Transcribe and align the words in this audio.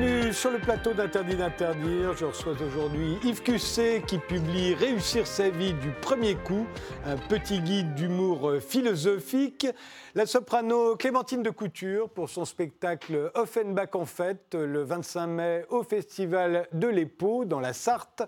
Bienvenue 0.00 0.32
sur 0.32 0.50
le 0.50 0.58
plateau 0.58 0.94
d'Interdit 0.94 1.36
d'interdire. 1.36 2.16
Je 2.16 2.24
reçois 2.24 2.54
aujourd'hui 2.66 3.18
Yves 3.22 3.42
Cusset 3.42 4.02
qui 4.06 4.16
publie 4.16 4.72
Réussir 4.72 5.26
sa 5.26 5.50
vie 5.50 5.74
du 5.74 5.90
premier 5.90 6.36
coup, 6.36 6.66
un 7.04 7.18
petit 7.18 7.60
guide 7.60 7.94
d'humour 7.94 8.52
philosophique. 8.66 9.66
La 10.14 10.24
soprano 10.24 10.96
Clémentine 10.96 11.42
de 11.42 11.50
Couture 11.50 12.08
pour 12.08 12.30
son 12.30 12.46
spectacle 12.46 13.30
Offenbach 13.34 13.90
en 13.94 14.06
fête 14.06 14.54
le 14.54 14.84
25 14.84 15.26
mai 15.26 15.66
au 15.68 15.82
Festival 15.82 16.66
de 16.72 16.88
l'Épau 16.88 17.44
dans 17.44 17.60
la 17.60 17.74
Sarthe. 17.74 18.22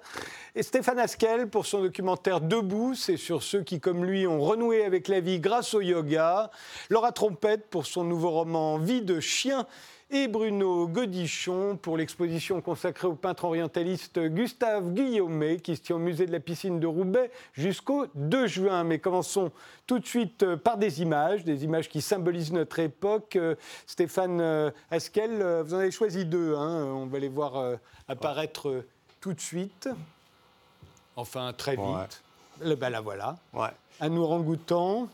Et 0.54 0.62
Stéphane 0.62 0.98
Askel 0.98 1.48
pour 1.48 1.64
son 1.64 1.80
documentaire 1.80 2.42
Debout, 2.42 2.94
c'est 2.94 3.16
sur 3.16 3.42
ceux 3.42 3.62
qui 3.62 3.80
comme 3.80 4.04
lui 4.04 4.26
ont 4.26 4.42
renoué 4.42 4.84
avec 4.84 5.08
la 5.08 5.20
vie 5.20 5.40
grâce 5.40 5.72
au 5.72 5.80
yoga. 5.80 6.50
Laura 6.90 7.12
Trompette 7.12 7.70
pour 7.70 7.86
son 7.86 8.04
nouveau 8.04 8.30
roman 8.30 8.76
Vie 8.76 9.00
de 9.00 9.20
chien 9.20 9.66
et 10.12 10.28
Bruno 10.28 10.86
Godichon 10.86 11.78
pour 11.80 11.96
l'exposition 11.96 12.60
consacrée 12.60 13.08
au 13.08 13.14
peintre 13.14 13.44
orientaliste 13.46 14.20
Gustave 14.20 14.92
Guillaumet 14.92 15.56
qui 15.56 15.74
se 15.74 15.80
tient 15.80 15.96
au 15.96 15.98
musée 15.98 16.26
de 16.26 16.32
la 16.32 16.40
piscine 16.40 16.78
de 16.78 16.86
Roubaix 16.86 17.30
jusqu'au 17.54 18.06
2 18.14 18.46
juin. 18.46 18.84
Mais 18.84 18.98
commençons 18.98 19.50
tout 19.86 19.98
de 19.98 20.06
suite 20.06 20.54
par 20.56 20.76
des 20.76 21.00
images, 21.00 21.44
des 21.44 21.64
images 21.64 21.88
qui 21.88 22.02
symbolisent 22.02 22.52
notre 22.52 22.78
époque. 22.78 23.36
Euh, 23.36 23.54
Stéphane 23.86 24.40
euh, 24.42 24.70
Askel, 24.90 25.40
euh, 25.40 25.62
vous 25.62 25.72
en 25.72 25.78
avez 25.78 25.90
choisi 25.90 26.26
deux, 26.26 26.56
hein. 26.56 26.84
on 26.94 27.06
va 27.06 27.18
les 27.18 27.30
voir 27.30 27.78
apparaître 28.06 28.84
tout 29.20 29.32
de 29.32 29.40
suite. 29.40 29.88
Enfin, 31.16 31.54
très 31.56 31.76
vite. 31.76 32.22
Ouais. 32.60 32.76
Ben 32.76 32.90
la 32.90 33.00
voilà. 33.00 33.36
Ouais. 33.54 33.68
Un 34.00 34.14
orang-outan. 34.14 35.08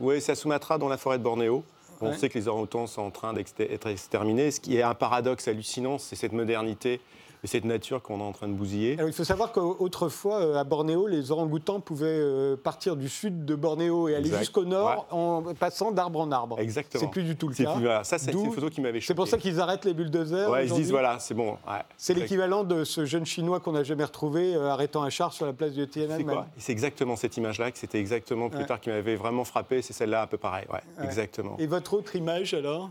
Oui, 0.00 0.20
c'est 0.20 0.32
à 0.32 0.34
Sumatra, 0.36 0.78
dans 0.78 0.88
la 0.88 0.96
forêt 0.96 1.18
de 1.18 1.24
Bornéo. 1.24 1.64
On 2.00 2.12
sait 2.12 2.28
que 2.28 2.38
les 2.38 2.48
orang-outans 2.48 2.86
sont 2.86 3.02
en 3.02 3.10
train 3.10 3.32
d'être 3.32 3.86
exterminés. 3.86 4.50
Ce 4.50 4.60
qui 4.60 4.76
est 4.76 4.82
un 4.82 4.94
paradoxe 4.94 5.48
hallucinant, 5.48 5.98
c'est 5.98 6.16
cette 6.16 6.32
modernité 6.32 7.00
et 7.44 7.46
cette 7.46 7.66
nature 7.66 8.02
qu'on 8.02 8.20
est 8.20 8.22
en 8.22 8.32
train 8.32 8.48
de 8.48 8.54
bousiller. 8.54 8.96
il 9.06 9.12
faut 9.12 9.22
savoir 9.22 9.52
qu'autrefois, 9.52 10.40
euh, 10.40 10.56
à 10.56 10.64
Bornéo, 10.64 11.06
les 11.06 11.30
orang-outans 11.30 11.78
pouvaient 11.78 12.06
euh, 12.08 12.56
partir 12.56 12.96
du 12.96 13.10
sud 13.10 13.44
de 13.44 13.54
Bornéo 13.54 14.08
et 14.08 14.16
aller 14.16 14.30
jusqu'au 14.38 14.64
nord 14.64 15.06
en 15.10 15.42
passant 15.54 15.92
d'arbre 15.92 16.20
en 16.20 16.32
arbre. 16.32 16.58
Exactement. 16.58 17.02
C'est 17.02 17.10
plus 17.10 17.22
du 17.22 17.36
tout 17.36 17.48
le 17.48 17.54
cas. 17.54 18.02
Ça, 18.02 18.18
c'est 18.18 18.32
une 18.32 18.50
photo 18.50 18.70
qui 18.70 18.80
m'avait 18.80 19.00
choqué. 19.00 19.08
C'est 19.08 19.14
pour 19.14 19.28
ça 19.28 19.36
qu'ils 19.36 19.60
arrêtent 19.60 19.84
les 19.84 19.92
bulldozers. 19.92 20.50
Ouais, 20.50 20.66
ils 20.66 20.72
disent 20.72 20.90
voilà, 20.90 21.18
c'est 21.18 21.34
bon. 21.34 21.56
c'est 21.98 22.14
l'équivalent 22.14 22.64
de 22.64 22.84
ce 22.84 23.04
jeune 23.04 23.26
chinois 23.26 23.60
qu'on 23.60 23.72
n'a 23.72 23.84
jamais 23.84 24.04
retrouvé 24.04 24.54
euh, 24.54 24.70
arrêtant 24.70 25.02
un 25.02 25.10
char 25.10 25.32
sur 25.32 25.44
la 25.44 25.52
place 25.52 25.72
du 25.72 25.86
Tiananmen. 25.86 26.46
C'est 26.56 26.72
exactement 26.72 27.16
cette 27.16 27.36
image-là 27.36 27.70
que 27.70 27.78
c'était 27.78 28.00
exactement 28.00 28.48
plus 28.48 28.64
tard 28.64 28.80
qui 28.80 28.88
m'avait 28.88 29.16
vraiment 29.16 29.44
frappé. 29.44 29.82
C'est 29.82 29.92
celle-là 29.92 30.22
un 30.22 30.26
peu 30.26 30.38
pareil. 30.38 30.64
Exactement. 31.02 31.56
Et 31.58 31.66
votre 31.66 31.92
autre 31.94 32.16
image 32.16 32.54
alors? 32.54 32.90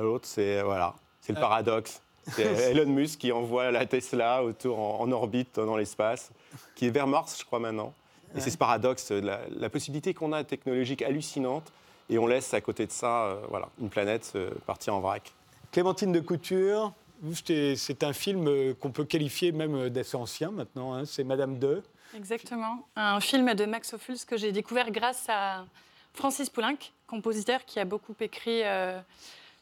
L'autre, 0.00 0.26
c'est 0.26 0.62
voilà, 0.62 0.94
c'est 1.20 1.34
le 1.34 1.40
paradoxe. 1.40 2.00
C'est 2.32 2.42
Elon 2.70 2.90
Musk 2.90 3.20
qui 3.20 3.32
envoie 3.32 3.70
la 3.70 3.86
Tesla 3.86 4.42
autour 4.42 4.78
en, 4.78 5.10
orbite 5.12 5.56
dans 5.56 5.76
l'espace, 5.76 6.30
qui 6.74 6.86
est 6.86 6.90
vers 6.90 7.06
Mars, 7.06 7.38
je 7.38 7.44
crois, 7.44 7.58
maintenant. 7.58 7.92
Et 8.36 8.40
c'est 8.40 8.50
ce 8.50 8.58
paradoxe, 8.58 9.10
la, 9.10 9.40
la 9.50 9.70
possibilité 9.70 10.12
qu'on 10.12 10.32
a 10.32 10.42
technologique 10.42 11.02
hallucinante, 11.02 11.72
et 12.10 12.18
on 12.18 12.26
laisse 12.26 12.52
à 12.52 12.60
côté 12.60 12.86
de 12.86 12.92
ça 12.92 13.26
euh, 13.26 13.40
voilà, 13.48 13.68
une 13.80 13.88
planète 13.88 14.36
partir 14.66 14.94
en 14.94 15.00
vrac. 15.00 15.32
Clémentine 15.70 16.12
de 16.12 16.20
Couture, 16.20 16.92
c'est 17.32 18.04
un 18.04 18.12
film 18.12 18.46
euh, 18.48 18.74
qu'on 18.74 18.90
peut 18.90 19.04
qualifier 19.04 19.52
même 19.52 19.88
d'assez 19.88 20.16
ancien 20.16 20.50
maintenant, 20.50 20.94
hein. 20.94 21.04
c'est 21.04 21.24
Madame 21.24 21.58
de. 21.58 21.82
Exactement, 22.14 22.86
un 22.96 23.20
film 23.20 23.54
de 23.54 23.64
Max 23.64 23.92
Ophuls 23.94 24.24
que 24.26 24.36
j'ai 24.36 24.52
découvert 24.52 24.90
grâce 24.90 25.26
à 25.28 25.64
Francis 26.12 26.48
Poulenc, 26.48 26.76
compositeur 27.06 27.64
qui 27.64 27.80
a 27.80 27.84
beaucoup 27.84 28.14
écrit. 28.20 28.62
Euh, 28.64 29.00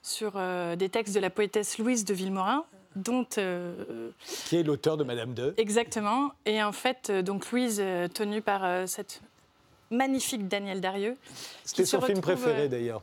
sur 0.03 0.33
euh, 0.35 0.77
des 0.77 0.89
textes 0.89 1.15
de 1.15 1.21
la 1.21 1.31
poétesse 1.31 1.79
Louise 1.79 2.05
de 2.05 2.13
Villemorin, 2.13 2.65
dont... 2.97 3.27
Euh, 3.39 4.11
qui 4.47 4.57
est 4.57 4.63
l'auteur 4.65 4.97
de 4.97 5.05
Madame 5.05 5.33
de. 5.33 5.55
Exactement. 5.57 6.33
Et 6.45 6.63
en 6.63 6.73
fait, 6.73 7.09
euh, 7.09 7.23
donc 7.23 7.51
Louise, 7.51 7.83
tenue 8.13 8.43
par 8.43 8.89
cette 8.89 9.23
magnifique 9.91 10.49
Danielle 10.49 10.81
Darieux. 10.81 11.17
C'était 11.65 11.85
son 11.85 12.01
film 12.01 12.21
préféré 12.21 12.69
d'ailleurs. 12.69 13.03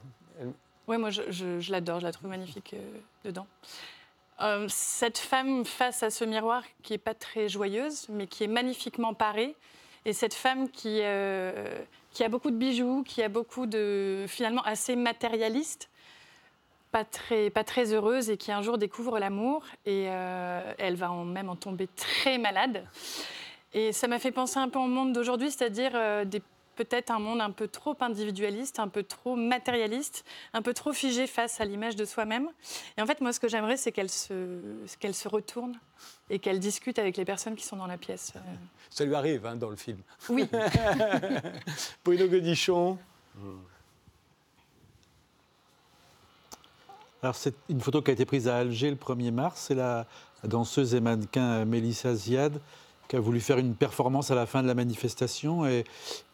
Oui, 0.88 0.98
moi 0.98 1.12
je, 1.12 1.72
l'adore, 1.72 2.00
je 2.00 2.06
la 2.06 2.12
trouve 2.12 2.30
magnifique 2.30 2.76
dedans. 3.24 3.46
cette 4.68 5.20
femme 5.20 5.64
face 5.66 6.02
à 6.02 6.10
ce 6.10 6.26
miroir 6.26 6.64
qui 6.82 6.94
n'est 6.94 6.98
pas 6.98 7.14
très 7.14 7.48
joyeuse, 7.48 8.08
mais 8.10 8.26
qui 8.26 8.44
est 8.44 8.48
magnifiquement 8.48 9.14
parée. 9.14 9.56
Et 10.06 10.14
cette 10.14 10.34
femme 10.34 10.68
qui, 10.70 11.02
qui 12.12 12.24
a 12.24 12.30
beaucoup 12.30 12.50
de 12.50 12.56
bijoux, 12.56 13.04
qui 13.04 13.22
a 13.22 13.30
beaucoup 13.30 13.68
de... 13.68 14.26
finalement 14.28 14.64
assez 14.64 14.96
matérialiste, 14.96 15.89
pas 16.92 17.06
très, 17.06 17.50
pas 17.50 17.64
très 17.64 17.94
heureuse 17.94 18.30
et 18.30 18.38
qui 18.38 18.52
un 18.52 18.62
jour 18.62 18.78
découvre 18.78 19.20
l'amour 19.20 19.64
et 19.86 20.06
euh, 20.08 20.74
elle 20.78 20.96
va 20.96 21.10
même 21.10 21.50
en 21.50 21.56
tomber 21.56 21.88
très 21.96 22.38
malade. 22.38 22.86
Et 23.74 23.92
ça 23.94 24.08
m'a 24.08 24.20
fait 24.20 24.32
penser 24.32 24.58
un 24.58 24.70
peu 24.70 24.80
au 24.80 24.88
monde 24.88 25.14
d'aujourd'hui, 25.14 25.52
c'est-à-dire 25.52 25.92
euh, 25.94 26.26
peut-être 26.76 27.12
un 27.12 27.20
monde 27.20 27.42
un 27.42 27.52
peu 27.52 27.68
trop 27.68 27.96
individualiste, 28.00 28.80
un 28.80 28.88
peu 28.88 29.04
trop 29.04 29.36
matérialiste, 29.36 30.26
un 30.54 30.62
peu 30.62 30.74
trop 30.74 30.94
figé 30.94 31.28
face 31.28 31.62
à 31.62 31.66
l'image 31.66 31.96
de 31.96 32.06
soi-même. 32.06 32.50
Et 32.98 33.02
en 33.02 33.06
fait, 33.06 33.22
moi, 33.22 33.34
ce 33.34 33.40
que 33.40 33.48
j'aimerais, 33.48 33.78
c'est 33.78 33.92
qu'elle 33.92 34.10
se, 34.10 34.60
qu'elle 35.00 35.14
se 35.14 35.28
retourne 35.28 35.78
et 36.30 36.40
qu'elle 36.40 36.60
discute 36.60 36.98
avec 36.98 37.18
les 37.18 37.26
personnes 37.26 37.56
qui 37.56 37.66
sont 37.66 37.76
dans 37.76 37.88
la 37.88 37.98
pièce. 37.98 38.34
Euh. 38.36 38.40
Ça 38.90 39.06
lui 39.06 39.14
arrive 39.14 39.46
hein, 39.46 39.56
dans 39.56 39.70
le 39.70 39.76
film. 39.76 40.00
Oui. 40.30 40.48
Bruno 42.06 42.28
Godichon. 42.28 42.98
Alors, 47.22 47.36
c'est 47.36 47.54
une 47.70 47.82
photo 47.82 48.02
qui 48.02 48.12
a 48.12 48.14
été 48.14 48.26
prise 48.26 48.48
à 48.48 48.58
Alger 48.58 48.90
le 48.90 48.96
1er 48.96 49.32
mars. 49.32 49.66
C'est 49.68 49.76
la, 49.76 50.06
danseuse 50.46 50.96
et 50.96 51.02
mannequin 51.02 51.66
Mélissa 51.66 52.16
Ziad 52.16 52.62
qui 53.10 53.16
a 53.16 53.20
voulu 53.20 53.42
faire 53.42 53.58
une 53.58 53.76
performance 53.76 54.32
à 54.32 54.36
la 54.36 54.46
fin 54.46 54.62
de 54.62 54.68
la 54.68 54.76
manifestation. 54.76 55.66
Et, 55.66 55.84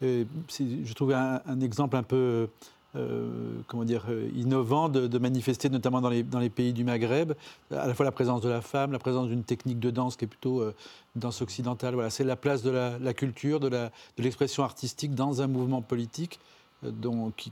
je 0.00 0.92
trouvais 0.94 1.14
un, 1.14 1.60
exemple 1.60 1.96
un 1.96 2.02
peu. 2.02 2.48
Euh, 2.94 3.60
comment 3.66 3.84
dire, 3.84 4.04
euh, 4.08 4.30
innovant 4.34 4.88
de, 4.88 5.18
manifester, 5.18 5.68
notamment 5.68 6.00
dans 6.00 6.08
les, 6.08 6.22
dans 6.22 6.38
les, 6.38 6.48
pays 6.48 6.72
du 6.72 6.82
Maghreb, 6.82 7.34
à 7.70 7.86
la 7.86 7.92
fois 7.92 8.06
la 8.06 8.12
présence 8.12 8.40
de 8.40 8.48
la 8.48 8.62
femme, 8.62 8.90
la 8.90 8.98
présence 8.98 9.28
d'une 9.28 9.42
technique 9.42 9.78
de 9.78 9.90
danse 9.90 10.16
qui 10.16 10.24
est 10.24 10.28
plutôt 10.28 10.62
euh, 10.62 10.74
danse 11.14 11.42
occidentale. 11.42 11.92
Voilà, 11.92 12.08
c'est 12.08 12.24
la 12.24 12.36
place 12.36 12.62
de 12.62 12.70
la 12.70 13.12
culture, 13.12 13.60
de 13.60 13.90
l'expression 14.16 14.64
artistique 14.64 15.14
dans 15.14 15.42
un 15.42 15.46
mouvement 15.46 15.82
politique 15.82 16.38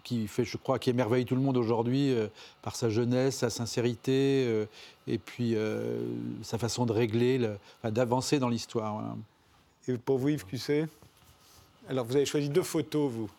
qui, 0.04 0.26
fait, 0.28 0.44
je 0.44 0.56
crois, 0.56 0.78
qui 0.78 0.90
émerveille 0.90 1.24
tout 1.24 1.34
le 1.34 1.40
monde 1.40 1.56
aujourd'hui 1.56 2.12
euh, 2.12 2.28
par 2.62 2.76
sa 2.76 2.90
jeunesse, 2.90 3.36
sa 3.36 3.50
sincérité 3.50 4.44
euh, 4.46 4.66
et 5.06 5.18
puis 5.18 5.54
euh, 5.54 6.00
sa 6.42 6.58
façon 6.58 6.86
de 6.86 6.92
régler, 6.92 7.40
d'avancer 7.84 8.38
dans 8.38 8.48
l'histoire. 8.48 9.02
Et 9.88 9.96
pour 9.98 10.18
vous, 10.18 10.30
Yves 10.30 10.44
Cusset 10.44 10.88
Alors, 11.88 12.04
vous 12.04 12.16
avez 12.16 12.26
choisi 12.26 12.48
deux 12.48 12.62
photos, 12.62 13.10
vous 13.10 13.30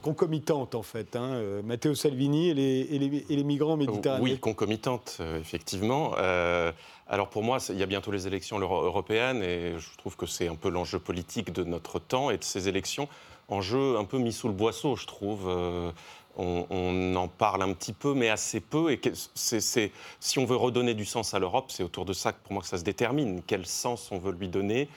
concomitantes 0.00 0.76
en 0.76 0.84
fait, 0.84 1.16
hein, 1.16 1.42
Matteo 1.64 1.96
Salvini 1.96 2.50
et 2.50 2.54
les, 2.54 2.86
et 3.28 3.36
les, 3.36 3.42
migrants 3.42 3.76
méditerranéens. 3.76 4.22
Oui, 4.22 4.38
concomitantes, 4.38 5.20
effectivement. 5.40 6.14
alors 7.08 7.28
pour 7.30 7.42
moi, 7.42 7.58
il 7.70 7.76
y 7.76 7.82
a 7.82 7.86
bientôt 7.86 8.12
les 8.12 8.28
élections 8.28 8.60
européennes 8.60 9.42
et 9.42 9.76
je 9.76 9.96
trouve 9.98 10.16
que 10.16 10.26
c'est 10.26 10.46
un 10.46 10.54
peu 10.54 10.68
l'enjeu 10.68 11.00
politique 11.00 11.52
de 11.52 11.64
notre 11.64 11.98
temps 11.98 12.30
et 12.30 12.38
de 12.38 12.44
ces 12.44 12.68
élections 12.68 13.08
enjeu 13.48 13.96
un 13.96 14.04
peu 14.04 14.18
mis 14.18 14.32
sous 14.32 14.48
le 14.48 14.54
boisseau, 14.54 14.96
je 14.96 15.06
trouve. 15.06 15.48
Euh, 15.48 15.90
on, 16.38 17.14
en 17.16 17.28
parle 17.28 17.62
un 17.62 17.72
petit 17.72 17.92
peu, 17.92 18.14
mais 18.14 18.28
assez 18.28 18.60
peu. 18.60 18.92
Et 18.92 19.00
si 19.34 20.38
on 20.38 20.44
veut 20.44 20.56
redonner 20.56 20.94
du 20.94 21.04
sens 21.04 21.32
à 21.34 21.38
l'Europe, 21.38 21.66
c'est 21.68 21.82
autour 21.82 22.04
de 22.04 22.12
ça 22.12 22.32
que 22.32 22.38
pour 22.42 22.52
moi 22.52 22.62
que 22.62 22.68
ça 22.68 22.78
se 22.78 22.84
détermine. 22.84 23.42
Quel 23.46 23.64
sens 23.64 24.10
on 24.12 24.18
veut 24.18 24.32
lui 24.32 24.48
donner 24.48 24.88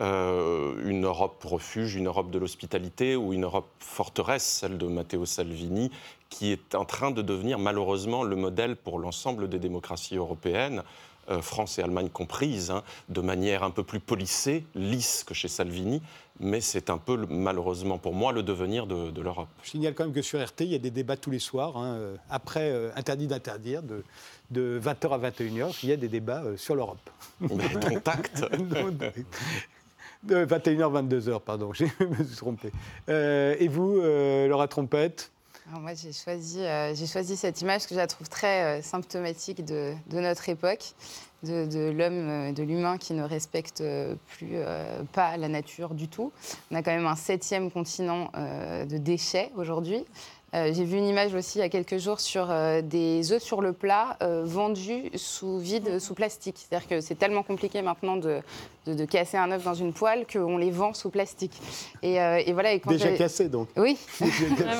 euh, 0.00 0.74
Une 0.84 1.04
Europe 1.04 1.42
refuge, 1.44 1.94
une 1.94 2.08
Europe 2.08 2.30
de 2.30 2.38
l'hospitalité 2.38 3.14
ou 3.14 3.32
une 3.32 3.44
Europe 3.44 3.70
forteresse, 3.78 4.44
celle 4.44 4.76
de 4.76 4.86
Matteo 4.86 5.24
Salvini, 5.24 5.92
qui 6.30 6.50
est 6.50 6.74
en 6.74 6.84
train 6.84 7.10
de 7.10 7.22
devenir 7.22 7.58
malheureusement 7.58 8.24
le 8.24 8.34
modèle 8.34 8.74
pour 8.74 8.98
l'ensemble 8.98 9.48
des 9.48 9.58
démocraties 9.60 10.16
européennes. 10.16 10.82
Euh, 11.30 11.42
France 11.42 11.78
et 11.78 11.82
Allemagne 11.82 12.08
comprises, 12.08 12.70
hein, 12.70 12.82
de 13.10 13.20
manière 13.20 13.62
un 13.62 13.70
peu 13.70 13.82
plus 13.82 14.00
polissée, 14.00 14.64
lisse 14.74 15.24
que 15.24 15.34
chez 15.34 15.48
Salvini, 15.48 16.00
mais 16.40 16.62
c'est 16.62 16.88
un 16.88 16.96
peu, 16.96 17.26
malheureusement 17.28 17.98
pour 17.98 18.14
moi, 18.14 18.32
le 18.32 18.42
devenir 18.42 18.86
de, 18.86 19.20
l'Europe. 19.20 19.48
Je 19.62 19.70
signale 19.70 19.94
quand 19.94 20.04
même 20.04 20.14
que 20.14 20.22
sur 20.22 20.42
RT, 20.42 20.60
il 20.62 20.68
y 20.68 20.74
a 20.74 20.78
des 20.78 20.90
débats 20.90 21.18
tous 21.18 21.30
les 21.30 21.38
soirs, 21.38 21.76
hein, 21.76 21.96
euh, 21.96 22.16
après 22.30 22.70
euh, 22.70 22.90
Interdit 22.96 23.26
d'interdire, 23.26 23.82
de, 23.82 24.02
de 24.50 24.80
20h 24.82 25.12
à 25.12 25.30
21h, 25.30 25.78
il 25.82 25.90
y 25.90 25.92
a 25.92 25.96
des 25.96 26.08
débats 26.08 26.44
sur 26.56 26.74
l'Europe. 26.74 27.10
Contact 27.46 28.44
De 30.24 30.44
21h, 30.46 31.08
22h, 31.08 31.40
pardon, 31.40 31.72
je 31.74 31.84
me 31.84 32.24
suis 32.24 32.36
trompé. 32.36 32.72
et 33.08 33.68
vous, 33.68 34.00
Laura 34.48 34.66
Trompette? 34.66 35.30
Moi, 35.76 35.92
j'ai 35.94 36.12
choisi, 36.12 36.60
euh, 36.60 36.94
j'ai 36.94 37.06
choisi 37.06 37.36
cette 37.36 37.60
image 37.60 37.86
que 37.86 37.94
je 37.94 37.98
la 37.98 38.06
trouve 38.06 38.28
très 38.28 38.78
euh, 38.78 38.82
symptomatique 38.82 39.64
de, 39.64 39.94
notre 40.10 40.48
époque, 40.48 40.92
de, 41.42 41.66
de 41.66 41.90
l'homme, 41.90 42.28
euh, 42.28 42.52
de 42.52 42.62
l'humain 42.62 42.96
qui 42.96 43.12
ne 43.12 43.22
respecte 43.22 43.82
plus 44.28 44.56
pas 45.12 45.36
la 45.36 45.48
nature 45.48 45.94
du 45.94 46.08
tout. 46.08 46.32
On 46.70 46.76
a 46.76 46.82
quand 46.82 46.94
même 46.94 47.06
un 47.06 47.16
septième 47.16 47.70
continent 47.70 48.30
de 48.34 48.96
déchets 48.96 49.50
aujourd'hui. 49.56 50.04
Euh, 50.54 50.72
J'ai 50.72 50.84
vu 50.84 50.96
une 50.96 51.06
image 51.06 51.34
aussi 51.34 51.58
il 51.58 51.60
y 51.60 51.64
a 51.64 51.68
quelques 51.68 51.98
jours 51.98 52.20
sur 52.20 52.50
euh, 52.50 52.80
des 52.80 53.32
œufs 53.32 53.42
sur 53.42 53.60
le 53.60 53.74
plat 53.74 54.16
euh, 54.22 54.44
vendus 54.46 55.10
sous 55.14 55.58
vide, 55.58 55.98
sous 55.98 56.14
plastique. 56.14 56.56
C'est-à-dire 56.56 56.88
que 56.88 57.00
c'est 57.02 57.16
tellement 57.16 57.42
compliqué 57.42 57.82
maintenant 57.82 58.16
de, 58.16 58.40
de- 58.86 58.94
de 58.94 59.04
casser 59.04 59.36
un 59.36 59.50
œuf 59.52 59.62
dans 59.64 59.74
une 59.74 59.92
poêle 59.92 60.26
qu'on 60.32 60.56
les 60.56 60.70
vend 60.70 60.94
sous 60.94 61.10
plastique. 61.10 61.52
Et, 62.02 62.18
euh, 62.18 62.40
et 62.46 62.54
voilà. 62.54 62.72
Et 62.72 62.80
quand 62.80 62.90
Déjà 62.90 63.12
cassé, 63.12 63.50
donc. 63.50 63.68
Oui. 63.76 63.98
Ah 64.66 64.74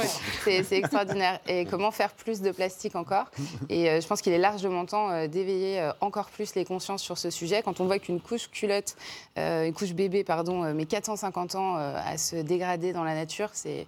c'est 0.44 0.62
c'est 0.62 0.78
extraordinaire. 0.78 1.38
Et 1.46 1.66
comment 1.66 1.90
faire 1.90 2.12
plus 2.14 2.40
de 2.40 2.50
plastique 2.50 2.96
encore? 2.96 3.26
Et 3.68 3.90
euh, 3.90 4.00
je 4.00 4.06
pense 4.06 4.22
qu'il 4.22 4.32
est 4.32 4.38
largement 4.38 4.86
temps 4.86 5.10
euh, 5.10 5.26
d'éveiller 5.26 5.80
euh, 5.80 5.92
encore 6.00 6.30
plus 6.30 6.54
les 6.54 6.64
consciences 6.64 7.02
sur 7.02 7.18
ce 7.18 7.28
sujet. 7.28 7.60
Quand 7.62 7.80
on 7.80 7.84
voit 7.84 7.98
qu'une 7.98 8.20
couche 8.22 8.48
culotte, 8.50 8.96
euh, 9.36 9.66
une 9.66 9.74
couche 9.74 9.92
bébé, 9.92 10.24
pardon, 10.24 10.64
euh, 10.64 10.72
met 10.72 10.86
450 10.86 11.54
ans 11.56 11.76
euh, 11.76 11.94
à 12.06 12.16
se 12.16 12.36
dégrader 12.36 12.94
dans 12.94 13.04
la 13.04 13.14
nature, 13.14 13.50
c'est 13.52 13.86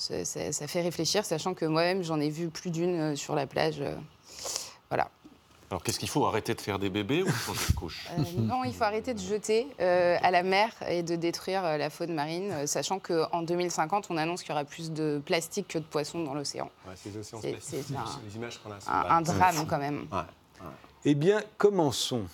ça, 0.00 0.52
ça 0.52 0.66
fait 0.66 0.82
réfléchir, 0.82 1.24
sachant 1.24 1.54
que 1.54 1.64
moi-même 1.66 2.02
j'en 2.02 2.18
ai 2.20 2.30
vu 2.30 2.48
plus 2.48 2.70
d'une 2.70 2.98
euh, 3.12 3.16
sur 3.16 3.34
la 3.34 3.46
plage. 3.46 3.80
euh, 3.80 3.94
voilà. 4.88 5.08
Alors 5.70 5.84
qu'est-ce 5.84 6.00
qu'il 6.00 6.08
faut 6.08 6.26
Arrêter 6.26 6.52
de 6.54 6.60
faire 6.60 6.80
des 6.80 6.90
bébés 6.90 7.22
ou 7.22 7.30
changer 7.30 7.60
de 7.68 7.76
couche 7.76 8.08
Euh, 8.18 8.22
non, 8.38 8.64
il 8.64 8.74
faut 8.74 8.82
arrêter 8.82 9.14
de 9.14 9.20
jeter 9.20 9.68
euh, 9.80 10.16
à 10.20 10.32
la 10.32 10.42
mer 10.42 10.70
et 10.88 11.04
de 11.04 11.14
détruire 11.14 11.64
euh, 11.64 11.76
la 11.76 11.90
faune 11.90 12.12
marine, 12.12 12.66
sachant 12.66 12.98
qu'en 12.98 13.42
2050, 13.42 14.08
on 14.10 14.16
annonce 14.16 14.40
qu'il 14.42 14.50
y 14.50 14.52
aura 14.52 14.64
plus 14.64 14.90
de 14.90 15.22
plastique 15.24 15.68
que 15.68 15.78
de 15.78 15.84
poissons 15.84 16.24
dans 16.24 16.34
l'océan. 16.34 16.68
Ouais, 16.88 16.94
ces 16.96 17.16
océans 17.16 17.38
C'est- 17.40 17.52
plastiques, 17.52 17.84
c'est 17.86 17.94
un- 17.96 18.04
les 18.28 18.34
images 18.36 18.58
qu'on 18.58 18.72
a. 18.72 18.80
sont 18.80 18.90
Un, 18.90 19.16
un 19.18 19.20
drame 19.20 19.66
quand 19.68 19.78
même. 19.78 20.06
Ouais. 20.10 20.66
Eh 21.04 21.14
bien, 21.14 21.40
commençons. 21.56 22.24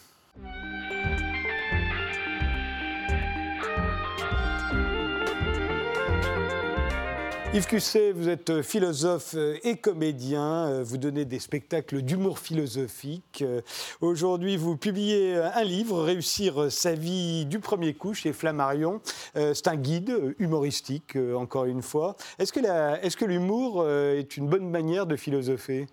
Yves 7.57 7.69
Cusset, 7.69 8.13
vous 8.13 8.29
êtes 8.29 8.61
philosophe 8.61 9.35
et 9.63 9.79
comédien, 9.79 10.67
euh, 10.67 10.85
vous 10.85 10.99
donnez 10.99 11.25
des 11.25 11.39
spectacles 11.39 12.03
d'humour 12.03 12.39
philosophique. 12.39 13.41
Euh, 13.41 13.63
Aujourd'hui, 14.03 14.59
vous 14.59 14.77
publiez 14.77 15.37
un 15.37 15.65
livre, 15.65 16.03
Réussir 16.03 16.71
sa 16.71 16.93
vie 16.93 17.47
du 17.47 17.59
premier 17.59 17.95
coup, 17.95 18.13
chez 18.13 18.35
Flammarion. 18.35 19.01
Euh, 19.37 19.55
C'est 19.55 19.69
un 19.69 19.77
guide 19.77 20.11
euh, 20.11 20.35
humoristique, 20.39 21.17
euh, 21.17 21.35
encore 21.35 21.65
une 21.65 21.81
fois. 21.81 22.17
Est-ce 22.39 22.53
que 22.53 23.25
l'humour 23.25 23.81
euh, 23.81 24.19
est 24.19 24.37
une 24.37 24.49
bonne 24.49 24.69
manière 24.69 25.07
de 25.07 25.17
philosopher? 25.17 25.87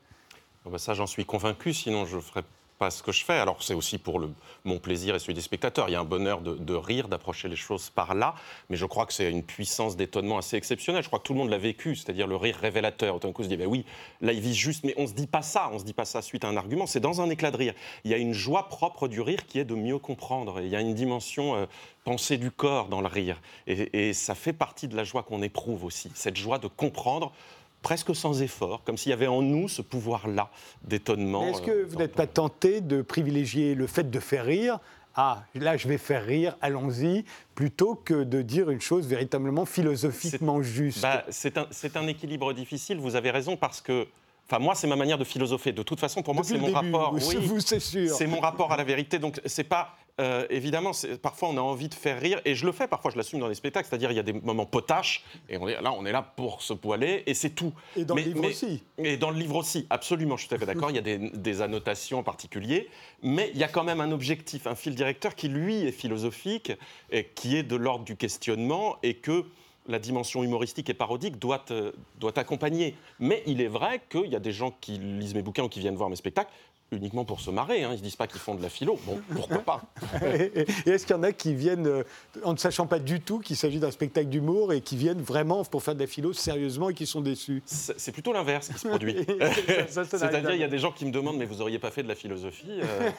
Ah 0.65 0.69
bah 0.69 0.77
Ça, 0.77 0.93
j'en 0.93 1.07
suis 1.07 1.23
convaincu, 1.23 1.73
sinon 1.73 2.05
je 2.05 2.17
ne 2.17 2.21
ferais 2.21 2.43
pas 2.77 2.91
ce 2.91 3.03
que 3.03 3.11
je 3.11 3.23
fais. 3.23 3.33
Alors, 3.33 3.61
c'est 3.61 3.73
aussi 3.73 3.97
pour 3.97 4.21
mon 4.63 4.79
plaisir 4.79 5.15
et 5.15 5.19
celui 5.19 5.33
des 5.33 5.41
spectateurs. 5.41 5.89
Il 5.89 5.93
y 5.93 5.95
a 5.95 5.99
un 5.99 6.05
bonheur 6.05 6.41
de, 6.41 6.75
rire, 6.75 7.07
d'approcher 7.07 7.47
les 7.47 7.55
choses 7.55 7.89
par 7.89 8.15
là, 8.15 8.35
mais 8.69 8.77
je 8.77 8.85
crois 8.85 9.05
que 9.05 9.13
c'est 9.13 9.29
une 9.29 9.43
puissance 9.43 9.95
d'étonnement 9.95 10.37
assez 10.37 10.57
exceptionnelle. 10.57 11.03
Je 11.03 11.07
crois 11.07 11.19
que 11.19 11.23
tout 11.23 11.33
le 11.33 11.39
monde 11.39 11.49
l'a 11.49 11.57
vécu, 11.57 11.95
c'est-à-dire 11.95 12.27
le 12.27 12.35
rire 12.35 12.57
révélateur. 12.59 13.19
D'un 13.19 13.31
coup, 13.31 13.43
se 13.43 13.49
dit, 13.49 13.57
ben 13.57 13.67
oui, 13.67 13.85
là, 14.21 14.33
il 14.33 14.39
vise 14.39 14.55
juste, 14.55 14.83
mais 14.83 14.93
on 14.97 15.07
se 15.07 15.13
dit 15.13 15.27
pas 15.27 15.41
ça, 15.41 15.69
on 15.71 15.79
se 15.79 15.83
dit 15.83 15.93
pas 15.93 16.05
ça 16.05 16.21
suite 16.21 16.45
à 16.45 16.47
un 16.47 16.57
argument, 16.57 16.85
c'est 16.85 16.99
dans 16.99 17.21
un 17.21 17.29
éclat 17.29 17.51
de 17.51 17.57
rire. 17.57 17.73
Il 18.03 18.11
y 18.11 18.13
a 18.13 18.17
une 18.17 18.33
joie 18.33 18.69
propre 18.69 19.07
du 19.07 19.21
rire 19.21 19.45
qui 19.45 19.59
est 19.59 19.65
de 19.65 19.75
mieux 19.75 19.99
comprendre. 19.99 20.61
Il 20.61 20.67
y 20.67 20.75
a 20.75 20.81
une 20.81 20.93
dimension 20.93 21.55
euh, 21.55 21.65
pensée 22.03 22.37
du 22.37 22.51
corps 22.51 22.87
dans 22.89 23.01
le 23.01 23.07
rire. 23.07 23.41
Et 23.67 24.13
ça 24.13 24.35
fait 24.35 24.53
partie 24.53 24.87
de 24.87 24.95
la 24.95 25.03
joie 25.03 25.23
qu'on 25.23 25.41
éprouve 25.41 25.85
aussi, 25.85 26.11
cette 26.15 26.35
joie 26.35 26.59
de 26.59 26.67
comprendre 26.67 27.31
presque 27.83 28.15
sans 28.15 28.41
effort, 28.41 28.81
comme 28.83 28.97
s'il 28.97 29.11
y 29.11 29.13
avait 29.13 29.27
en 29.27 29.43
nous 29.43 29.67
ce 29.67 29.83
pouvoir-là 29.83 30.49
d'étonnement. 30.83 31.47
Est-ce 31.47 31.61
que 31.61 31.69
euh, 31.69 31.85
vous 31.87 31.97
n'êtes 31.97 32.15
pas 32.15 32.25
tenté 32.25 32.81
de 32.81 33.03
privilégier 33.03 33.75
le 33.75 33.85
fait 33.85 34.09
de 34.09 34.19
faire 34.19 34.45
rire 34.45 34.79
Ah, 35.15 35.43
là, 35.53 35.77
je 35.77 35.87
vais 35.87 35.99
faire 35.99 36.25
rire, 36.25 36.57
allons-y, 36.61 37.25
plutôt 37.53 37.93
que 37.93 38.23
de 38.23 38.41
dire 38.41 38.71
une 38.71 38.81
chose 38.81 39.05
véritablement 39.05 39.65
philosophiquement 39.65 40.63
juste? 40.63 41.01
Bah, 41.01 41.25
c'est 41.29 41.57
un, 41.57 42.07
équilibre 42.07 42.53
difficile, 42.53 42.97
vous 42.97 43.15
avez 43.15 43.29
raison, 43.29 43.55
parce 43.55 43.81
que. 43.81 44.07
Enfin, 44.49 44.59
moi, 44.59 44.75
c'est 44.75 44.87
ma 44.87 44.97
manière 44.97 45.17
de 45.17 45.23
philosopher. 45.23 45.71
De 45.71 45.83
toute 45.83 46.01
façon, 46.01 46.21
pour 46.21 46.33
moi, 46.33 46.43
c'est 46.43 46.57
mon 46.57 46.67
début, 46.67 46.75
rapport. 46.75 47.13
oui, 47.13 47.35
vous, 47.41 47.61
c'est 47.61 47.79
sûr. 47.79 48.13
c'est 48.13 48.27
mon 48.27 48.41
rapport 48.41 48.73
à 48.73 48.77
la 48.77 48.83
vérité. 48.83 49.19
Donc, 49.19 49.39
c'est 49.45 49.63
pas. 49.63 49.95
Euh, 50.21 50.45
évidemment, 50.49 50.91
parfois 51.21 51.49
on 51.49 51.57
a 51.57 51.61
envie 51.61 51.89
de 51.89 51.93
faire 51.95 52.19
rire, 52.19 52.39
et 52.45 52.53
je 52.53 52.65
le 52.65 52.71
fais 52.71 52.87
parfois, 52.87 53.09
je 53.11 53.17
l'assume 53.17 53.39
dans 53.39 53.47
les 53.47 53.55
spectacles, 53.55 53.87
c'est-à-dire 53.89 54.11
il 54.11 54.15
y 54.15 54.19
a 54.19 54.23
des 54.23 54.33
moments 54.33 54.65
potaches, 54.67 55.23
et 55.49 55.57
on 55.57 55.67
est, 55.67 55.81
là 55.81 55.91
on 55.91 56.05
est 56.05 56.11
là 56.11 56.21
pour 56.21 56.61
se 56.61 56.73
poiler, 56.73 57.23
et 57.25 57.33
c'est 57.33 57.49
tout. 57.51 57.73
Et 57.97 58.05
dans 58.05 58.13
Mais- 58.15 58.21
le 58.21 58.27
livre 58.29 58.41
mais- 58.41 58.47
aussi. 58.49 58.83
Et 58.99 59.17
dans 59.17 59.31
le 59.31 59.39
livre 59.39 59.55
aussi, 59.55 59.87
absolument, 59.89 60.35
je 60.37 60.41
suis 60.41 60.49
tout 60.49 60.55
à 60.55 60.59
fait 60.59 60.65
d'accord, 60.67 60.91
il 60.91 60.95
y 60.95 60.99
a 60.99 61.01
des, 61.01 61.17
des 61.17 61.61
annotations 61.61 62.19
en 62.19 62.23
particulier, 62.23 62.89
mais 63.23 63.49
il 63.53 63.59
y 63.59 63.63
a 63.63 63.67
quand 63.67 63.83
même 63.83 64.01
un 64.01 64.11
objectif, 64.11 64.67
un 64.67 64.75
fil 64.75 64.93
directeur 64.95 65.33
qui, 65.35 65.47
lui, 65.47 65.77
est 65.85 65.91
philosophique, 65.91 66.71
et 67.11 67.25
qui 67.33 67.57
est 67.57 67.63
de 67.63 67.75
l'ordre 67.75 68.05
du 68.05 68.15
questionnement, 68.15 68.97
et 69.01 69.15
que 69.15 69.45
la 69.87 69.99
dimension 69.99 70.43
humoristique 70.43 70.89
et 70.89 70.93
parodique 70.93 71.39
doit, 71.39 71.65
euh, 71.71 71.91
doit 72.17 72.37
accompagner. 72.39 72.95
Mais 73.19 73.43
il 73.47 73.59
est 73.59 73.67
vrai 73.67 74.01
qu'il 74.09 74.27
y 74.27 74.35
a 74.35 74.39
des 74.39 74.53
gens 74.53 74.71
qui 74.79 74.97
lisent 74.97 75.33
mes 75.35 75.41
bouquins 75.41 75.63
ou 75.63 75.67
qui 75.69 75.81
viennent 75.81 75.97
voir 75.97 76.09
mes 76.09 76.15
spectacles 76.15 76.51
uniquement 76.95 77.25
pour 77.25 77.39
se 77.39 77.51
marrer. 77.51 77.83
Hein. 77.83 77.89
Ils 77.89 77.93
ne 77.93 77.97
se 77.97 78.03
disent 78.03 78.15
pas 78.15 78.27
qu'ils 78.27 78.39
font 78.39 78.55
de 78.55 78.61
la 78.61 78.69
philo. 78.69 78.99
Bon, 79.05 79.19
pourquoi 79.33 79.59
pas 79.59 79.81
Et 80.25 80.63
et 80.85 80.89
est-ce 80.89 81.05
qu'il 81.05 81.15
y 81.15 81.19
en 81.19 81.23
a 81.23 81.31
qui 81.31 81.53
viennent 81.53 81.87
euh, 81.87 82.03
en 82.43 82.53
ne 82.53 82.57
sachant 82.57 82.87
pas 82.87 82.99
du 82.99 83.21
tout 83.21 83.39
qu'il 83.39 83.55
s'agit 83.55 83.79
d'un 83.79 83.91
spectacle 83.91 84.27
d'humour 84.27 84.73
et 84.73 84.81
qui 84.81 84.95
viennent 84.97 85.21
vraiment 85.21 85.63
pour 85.63 85.83
faire 85.83 85.95
de 85.95 85.99
la 85.99 86.07
philo 86.07 86.33
sérieusement 86.33 86.89
et 86.89 86.93
qui 86.93 87.05
sont 87.05 87.21
déçus? 87.21 87.61
C'est 87.65 88.11
plutôt 88.11 88.33
l'inverse 88.33 88.69
qui 88.69 88.79
se 88.79 88.87
produit. 88.87 89.15
C'est-à-dire, 89.87 90.53
il 90.53 90.59
y 90.59 90.63
a 90.63 90.67
des 90.67 90.79
gens 90.79 90.91
qui 90.91 91.05
me 91.05 91.11
demandent, 91.11 91.37
mais 91.37 91.45
vous 91.45 91.57
n'auriez 91.57 91.79
pas 91.79 91.91
fait 91.91 92.03
de 92.03 92.07
la 92.07 92.15
philosophie 92.15 92.79
euh, 92.81 93.09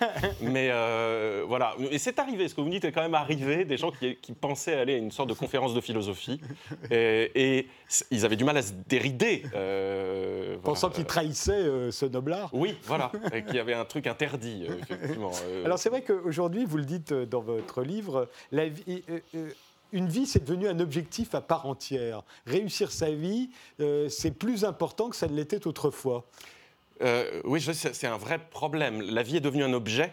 Mais 0.41 0.69
euh, 0.71 1.45
voilà. 1.47 1.75
Et 1.91 1.99
c'est 1.99 2.19
arrivé, 2.19 2.49
ce 2.49 2.55
que 2.55 2.61
vous 2.61 2.67
me 2.67 2.73
dites 2.73 2.85
est 2.85 2.93
quand 2.93 3.03
même 3.03 3.15
arrivé, 3.15 3.65
des 3.65 3.77
gens 3.77 3.91
qui, 3.91 4.17
qui 4.17 4.33
pensaient 4.33 4.79
aller 4.79 4.95
à 4.95 4.99
une 4.99 5.11
sorte 5.11 5.29
de 5.29 5.35
conférence 5.35 5.75
de 5.75 5.81
philosophie. 5.81 6.41
Et, 6.91 7.67
ils 8.11 8.25
avaient 8.25 8.37
du 8.37 8.45
mal 8.45 8.57
à 8.57 8.63
se 8.63 8.73
dérider. 8.89 9.43
Voilà. 10.57 10.65
Pensant 10.65 10.91
qu'ils 10.91 11.05
trahissaient 11.05 11.53
euh, 11.53 11.91
ce 11.91 12.07
noblard 12.07 12.51
Oui, 12.53 12.77
voilà. 12.85 13.11
Et 13.33 13.45
qu'il 13.45 13.57
y 13.57 13.61
avait 13.61 13.75
un 13.75 13.85
truc 13.85 14.07
interdit, 14.07 14.67
euh, 14.69 14.77
effectivement. 14.81 15.31
Euh, 15.47 15.65
Alors 15.65 15.79
c'est 15.79 15.91
vrai 15.91 16.03
qu'aujourd'hui, 16.03 16.65
vous 16.65 16.77
le 16.77 16.85
dites 16.85 17.13
dans 17.13 17.41
votre 17.41 17.83
livre, 17.83 18.29
la 18.53 18.69
vie, 18.69 19.03
une 19.95 20.09
vie, 20.09 20.27
c'est 20.27 20.45
devenu 20.45 20.69
un 20.69 20.81
objectif 20.81 21.35
à 21.35 21.41
part 21.41 21.67
entière. 21.67 22.23
Réussir 22.47 22.91
sa 22.91 23.11
vie, 23.11 23.51
euh, 23.81 24.09
c'est 24.09 24.33
plus 24.33 24.65
important 24.65 25.09
que 25.09 25.17
ça 25.17 25.29
ne 25.29 25.35
l'était 25.35 25.67
autrefois. 25.67 26.25
Euh, 27.01 27.41
oui, 27.45 27.63
c'est 27.63 28.07
un 28.07 28.17
vrai 28.17 28.39
problème. 28.39 29.01
La 29.01 29.23
vie 29.23 29.37
est 29.37 29.41
devenue 29.41 29.63
un 29.63 29.73
objet. 29.73 30.13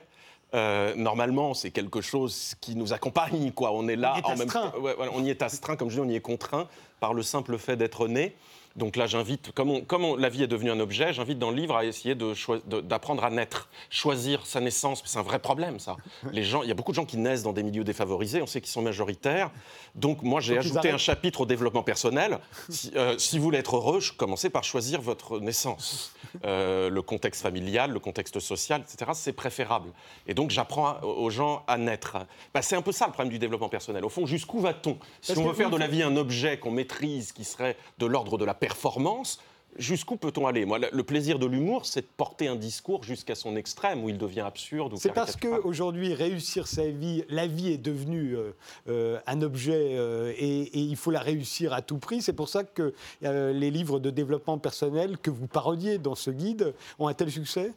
Euh, 0.54 0.94
normalement, 0.96 1.54
c'est 1.54 1.72
quelque 1.72 2.02
chose 2.02 2.54
qui 2.62 2.76
nous 2.76 2.94
accompagne, 2.94 3.52
quoi. 3.52 3.72
On 3.72 3.88
est 3.88 3.96
là 3.96 4.14
On 4.18 4.20
est 4.20 4.26
en 4.26 4.40
astreint. 4.40 4.74
Ouais, 4.80 4.96
on 5.14 5.24
y 5.24 5.30
est 5.30 5.42
astreint, 5.42 5.76
comme 5.76 5.90
je 5.90 5.96
dis, 5.96 6.02
on 6.02 6.10
y 6.10 6.16
est 6.16 6.22
contraint 6.22 6.68
par 7.00 7.14
le 7.16 7.24
simple 7.24 7.58
fait 7.58 7.76
d'être 7.76 8.08
né. 8.08 8.36
Donc 8.76 8.96
là, 8.96 9.06
j'invite, 9.08 9.52
comme, 9.52 9.70
on- 9.72 9.82
comme 9.82 10.06
on- 10.06 10.16
la 10.16 10.30
vie 10.30 10.44
est 10.44 10.48
devenue 10.48 10.72
un 10.72 10.80
objet, 10.80 11.14
j'invite 11.14 11.40
dans 11.40 11.50
le 11.52 11.58
livre 11.58 11.76
à 11.76 11.86
essayer 11.86 12.16
d'apprendre 12.16 13.24
à 13.24 13.30
naître, 13.30 13.70
choisir 13.90 14.46
sa 14.46 14.60
naissance. 14.62 15.02
C'est 15.06 15.20
un 15.20 15.24
vrai 15.24 15.40
problème, 15.40 15.80
ça. 15.80 15.98
Les 16.32 16.44
gens, 16.44 16.64
il 16.64 16.70
y 16.70 16.72
a 16.72 16.76
beaucoup 16.76 16.92
de 16.92 16.96
gens 16.96 17.06
qui 17.06 17.18
naissent 17.18 17.44
dans 17.44 17.54
des 17.54 17.64
milieux 17.64 17.84
défavorisés. 17.84 18.42
On 18.42 18.48
sait 18.48 18.62
qu'ils 18.62 18.72
sont 18.72 18.82
majoritaires. 18.82 19.52
Donc 19.96 20.22
moi, 20.24 20.40
j'ai 20.40 20.58
ajouté 20.58 20.90
un 20.92 20.98
chapitre 20.98 21.42
au 21.42 21.46
développement 21.46 21.84
personnel. 21.84 22.40
Si, 22.70 22.92
euh, 22.96 23.18
si 23.18 23.38
vous 23.38 23.44
voulez 23.44 23.58
être 23.60 23.76
heureux, 23.76 24.00
commencez 24.18 24.50
par 24.50 24.64
choisir 24.64 25.02
votre 25.02 25.40
naissance. 25.40 26.14
Euh, 26.46 26.90
le 26.90 27.02
contexte 27.02 27.42
familial, 27.42 27.92
le 27.92 28.00
contexte 28.00 28.40
social, 28.40 28.82
etc., 28.82 29.12
c'est 29.14 29.34
préférable. 29.34 29.90
Et 30.28 30.34
donc, 30.34 30.50
j'apprends 30.50 31.02
aux 31.02 31.30
gens 31.30 31.64
à 31.68 31.78
naître. 31.78 32.18
Bah, 32.54 32.62
c'est 32.62 32.78
un 32.78 32.82
peu 32.82 32.94
ça 32.94 33.06
le 33.08 33.12
problème 33.12 33.34
du 33.34 33.38
développement 33.38 33.68
personnel. 33.68 34.06
Au 34.06 34.10
fond, 34.10 34.26
jusqu'où 34.26 34.62
va-t-on? 34.62 34.98
Si 35.20 35.34
Parce 35.34 35.40
on 35.40 35.50
veut 35.50 35.54
faire 35.54 35.70
de 35.70 35.76
la 35.76 35.88
vie 35.88 36.04
un 36.04 36.16
objet 36.16 36.58
qu'on 36.58 36.72
maîtrise, 36.72 37.34
qui 37.34 37.44
serait 37.44 37.76
de 37.98 38.06
l'ordre 38.06 38.38
de 38.38 38.46
la 38.46 38.54
performance, 38.62 39.40
jusqu'où 39.78 40.16
peut-on 40.18 40.46
aller? 40.48 40.66
Moi, 40.66 40.80
le- 40.80 41.04
plaisir 41.04 41.40
de 41.40 41.46
l'humour, 41.48 41.86
c'est 41.86 42.02
de 42.02 42.08
porter 42.16 42.48
un 42.48 42.56
discours 42.56 43.04
jusqu'à 43.04 43.36
son 43.36 43.56
extrême, 43.56 44.04
où 44.04 44.10
il 44.10 44.18
devient 44.18 44.42
absurde 44.42 44.94
C'est 44.98 45.10
parce 45.14 45.32
caricatural. 45.32 45.62
qu'aujourd'hui, 45.62 46.14
réussir 46.14 46.68
sa 46.68 46.88
vie, 46.88 47.24
la 47.28 47.48
vie 47.48 47.72
est 47.74 47.78
devenue 47.78 48.36
euh, 48.38 48.52
euh, 48.88 49.20
un 49.28 49.42
objet 49.42 49.96
euh, 49.98 50.32
et, 50.38 50.62
et 50.62 50.80
il 50.80 50.96
faut 50.96 51.12
la 51.12 51.20
réussir 51.22 51.74
à 51.74 51.82
tout 51.82 51.98
prix. 51.98 52.22
C'est 52.22 52.34
pour 52.34 52.50
ça 52.50 52.64
que 52.64 52.94
euh, 53.24 53.52
les 53.52 53.72
livres 53.72 54.00
de 54.00 54.10
développement 54.12 54.58
personnel 54.60 55.18
que 55.18 55.32
vous 55.32 55.48
parodiez 55.48 55.98
dans 55.98 56.16
ce 56.16 56.30
guide 56.32 56.74
ont 57.00 57.08
un 57.08 57.14
tel 57.14 57.32
succès? 57.32 57.74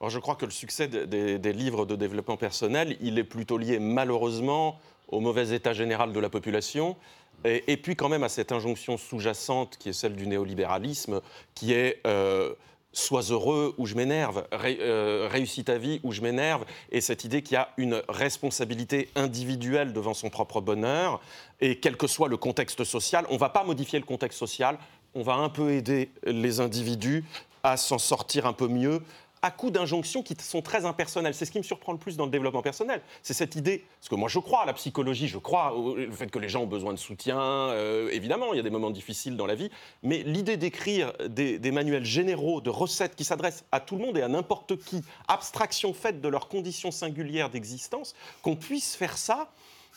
Alors, 0.00 0.10
je 0.10 0.18
crois 0.18 0.34
que 0.36 0.44
le 0.44 0.50
succès 0.52 0.86
de- 0.88 1.04
des, 1.04 1.38
des 1.38 1.52
livres 1.52 1.84
de 1.86 1.96
développement 1.96 2.36
personnel, 2.36 2.96
il 3.00 3.18
est 3.18 3.24
plutôt 3.24 3.56
lié 3.58 3.78
malheureusement 3.78 4.78
au 5.08 5.20
mauvais 5.20 5.54
état 5.54 5.72
général 5.72 6.12
de 6.12 6.20
la 6.20 6.30
population. 6.30 6.96
Et, 7.44 7.76
puis 7.76 7.96
quand 7.96 8.08
même 8.08 8.22
à 8.22 8.28
cette 8.28 8.52
injonction 8.52 8.96
sous-jacente 8.96 9.76
qui 9.76 9.88
est 9.88 9.92
celle 9.92 10.14
du 10.14 10.28
néolibéralisme, 10.28 11.20
qui 11.54 11.72
est 11.72 12.00
euh, 12.06 12.54
sois 12.92 13.22
heureux 13.22 13.74
ou 13.78 13.86
je 13.86 13.96
m'énerve, 13.96 14.44
euh, 14.52 15.28
réussis 15.30 15.64
ta 15.64 15.78
vie 15.78 16.00
ou 16.04 16.12
je 16.12 16.20
m'énerve, 16.20 16.64
et 16.90 17.00
cette 17.00 17.24
idée 17.24 17.42
qu'il 17.42 17.54
y 17.54 17.58
a 17.58 17.70
une 17.78 18.02
responsabilité 18.08 19.08
individuelle 19.16 19.92
devant 19.92 20.14
son 20.14 20.30
propre 20.30 20.60
bonheur, 20.60 21.20
et 21.60 21.80
quel 21.80 21.96
que 21.96 22.06
soit 22.06 22.28
le 22.28 22.36
contexte 22.36 22.84
social, 22.84 23.26
on 23.28 23.34
ne 23.34 23.38
va 23.38 23.48
pas 23.48 23.64
modifier 23.64 23.98
le 23.98 24.04
contexte 24.04 24.38
social, 24.38 24.78
on 25.14 25.22
va 25.22 25.34
un 25.34 25.48
peu 25.48 25.72
aider 25.72 26.10
les 26.24 26.60
individus 26.60 27.24
à 27.62 27.76
s'en 27.76 27.98
sortir 27.98 28.46
un 28.46 28.52
peu 28.52 28.68
mieux 28.68 29.02
à 29.42 29.50
coup 29.50 29.70
d'injonctions 29.70 30.22
qui 30.22 30.36
sont 30.40 30.62
très 30.62 30.84
impersonnelles. 30.84 31.34
C'est 31.34 31.44
ce 31.44 31.50
qui 31.50 31.58
me 31.58 31.64
surprend 31.64 31.92
le 31.92 31.98
plus 31.98 32.16
dans 32.16 32.24
le 32.24 32.30
développement 32.30 32.62
personnel. 32.62 33.02
C'est 33.22 33.34
cette 33.34 33.56
idée, 33.56 33.84
parce 33.98 34.08
que 34.08 34.14
moi 34.14 34.28
je 34.28 34.38
crois 34.38 34.62
à 34.62 34.66
la 34.66 34.72
psychologie, 34.72 35.28
je 35.28 35.38
crois 35.38 35.74
au 35.74 35.96
fait 36.12 36.30
que 36.30 36.38
les 36.38 36.48
gens 36.48 36.62
ont 36.62 36.66
besoin 36.66 36.92
de 36.92 36.98
soutien, 36.98 37.40
euh, 37.40 38.08
évidemment, 38.10 38.52
il 38.54 38.56
y 38.56 38.60
a 38.60 38.62
des 38.62 38.70
moments 38.70 38.90
difficiles 38.90 39.36
dans 39.36 39.46
la 39.46 39.54
vie, 39.54 39.70
mais 40.02 40.22
l'idée 40.22 40.56
d'écrire 40.56 41.12
des, 41.28 41.58
des 41.58 41.70
manuels 41.72 42.04
généraux 42.04 42.60
de 42.60 42.70
recettes 42.70 43.16
qui 43.16 43.24
s'adressent 43.24 43.64
à 43.72 43.80
tout 43.80 43.96
le 43.96 44.02
monde 44.02 44.16
et 44.16 44.22
à 44.22 44.28
n'importe 44.28 44.76
qui, 44.76 45.02
abstraction 45.28 45.92
faite 45.92 46.20
de 46.20 46.28
leurs 46.28 46.48
conditions 46.48 46.90
singulières 46.90 47.50
d'existence, 47.50 48.14
qu'on 48.42 48.56
puisse 48.56 48.94
faire 48.94 49.18
ça, 49.18 49.50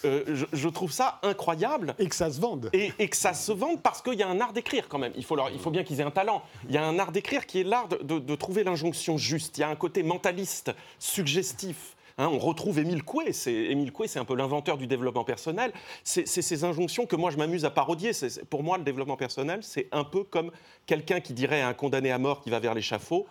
euh, 0.04 0.24
je, 0.28 0.46
je 0.52 0.70
trouve 0.70 0.92
ça 0.92 1.20
incroyable. 1.24 1.96
Et 2.00 2.08
que 2.10 2.16
ça 2.16 2.30
se 2.30 2.40
vende. 2.42 2.70
Et, 2.74 2.92
et 3.00 3.08
que 3.08 3.16
ça 3.18 3.34
se 3.34 3.52
vende 3.52 3.82
parce 3.82 4.02
qu'il 4.02 4.16
y 4.16 4.24
a 4.24 4.28
un 4.28 4.42
art 4.42 4.52
d'écrire 4.54 4.88
quand 4.90 5.00
même. 5.00 5.14
Il 5.16 5.24
faut, 5.24 5.36
leur- 5.36 5.50
il 5.52 5.60
faut 5.60 5.72
bien 5.72 5.84
qu'ils 5.84 6.00
aient 6.02 6.04
un 6.04 6.12
talent. 6.12 6.44
Il 6.68 6.76
y 6.76 6.78
a 6.78 6.86
un 6.86 7.00
art 7.00 7.12
d'écrire 7.12 7.46
qui 7.46 7.62
est 7.62 7.64
l'art 7.64 7.88
de, 7.88 7.98
de- 7.98 8.20
de 8.20 8.36
trouver 8.36 8.64
l'injonction 8.64 9.18
juste. 9.18 9.58
Il 9.58 9.62
y 9.62 9.64
a 9.64 9.70
un 9.70 9.76
côté 9.76 10.04
mentaliste, 10.04 10.72
suggestif. 11.00 11.96
Hein, 12.18 12.30
on 12.32 12.38
retrouve 12.40 12.80
Émile 12.80 13.04
Coué. 13.04 13.34
C'est, 13.34 13.54
Émile 13.54 13.92
Coué, 13.92 14.08
c'est 14.08 14.20
un 14.20 14.26
peu 14.26 14.36
l'inventeur 14.36 14.78
du 14.78 14.88
développement 14.88 15.24
personnel. 15.26 15.74
C'est, 16.04 16.26
ces 16.26 16.64
injonctions 16.64 17.06
que 17.06 17.16
moi, 17.18 17.30
je 17.32 17.38
m'amuse 17.38 17.66
à 17.66 17.70
parodier. 17.70 18.12
Pour 18.50 18.64
moi, 18.64 18.78
le 18.78 18.84
développement 18.86 19.18
personnel, 19.18 19.60
c'est 19.64 19.88
un 19.92 20.04
peu 20.06 20.24
comme 20.24 20.52
quelqu'un 20.86 21.20
qui 21.20 21.34
dirait 21.34 21.62
à 21.62 21.68
un 21.68 21.74
condamné 21.74 22.12
à 22.12 22.18
mort 22.18 22.42
qui 22.42 22.50
va 22.50 22.60
vers 22.60 22.74
l'échafaud 22.74 23.26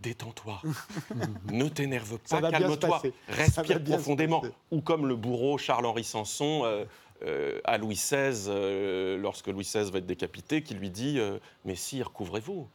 Détends-toi, 0.00 0.62
ne 1.52 1.68
t'énerve 1.68 2.18
pas, 2.30 2.50
calme-toi, 2.50 3.02
respire 3.28 3.82
profondément. 3.84 4.42
Ou 4.70 4.80
comme 4.80 5.06
le 5.06 5.16
bourreau 5.16 5.58
Charles-Henri 5.58 6.04
Sanson 6.04 6.62
euh, 6.64 6.84
euh, 7.22 7.60
à 7.64 7.76
Louis 7.76 7.96
XVI, 7.96 8.46
euh, 8.48 9.18
lorsque 9.18 9.48
Louis 9.48 9.64
XVI 9.64 9.90
va 9.90 9.98
être 9.98 10.06
décapité, 10.06 10.62
qui 10.62 10.72
lui 10.72 10.88
dit 10.88 11.18
Mais 11.66 11.74
sire, 11.74 12.12
couvrez-vous. 12.12 12.66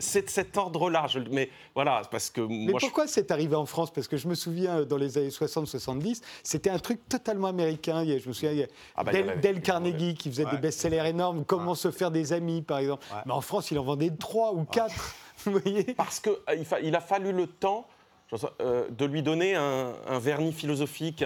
C'est 0.00 0.22
de 0.24 0.30
cet 0.30 0.56
ordre-là. 0.56 1.06
Mais 1.30 1.48
voilà, 1.76 2.02
parce 2.10 2.28
que 2.30 2.40
Mais 2.40 2.72
je- 2.72 2.86
pourquoi 2.86 3.06
c'est 3.06 3.30
arrivé 3.30 3.54
en 3.54 3.66
France? 3.66 3.92
Parce 3.92 4.08
que 4.08 4.16
je 4.16 4.26
me 4.26 4.34
souviens, 4.34 4.82
dans 4.82 4.96
les 4.96 5.16
années 5.16 5.28
60-70, 5.30 6.22
c'était 6.42 6.70
un 6.70 6.78
truc 6.80 7.08
totalement 7.08 7.46
américain. 7.48 8.04
Je 8.04 8.26
me 8.26 8.32
souviens, 8.32 8.50
il 8.50 8.58
y 8.58 8.62
a 8.64 8.68
Ah 8.96 9.04
bah, 9.04 9.12
Dale, 9.12 9.30
avait- 9.30 9.60
Carnegie 9.60 10.14
qui 10.14 10.28
faisait 10.28 10.44
Ouais. 10.46 10.50
des 10.52 10.58
best-sellers 10.58 11.06
énormes. 11.08 11.44
Comment 11.44 11.76
se 11.76 11.92
faire 11.92 12.10
des 12.10 12.32
amis, 12.32 12.62
par 12.62 12.78
exemple. 12.78 13.06
Ouais. 13.12 13.20
Mais 13.26 13.32
en 13.32 13.42
France, 13.42 13.70
il 13.70 13.78
en 13.78 13.84
vendait 13.84 14.10
trois 14.10 14.52
ou 14.54 14.64
quatre. 14.64 15.14
Parce 15.96 16.20
qu'il 16.20 16.34
il 16.82 16.96
a 16.96 17.00
fallu 17.00 17.32
le 17.32 17.46
temps 17.46 17.86
euh, 18.60 18.88
de 18.90 19.04
lui 19.04 19.22
donner 19.22 19.54
un, 19.56 20.18
vernis 20.18 20.52
philosophique, 20.52 21.24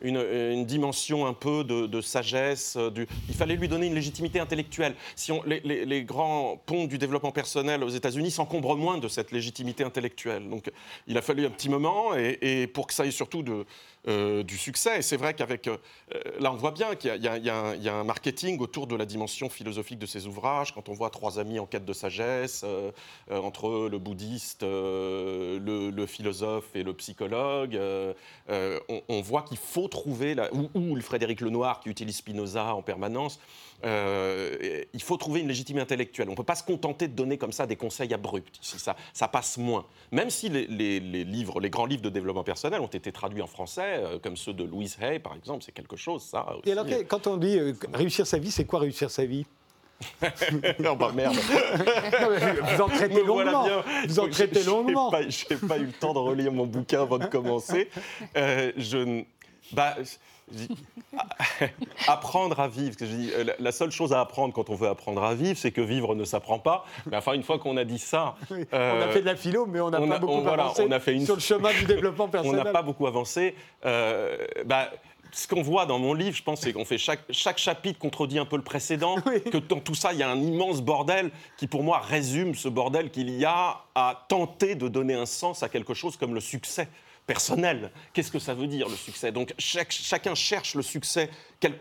une, 0.00 0.64
dimension 0.64 1.26
un 1.26 1.32
peu 1.32 1.64
de, 1.64 2.00
sagesse. 2.00 2.76
euh, 2.76 2.90
il 3.28 3.34
fallait 3.34 3.56
lui 3.56 3.68
donner 3.68 3.86
une 3.86 3.94
légitimité 3.94 4.40
intellectuelle. 4.40 4.94
Si 5.16 5.32
les, 5.64 6.04
grands 6.04 6.60
ponts 6.66 6.86
du 6.86 6.98
développement 6.98 7.32
personnel 7.32 7.82
aux 7.82 7.88
États-Unis 7.88 8.30
s'encombrent 8.30 8.76
moins 8.76 8.98
de 8.98 9.08
cette 9.08 9.32
légitimité 9.32 9.84
intellectuelle. 9.84 10.48
Donc 10.48 10.70
il 11.06 11.16
a 11.16 11.22
fallu 11.22 11.46
un 11.46 11.50
petit 11.50 11.68
moment 11.68 12.14
et, 12.14 12.66
pour 12.66 12.86
que 12.86 12.94
ça 12.94 13.06
ait 13.06 13.10
surtout 13.10 13.44
euh, 14.08 14.42
du 14.42 14.58
succès. 14.58 14.98
Et 14.98 15.02
c'est 15.02 15.16
vrai 15.16 15.34
qu'avec. 15.34 15.66
euh, 15.68 15.76
là, 16.38 16.52
on 16.52 16.56
voit 16.56 16.72
bien 16.72 16.94
qu'il 16.94 17.14
y 17.22 17.28
a- 17.28 17.94
un- 17.94 18.04
marketing 18.04 18.58
autour 18.60 18.86
de 18.86 18.96
la 18.96 19.06
dimension 19.06 19.48
philosophique 19.48 19.98
de 19.98 20.06
ces 20.06 20.26
ouvrages. 20.26 20.74
Quand 20.74 20.88
on 20.88 20.92
voit 20.92 21.10
trois 21.10 21.38
amis 21.38 21.58
en 21.58 21.66
quête 21.66 21.84
de 21.84 21.92
sagesse, 21.92 22.64
entre 23.30 23.88
le 23.90 23.98
bouddhiste, 23.98 24.62
le, 24.62 26.06
philosophe 26.06 26.74
et 26.74 26.82
le 26.82 26.92
psychologue, 26.92 27.78
on, 28.48 29.02
on 29.08 29.20
voit 29.22 29.42
qu'il 29.42 29.56
faut 29.56 29.83
trouver, 29.88 30.34
la- 30.34 30.52
ou, 30.54 30.68
ou 30.74 30.94
le 30.96 31.00
Frédéric 31.02 31.40
Lenoir 31.40 31.80
qui 31.80 31.88
utilise 31.88 32.16
Spinoza 32.16 32.74
en 32.74 32.82
permanence, 32.82 33.38
euh, 33.84 34.82
il 34.92 35.02
faut 35.02 35.16
trouver 35.16 35.40
une 35.40 35.48
légitimité 35.48 35.82
intellectuelle. 35.82 36.28
On 36.28 36.32
ne 36.32 36.36
peut 36.36 36.42
pas 36.42 36.54
se 36.54 36.62
contenter 36.64 37.08
de 37.08 37.12
donner 37.14 37.36
comme 37.38 37.52
ça 37.52 37.66
des 37.66 37.76
conseils 37.76 38.12
abrupts. 38.14 38.58
Ça, 38.62 38.96
ça 39.12 39.28
passe 39.28 39.58
moins. 39.58 39.84
Même 40.12 40.30
si 40.30 40.48
les, 40.48 40.66
les- 40.66 41.00
les 41.00 41.24
livres, 41.24 41.60
les 41.60 41.70
grands 41.70 41.86
livres 41.86 42.02
de 42.02 42.08
développement 42.10 42.44
personnel 42.44 42.80
ont 42.80 42.86
été 42.86 43.12
traduits 43.12 43.42
en 43.42 43.46
français, 43.46 43.96
euh, 43.98 44.18
comme 44.18 44.36
ceux 44.36 44.52
de 44.54 44.64
Louise 44.64 44.96
Hay, 45.02 45.18
par 45.18 45.34
exemple, 45.34 45.62
c'est 45.64 45.72
quelque 45.72 45.96
chose, 45.96 46.22
ça. 46.22 46.46
Aussi. 46.56 46.68
Et 46.68 46.72
alors, 46.72 46.86
quand 47.08 47.26
on 47.26 47.36
dit 47.36 47.58
euh, 47.58 47.72
réussir 47.92 48.26
sa 48.26 48.38
vie, 48.38 48.50
c'est 48.50 48.64
quoi 48.64 48.80
réussir 48.80 49.10
sa 49.10 49.24
vie? 49.26 49.44
Oh 50.86 50.96
bah 50.96 51.12
merde. 51.14 51.34
Non, 51.36 52.28
Vous 52.76 52.82
en 52.82 52.88
traitez 52.98 53.14
Me 53.14 53.20
voilà 53.22 53.52
longuement. 53.52 53.64
bien. 53.64 53.84
Vous 54.08 54.20
en 54.20 54.28
traitez 54.28 54.62
longuement. 54.64 55.10
pas- 55.10 55.28
J'ai 55.28 55.56
pas 55.56 55.78
eu 55.78 55.84
le 55.86 55.92
temps 55.92 56.12
de 56.12 56.18
relire 56.18 56.52
mon 56.52 56.66
bouquin 56.66 57.02
avant 57.02 57.18
de 57.18 57.26
commencer. 57.26 57.88
Euh, 58.36 58.72
je, 58.76 59.22
bah, 59.74 59.94
je 60.52 60.56
dis, 60.56 60.68
apprendre 62.08 62.58
à 62.60 62.68
vivre. 62.68 62.94
je 62.98 63.04
dis, 63.04 63.30
euh, 63.34 63.44
la- 63.58 63.72
seule 63.72 63.90
chose 63.90 64.12
à 64.12 64.20
apprendre 64.20 64.52
quand 64.54 64.70
on 64.70 64.74
veut 64.74 64.88
apprendre 64.88 65.22
à 65.22 65.34
vivre, 65.34 65.58
c'est 65.58 65.72
que 65.72 65.80
vivre 65.80 66.14
ne 66.14 66.24
s'apprend 66.24 66.58
pas. 66.58 66.84
Mais 67.06 67.16
enfin, 67.16 67.32
une 67.32 67.42
fois 67.42 67.58
qu'on 67.58 67.76
a 67.76 67.84
dit 67.84 67.98
ça, 67.98 68.36
Oui, 68.50 68.64
euh, 68.72 68.92
on 68.98 69.02
a 69.02 69.08
fait 69.08 69.20
de 69.20 69.26
la 69.26 69.36
philo, 69.36 69.66
mais 69.66 69.80
on 69.80 69.90
n'a 69.90 70.00
on 70.00 70.08
pas 70.08 70.16
a- 70.16 70.18
beaucoup 70.18 70.32
on- 70.34 70.40
voilà, 70.42 70.64
avancé 70.64 70.84
on 70.88 70.90
a 70.92 71.00
fait 71.00 71.14
une- 71.14 71.24
sur 71.24 71.34
le 71.34 71.40
chemin 71.40 71.72
du 71.72 71.84
développement 71.86 72.24
on 72.24 72.28
personnel. 72.28 72.64
n'a 72.64 72.72
pas 72.72 72.82
beaucoup 72.82 73.06
avancé. 73.06 73.54
Euh, 73.84 74.36
bah, 74.66 74.90
ce 75.32 75.48
qu'on 75.48 75.62
voit 75.62 75.84
dans 75.84 75.98
mon 75.98 76.14
livre, 76.14 76.36
je 76.36 76.42
pense, 76.44 76.60
c'est 76.60 76.72
qu'on 76.72 76.84
fait 76.84 76.98
chaque, 76.98 77.22
chaque 77.30 77.58
chapitre 77.58 77.98
contredit 77.98 78.38
un 78.38 78.44
peu 78.44 78.56
le 78.56 78.62
précédent, 78.62 79.16
Oui. 79.26 79.42
que 79.42 79.58
dans 79.58 79.80
tout 79.80 79.96
ça, 79.96 80.12
il 80.12 80.20
y 80.20 80.22
a 80.22 80.30
un 80.30 80.40
immense 80.40 80.80
bordel 80.80 81.32
qui, 81.56 81.66
pour 81.66 81.82
moi, 81.82 81.98
résume 81.98 82.54
ce 82.54 82.68
bordel 82.68 83.10
qu'il 83.10 83.30
y 83.30 83.44
a 83.44 83.80
à 83.96 84.24
tenter 84.28 84.76
de 84.76 84.86
donner 84.86 85.14
un 85.14 85.26
sens 85.26 85.64
à 85.64 85.68
quelque 85.68 85.92
chose 85.94 86.16
comme 86.16 86.34
le 86.34 86.40
succès 86.40 86.86
personnel. 87.26 87.90
Qu'est-ce 88.12 88.30
que 88.30 88.38
ça 88.38 88.54
veut 88.54 88.66
dire 88.66 88.88
le 88.88 88.96
succès? 88.96 89.32
Donc 89.32 89.54
chacun 89.58 90.34
cherche 90.34 90.74
le 90.74 90.82
succès 90.82 91.30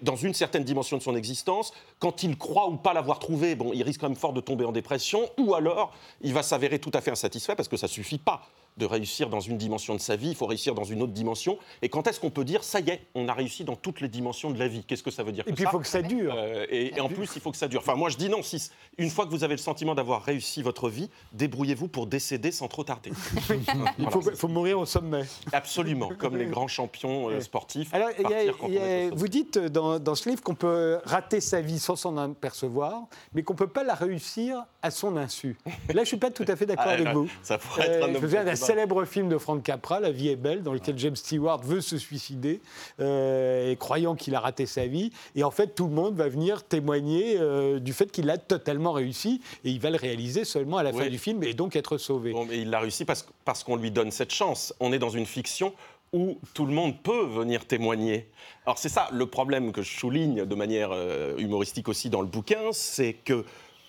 dans 0.01 0.15
une 0.15 0.33
certaine 0.33 0.63
dimension 0.63 0.97
de 0.97 1.01
son 1.03 1.15
existence. 1.15 1.73
Quand 1.99 2.23
il 2.23 2.37
croit 2.37 2.67
ou 2.69 2.77
pas 2.77 2.93
l'avoir 2.93 3.19
trouvé, 3.19 3.55
bon, 3.55 3.71
il 3.73 3.83
risque 3.83 3.99
quand 4.01 4.09
même 4.09 4.15
fort 4.17 4.33
de 4.33 4.41
tomber 4.41 4.65
en 4.65 4.71
dépression, 4.71 5.29
ou 5.37 5.55
alors 5.55 5.93
il 6.21 6.33
va 6.33 6.43
s'avérer 6.43 6.79
tout 6.79 6.91
à 6.93 7.01
fait 7.01 7.11
insatisfait 7.11 7.55
parce 7.55 7.67
que 7.69 7.77
ça 7.77 7.87
suffit 7.87 8.17
pas 8.17 8.43
de 8.75 8.87
réussir 8.87 9.29
dans 9.29 9.39
une 9.39 9.59
dimension 9.59 9.93
de 9.93 9.99
sa 9.99 10.15
vie, 10.15 10.29
il 10.29 10.35
faut 10.35 10.47
réussir 10.47 10.73
dans 10.73 10.83
une 10.83 11.03
autre 11.03 11.11
dimension. 11.13 11.59
Et 11.83 11.89
quand 11.89 12.07
est-ce 12.07 12.19
qu'on 12.19 12.31
peut 12.31 12.43
dire 12.43 12.63
ça 12.63 12.79
y 12.79 12.89
est, 12.89 13.01
on 13.13 13.27
a 13.27 13.33
réussi 13.33 13.63
dans 13.63 13.75
toutes 13.75 14.01
les 14.01 14.07
dimensions 14.07 14.49
de 14.49 14.57
la 14.57 14.67
vie? 14.67 14.83
Qu'est-ce 14.83 15.03
que 15.03 15.11
ça 15.11 15.21
veut 15.21 15.31
dire 15.31 15.43
Et 15.45 15.51
que 15.51 15.55
puis 15.55 15.63
il 15.65 15.69
faut 15.69 15.77
que 15.77 15.85
ça 15.85 16.01
dure. 16.01 16.33
euh, 16.35 16.65
et, 16.71 16.97
et 16.97 16.99
en 16.99 17.07
plus, 17.07 17.29
il 17.35 17.39
faut 17.41 17.51
que 17.51 17.57
ça 17.57 17.67
dure. 17.67 17.81
Enfin, 17.81 17.93
moi, 17.93 18.09
je 18.09 18.17
dis 18.17 18.29
non. 18.29 18.41
Si, 18.41 18.71
une 18.97 19.11
fois 19.11 19.25
que 19.27 19.29
vous 19.29 19.43
avez 19.43 19.53
le 19.53 19.59
sentiment 19.59 19.93
d'avoir 19.93 20.23
réussi 20.23 20.63
votre 20.63 20.89
vie, 20.89 21.11
débrouillez-vous 21.33 21.87
pour 21.87 22.07
décéder 22.07 22.51
sans 22.51 22.67
trop 22.67 22.83
tarder. 22.83 23.11
Il 23.99 24.09
faut, 24.09 24.21
faut 24.21 24.47
mourir 24.47 24.79
au 24.79 24.87
sommet. 24.87 25.21
Absolument, 25.51 26.09
comme 26.17 26.37
les 26.37 26.47
grands 26.47 26.67
champions 26.67 27.29
euh, 27.29 27.41
sportifs. 27.41 27.93
Alors, 27.93 28.09
y 28.17 28.33
a- 28.77 29.07
a- 29.07 29.09
vous 29.13 29.27
dites 29.27 29.57
euh, 29.57 29.69
dans, 29.73 29.99
dans 29.99 30.15
ce 30.15 30.29
livre 30.29 30.41
qu'on 30.41 30.55
peut 30.55 30.99
rater 31.03 31.41
sa 31.41 31.59
vie 31.59 31.79
sans 31.79 31.95
s'en 31.97 32.15
apercevoir, 32.17 33.03
mais 33.33 33.43
qu'on 33.43 33.53
ne 33.53 33.57
peut 33.57 33.67
pas 33.67 33.83
la 33.83 33.95
réussir 33.95 34.63
à 34.81 34.91
son 34.91 35.17
insu. 35.17 35.57
Là, 35.65 35.73
je 35.95 35.99
ne 35.99 36.05
suis 36.05 36.17
pas 36.17 36.31
tout 36.31 36.45
à 36.47 36.55
fait 36.55 36.65
d'accord 36.65 36.85
Ah, 36.87 36.91
avec 36.93 37.05
là, 37.05 37.13
vous. 37.13 37.27
Ça 37.41 37.57
pourrait 37.57 37.89
Euh, 37.89 37.97
être 37.97 38.03
un 38.03 38.07
je 38.07 38.13
me 38.13 38.19
souviens 38.19 38.43
d'un 38.45 38.55
célèbre 38.55 39.03
film 39.05 39.27
de 39.29 39.37
Frank 39.37 39.61
Capra, 39.63 39.99
La 39.99 40.11
vie 40.11 40.29
est 40.29 40.35
belle, 40.35 40.61
dans 40.63 40.73
lequel 40.73 40.97
James 40.97 41.15
Stewart 41.15 41.61
veut 41.63 41.81
se 41.81 41.97
suicider, 41.97 42.61
euh, 42.99 43.71
et 43.71 43.75
croyant 43.75 44.15
qu'il 44.15 44.35
a 44.35 44.39
raté 44.39 44.65
sa 44.65 44.85
vie. 44.87 45.11
Et 45.35 45.43
en 45.43 45.51
fait, 45.51 45.75
tout 45.75 45.87
le 45.87 45.93
monde 45.93 46.15
va 46.15 46.27
venir 46.29 46.63
témoigner 46.63 47.37
euh, 47.39 47.79
du 47.79 47.93
fait 47.93 48.11
qu'il 48.11 48.29
a 48.29 48.37
totalement 48.37 48.91
réussi, 48.91 49.41
et 49.65 49.69
il 49.71 49.79
va 49.79 49.89
le 49.89 49.97
réaliser 49.97 50.45
seulement 50.45 50.77
à 50.77 50.83
la 50.83 50.93
fin 50.93 51.07
du 51.07 51.17
film, 51.17 51.43
et 51.43 51.53
donc 51.53 51.75
être 51.75 51.97
sauvé. 51.97 52.31
Bon, 52.31 52.45
mais 52.45 52.59
il 52.59 52.69
l'a 52.69 52.79
réussi 52.79 53.05
parce, 53.05 53.25
parce 53.45 53.63
qu'on 53.63 53.75
lui 53.75 53.91
donne 53.91 54.11
cette 54.11 54.31
chance. 54.33 54.73
On 54.79 54.93
est 54.93 54.99
dans 54.99 55.09
une 55.09 55.25
fiction 55.25 55.73
où 56.13 56.37
tout 56.53 56.65
le 56.65 56.73
monde 56.73 57.01
peut 57.01 57.25
venir 57.25 57.65
témoigner. 57.65 58.29
Alors 58.65 58.77
c'est 58.77 58.89
ça 58.89 59.09
le 59.11 59.25
problème 59.25 59.71
que 59.71 59.81
je 59.81 59.97
souligne 59.97 60.45
de 60.45 60.55
manière 60.55 60.91
euh, 60.91 61.35
humoristique 61.37 61.89
aussi 61.89 62.09
dans 62.09 62.21
le 62.21 62.27
bouquin, 62.27 62.71
c'est 62.71 63.13
que 63.13 63.43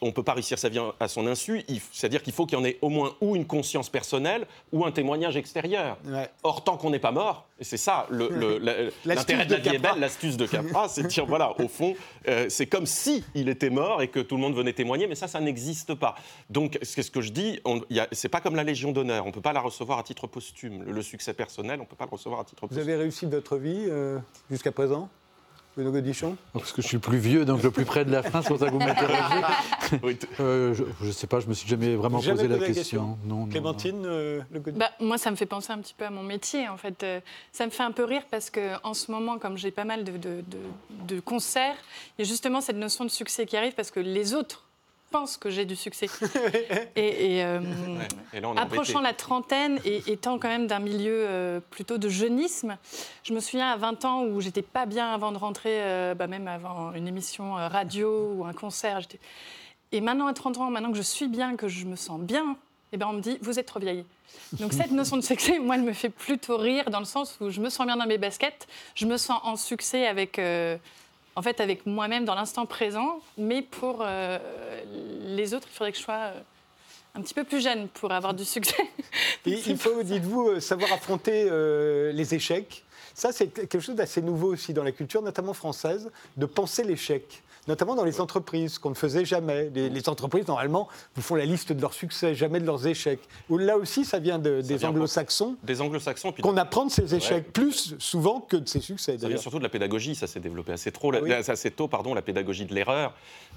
on 0.04 0.08
ne 0.08 0.12
peut 0.12 0.22
pas 0.22 0.34
réussir 0.34 0.58
sa 0.58 0.68
vie 0.68 0.78
à 1.00 1.08
son 1.08 1.26
insu. 1.26 1.64
C'est-à-dire 1.90 2.22
qu'il 2.22 2.34
faut 2.34 2.44
qu'il 2.44 2.58
y 2.58 2.60
en 2.60 2.64
ait 2.64 2.78
au 2.82 2.90
moins 2.90 3.16
ou 3.22 3.36
une 3.36 3.46
conscience 3.46 3.88
personnelle 3.88 4.46
ou 4.70 4.84
un 4.84 4.92
témoignage 4.92 5.38
extérieur. 5.38 5.96
Ouais. 6.04 6.28
Or, 6.42 6.62
tant 6.62 6.76
qu'on 6.76 6.90
n'est 6.90 6.98
pas 6.98 7.10
mort, 7.10 7.48
et 7.58 7.64
c'est 7.64 7.78
ça 7.78 8.06
l'intérêt 8.10 9.46
de 9.46 9.54
la 9.54 9.74
est 9.74 9.78
belle, 9.78 9.98
l'astuce 9.98 10.36
de 10.36 10.46
Capra, 10.46 10.88
c'est 10.90 11.04
de 11.04 11.08
dire, 11.08 11.24
voilà, 11.24 11.58
au 11.58 11.68
fond, 11.68 11.94
euh, 12.28 12.46
c'est 12.50 12.66
comme 12.66 12.84
si 12.84 13.24
il 13.34 13.48
était 13.48 13.70
mort 13.70 14.02
et 14.02 14.08
que 14.08 14.20
tout 14.20 14.36
le 14.36 14.42
monde 14.42 14.54
venait 14.54 14.74
témoigner, 14.74 15.06
mais 15.06 15.14
ça, 15.14 15.26
ça 15.26 15.40
n'existe 15.40 15.94
pas. 15.94 16.16
Donc, 16.50 16.78
c'est 16.82 17.02
ce 17.02 17.10
que 17.10 17.22
je 17.22 17.32
dis, 17.32 17.60
c'est 18.12 18.28
pas 18.28 18.42
comme 18.42 18.56
la 18.56 18.64
Légion 18.64 18.92
d'honneur, 18.92 19.24
on 19.24 19.28
ne 19.28 19.32
peut 19.32 19.40
pas 19.40 19.54
la 19.54 19.60
recevoir 19.62 19.98
à 19.98 20.02
titre 20.02 20.26
posthume. 20.26 20.82
Le, 20.82 20.92
le 20.92 21.02
succès 21.02 21.32
personnel, 21.32 21.80
on 21.80 21.84
ne 21.84 21.88
peut 21.88 21.96
pas 21.96 22.04
le 22.04 22.10
recevoir 22.10 22.40
à 22.40 22.44
titre 22.44 22.60
Vous 22.62 22.68
posthume. 22.68 22.86
avez 22.86 22.96
réussi 22.96 23.24
votre 23.24 23.56
vie 23.56 23.86
euh, 23.88 24.18
jusqu'à 24.50 24.70
présent? 24.70 25.08
Benoît 25.76 25.92
Godichon? 25.92 26.36
Parce 26.52 26.72
que 26.72 26.82
je 26.82 26.86
suis 26.86 26.96
le 26.96 27.00
plus 27.00 27.18
vieux, 27.18 27.44
donc 27.44 27.62
le 27.62 27.70
plus 27.70 27.84
près 27.84 28.04
de 28.04 28.10
la 28.12 28.22
fin, 28.22 28.42
c'est 28.42 28.48
pour 28.48 28.58
ça 28.58 28.66
que 28.66 28.70
vous 28.72 28.78
m'interrogez. 28.78 30.16
Euh, 30.40 30.74
je 30.74 31.06
ne 31.06 31.12
sais 31.12 31.26
pas, 31.26 31.40
je 31.40 31.46
me 31.46 31.54
suis 31.54 31.68
jamais 31.68 31.94
vraiment 31.96 32.20
Jamais 32.20 32.36
posé 32.36 32.48
la 32.48 32.56
posé 32.56 32.68
la 32.68 32.74
question. 32.74 33.00
question. 33.14 33.18
Non, 33.26 33.34
non, 33.36 33.44
non. 33.46 33.50
Clémentine, 33.50 34.02
euh, 34.06 34.40
le 34.50 34.60
Godichon? 34.60 34.78
Bah, 34.78 34.90
moi, 35.00 35.18
ça 35.18 35.30
me 35.30 35.36
fait 35.36 35.46
penser 35.46 35.72
un 35.72 35.78
petit 35.78 35.94
peu 35.94 36.04
à 36.04 36.10
mon 36.10 36.22
métier, 36.22 36.68
en 36.68 36.76
fait. 36.76 37.02
Euh, 37.02 37.20
Ça 37.52 37.66
me 37.66 37.70
fait 37.70 37.82
un 37.82 37.92
peu 37.92 38.04
rire 38.04 38.22
parce 38.30 38.50
que 38.50 38.72
en 38.82 38.94
ce 38.94 39.10
moment, 39.10 39.38
comme 39.38 39.56
j'ai 39.58 39.70
pas 39.70 39.84
mal 39.84 40.04
de, 40.04 40.12
de- 40.12 40.42
de- 40.46 41.14
de 41.14 41.20
concerts, 41.20 41.76
il 42.18 42.24
y 42.24 42.28
a 42.28 42.28
justement 42.28 42.60
cette 42.60 42.76
notion 42.76 43.04
de 43.04 43.10
succès 43.10 43.46
qui 43.46 43.56
arrive 43.56 43.74
parce 43.74 43.90
que 43.90 44.00
les 44.00 44.34
autres 44.34 44.63
pensent 45.14 45.36
que 45.36 45.48
j'ai 45.48 45.64
du 45.64 45.76
succès. 45.76 46.08
et 46.96 47.36
et, 47.36 47.44
euh, 47.44 47.60
ouais. 47.60 48.08
Et 48.32 48.40
là, 48.40 48.48
on 48.48 48.56
est 48.56 48.58
approchant 48.58 48.98
embêté. 48.98 49.12
la 49.12 49.14
trentaine 49.14 49.80
et 49.84 50.02
étant 50.08 50.40
quand 50.40 50.48
même 50.48 50.66
d'un 50.66 50.80
milieu 50.80 51.24
euh, 51.28 51.60
plutôt 51.70 51.98
de 51.98 52.08
jeunisme, 52.08 52.76
je 53.22 53.32
me 53.32 53.38
souviens 53.38 53.70
à 53.70 53.76
20 53.76 54.04
ans 54.06 54.24
où 54.24 54.40
j'étais 54.40 54.62
pas 54.62 54.86
bien 54.86 55.12
avant 55.12 55.30
de 55.30 55.38
rentrer, 55.38 55.82
euh, 55.82 56.14
bah, 56.16 56.26
même 56.26 56.48
avant 56.48 56.92
une 56.94 57.06
émission 57.06 57.56
euh, 57.56 57.68
radio 57.68 58.32
ou 58.34 58.44
un 58.44 58.52
concert. 58.52 59.02
Et 59.92 60.00
maintenant 60.00 60.26
à 60.26 60.34
30 60.34 60.58
ans, 60.58 60.70
maintenant 60.70 60.90
que 60.90 60.98
je 60.98 61.02
suis 61.02 61.28
bien, 61.28 61.54
que 61.54 61.68
je 61.68 61.86
me 61.86 61.94
sens 61.94 62.18
bien, 62.18 62.56
eh 62.92 62.96
ben 62.96 63.06
on 63.08 63.12
me 63.12 63.20
dit 63.20 63.38
vous 63.40 63.60
êtes 63.60 63.66
trop 63.66 63.78
vieille. 63.78 64.04
Donc 64.54 64.72
cette 64.72 64.90
notion 65.00 65.16
de 65.16 65.22
succès, 65.22 65.60
moi, 65.60 65.76
elle 65.76 65.82
me 65.82 65.92
fait 65.92 66.10
plutôt 66.10 66.56
rire 66.56 66.90
dans 66.90 66.98
le 66.98 67.04
sens 67.04 67.36
où 67.40 67.50
je 67.50 67.60
me 67.60 67.70
sens 67.70 67.86
bien 67.86 67.96
dans 67.96 68.06
mes 68.06 68.18
baskets, 68.18 68.66
je 68.96 69.06
me 69.06 69.16
sens 69.16 69.38
en 69.44 69.54
succès 69.54 70.08
avec, 70.08 70.40
euh, 70.40 70.76
en 71.36 71.42
fait, 71.42 71.60
avec 71.60 71.86
moi-même 71.86 72.24
dans 72.24 72.34
l'instant 72.34 72.66
présent, 72.66 73.20
mais 73.36 73.62
pour 73.62 73.98
euh, 74.00 74.38
les 75.26 75.54
autres, 75.54 75.68
il 75.70 75.74
faudrait 75.74 75.92
que 75.92 75.98
je 75.98 76.02
sois 76.02 76.14
euh, 76.14 76.40
un 77.14 77.22
petit 77.22 77.34
peu 77.34 77.44
plus 77.44 77.62
jeune 77.62 77.88
pour 77.88 78.12
avoir 78.12 78.34
du 78.34 78.44
succès. 78.44 78.82
Et 79.46 79.60
il 79.66 79.76
faut, 79.76 80.02
dites-vous, 80.02 80.48
euh, 80.48 80.60
savoir 80.60 80.92
affronter 80.92 81.46
euh, 81.50 82.12
les 82.12 82.34
échecs. 82.34 82.84
Ça, 83.14 83.30
c'est 83.30 83.48
quelque 83.48 83.80
chose 83.80 83.94
d'assez 83.94 84.22
nouveau 84.22 84.52
aussi 84.52 84.72
dans 84.72 84.82
la 84.82 84.92
culture, 84.92 85.22
notamment 85.22 85.54
française, 85.54 86.10
de 86.36 86.46
penser 86.46 86.82
l'échec. 86.82 87.43
Notamment 87.66 87.94
dans 87.94 88.04
les 88.04 88.20
entreprises, 88.20 88.78
qu'on 88.78 88.90
ne 88.90 88.94
faisait 88.94 89.24
jamais. 89.24 89.70
Les, 89.74 89.88
les 89.88 90.08
entreprises, 90.08 90.46
normalement, 90.46 90.88
vous 91.16 91.22
font 91.22 91.34
la 91.34 91.44
liste 91.44 91.72
de 91.72 91.80
leurs 91.80 91.94
succès, 91.94 92.34
jamais 92.34 92.60
de 92.60 92.66
leurs 92.66 92.86
échecs. 92.86 93.20
Là 93.50 93.76
aussi, 93.78 94.04
ça 94.04 94.18
vient 94.18 94.38
de- 94.38 94.60
des 94.60 94.84
anglo-saxons, 94.84 95.56
Des 95.62 95.80
anglo-saxons, 95.80 96.32
puis 96.32 96.42
qu'on 96.42 96.56
apprend 96.56 96.86
de 96.86 96.90
ses 96.90 97.14
échecs, 97.14 97.52
plus 97.52 97.94
souvent 97.98 98.40
que 98.40 98.56
de 98.56 98.68
ses 98.68 98.80
succès, 98.80 99.16
Ça 99.18 99.28
vient 99.28 99.36
surtout 99.36 99.58
de 99.58 99.62
la 99.64 99.68
pédagogie, 99.70 100.14
ça 100.14 100.26
s'est 100.26 100.40
développé 100.40 100.72
assez, 100.72 100.92
trop, 100.92 101.10
la- 101.10 101.22
oui. 101.22 101.32
assez 101.32 101.70
tôt, 101.70 101.88
pardon, 101.88 102.14
la 102.14 102.22
pédagogie 102.22 102.66
de 102.66 102.74
l'erreur, 102.74 103.14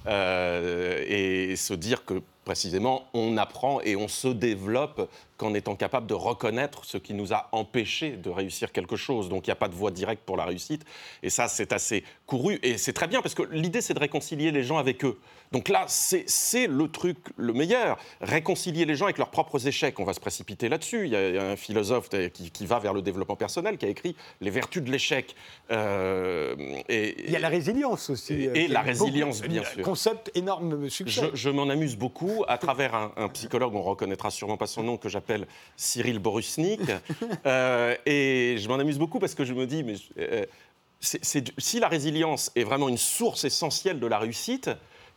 euh, 0.08 1.04
et 1.08 1.56
se 1.56 1.74
dire 1.74 2.06
que 2.06 2.22
précisément 2.52 3.08
on 3.14 3.36
apprend 3.38 3.82
et 3.82 3.98
on 3.98 4.08
se 4.08 4.30
développe 4.30 5.10
qu'en 5.36 5.54
étant 5.54 5.76
capable 5.76 6.08
de 6.08 6.14
reconnaître 6.16 6.86
ce 6.86 6.98
qui 6.98 7.14
nous 7.14 7.34
a 7.34 7.50
empêché 7.52 8.12
de 8.12 8.30
réussir 8.30 8.72
quelque 8.72 8.96
chose. 8.96 9.28
Donc 9.30 9.46
il 9.46 9.50
n'y 9.50 9.54
a 9.54 9.56
pas 9.58 9.68
de 9.68 9.76
voie 9.76 9.92
directe 9.92 10.24
pour 10.26 10.38
la 10.38 10.46
réussite, 10.46 10.84
et 11.24 11.30
ça 11.30 11.48
c'est 11.50 11.74
assez 11.74 12.04
couru, 12.26 12.58
et 12.64 12.78
c'est 12.78 12.94
très 12.94 13.08
bien 13.08 13.22
parce 13.22 13.36
que 13.36 13.44
l'idée 13.52 13.82
c'est 13.82 13.94
de 13.94 14.00
réconcilier 14.00 14.52
les 14.52 14.64
gens 14.64 14.78
avec 14.78 15.04
eux. 15.06 15.20
Donc 15.52 15.70
là 15.70 15.86
c'est 15.88 16.68
le 16.68 16.88
truc 16.90 17.18
le 17.38 17.54
meilleur, 17.54 17.98
réconcilier 18.22 18.86
les 18.86 18.96
gens 18.96 19.06
avec 19.06 19.18
leurs 19.18 19.30
propres 19.30 19.68
échecs. 19.68 20.00
On 20.00 20.06
va 20.06 20.14
se 20.14 20.20
précipiter 20.20 20.70
là-dessus. 20.70 21.06
Il 21.06 21.12
y, 21.12 21.16
a- 21.16 21.30
il 21.30 21.36
y 21.36 21.38
a 21.38 21.50
un 21.52 21.56
philosophe 21.56 22.10
qui, 22.34 22.50
qui 22.52 22.66
va 22.66 22.80
vers 22.80 22.94
le 22.94 23.02
développement 23.02 23.36
personnel 23.38 23.78
qui 23.78 23.86
a 23.86 23.90
écrit 23.90 24.16
Les 24.42 24.50
vertus 24.50 24.82
de 24.84 24.92
l'échec. 24.92 25.36
Euh, 25.72 26.56
et, 26.90 27.26
Il 27.26 27.32
y 27.32 27.36
a 27.36 27.40
la 27.40 27.50
résilience 27.50 28.10
aussi. 28.10 28.34
Et- 28.34 28.48
euh, 28.50 28.54
et 28.56 28.68
la 28.68 28.82
résilience, 28.82 29.42
bien 29.42 29.64
sûr. 29.64 29.84
Concept 29.84 30.32
énorme 30.36 30.90
succès. 30.90 31.30
je, 31.34 31.36
je 31.36 31.50
m'en 31.50 31.70
amuse 31.70 31.96
beaucoup 31.96 32.37
à 32.48 32.58
travers 32.58 32.94
un, 32.96 33.12
un 33.18 33.30
psychologue, 33.30 33.74
on 33.76 33.82
reconnaîtra 33.82 34.30
sûrement 34.32 34.58
pas 34.58 34.68
son 34.68 34.84
nom, 34.84 34.98
que 34.98 35.10
j'appelle 35.10 35.48
Cyril 35.76 36.20
Borusnik. 36.20 36.82
Euh, 37.46 37.96
et 38.06 38.56
je 38.60 38.68
m'en 38.68 38.76
amuse 38.76 38.98
beaucoup 39.00 39.20
parce 39.20 39.34
que 39.36 39.46
je 39.46 39.54
me 39.54 39.66
dis, 39.66 39.84
mais 39.84 39.96
euh, 40.18 40.46
c'est- 41.00 41.24
c'est 41.24 41.42
du- 41.42 41.54
si 41.58 41.80
la 41.80 41.88
résilience 41.88 42.52
est 42.56 42.64
vraiment 42.64 42.90
une 42.90 42.98
source 42.98 43.44
essentielle 43.46 44.00
de 44.00 44.08
la 44.08 44.18
réussite, 44.20 44.70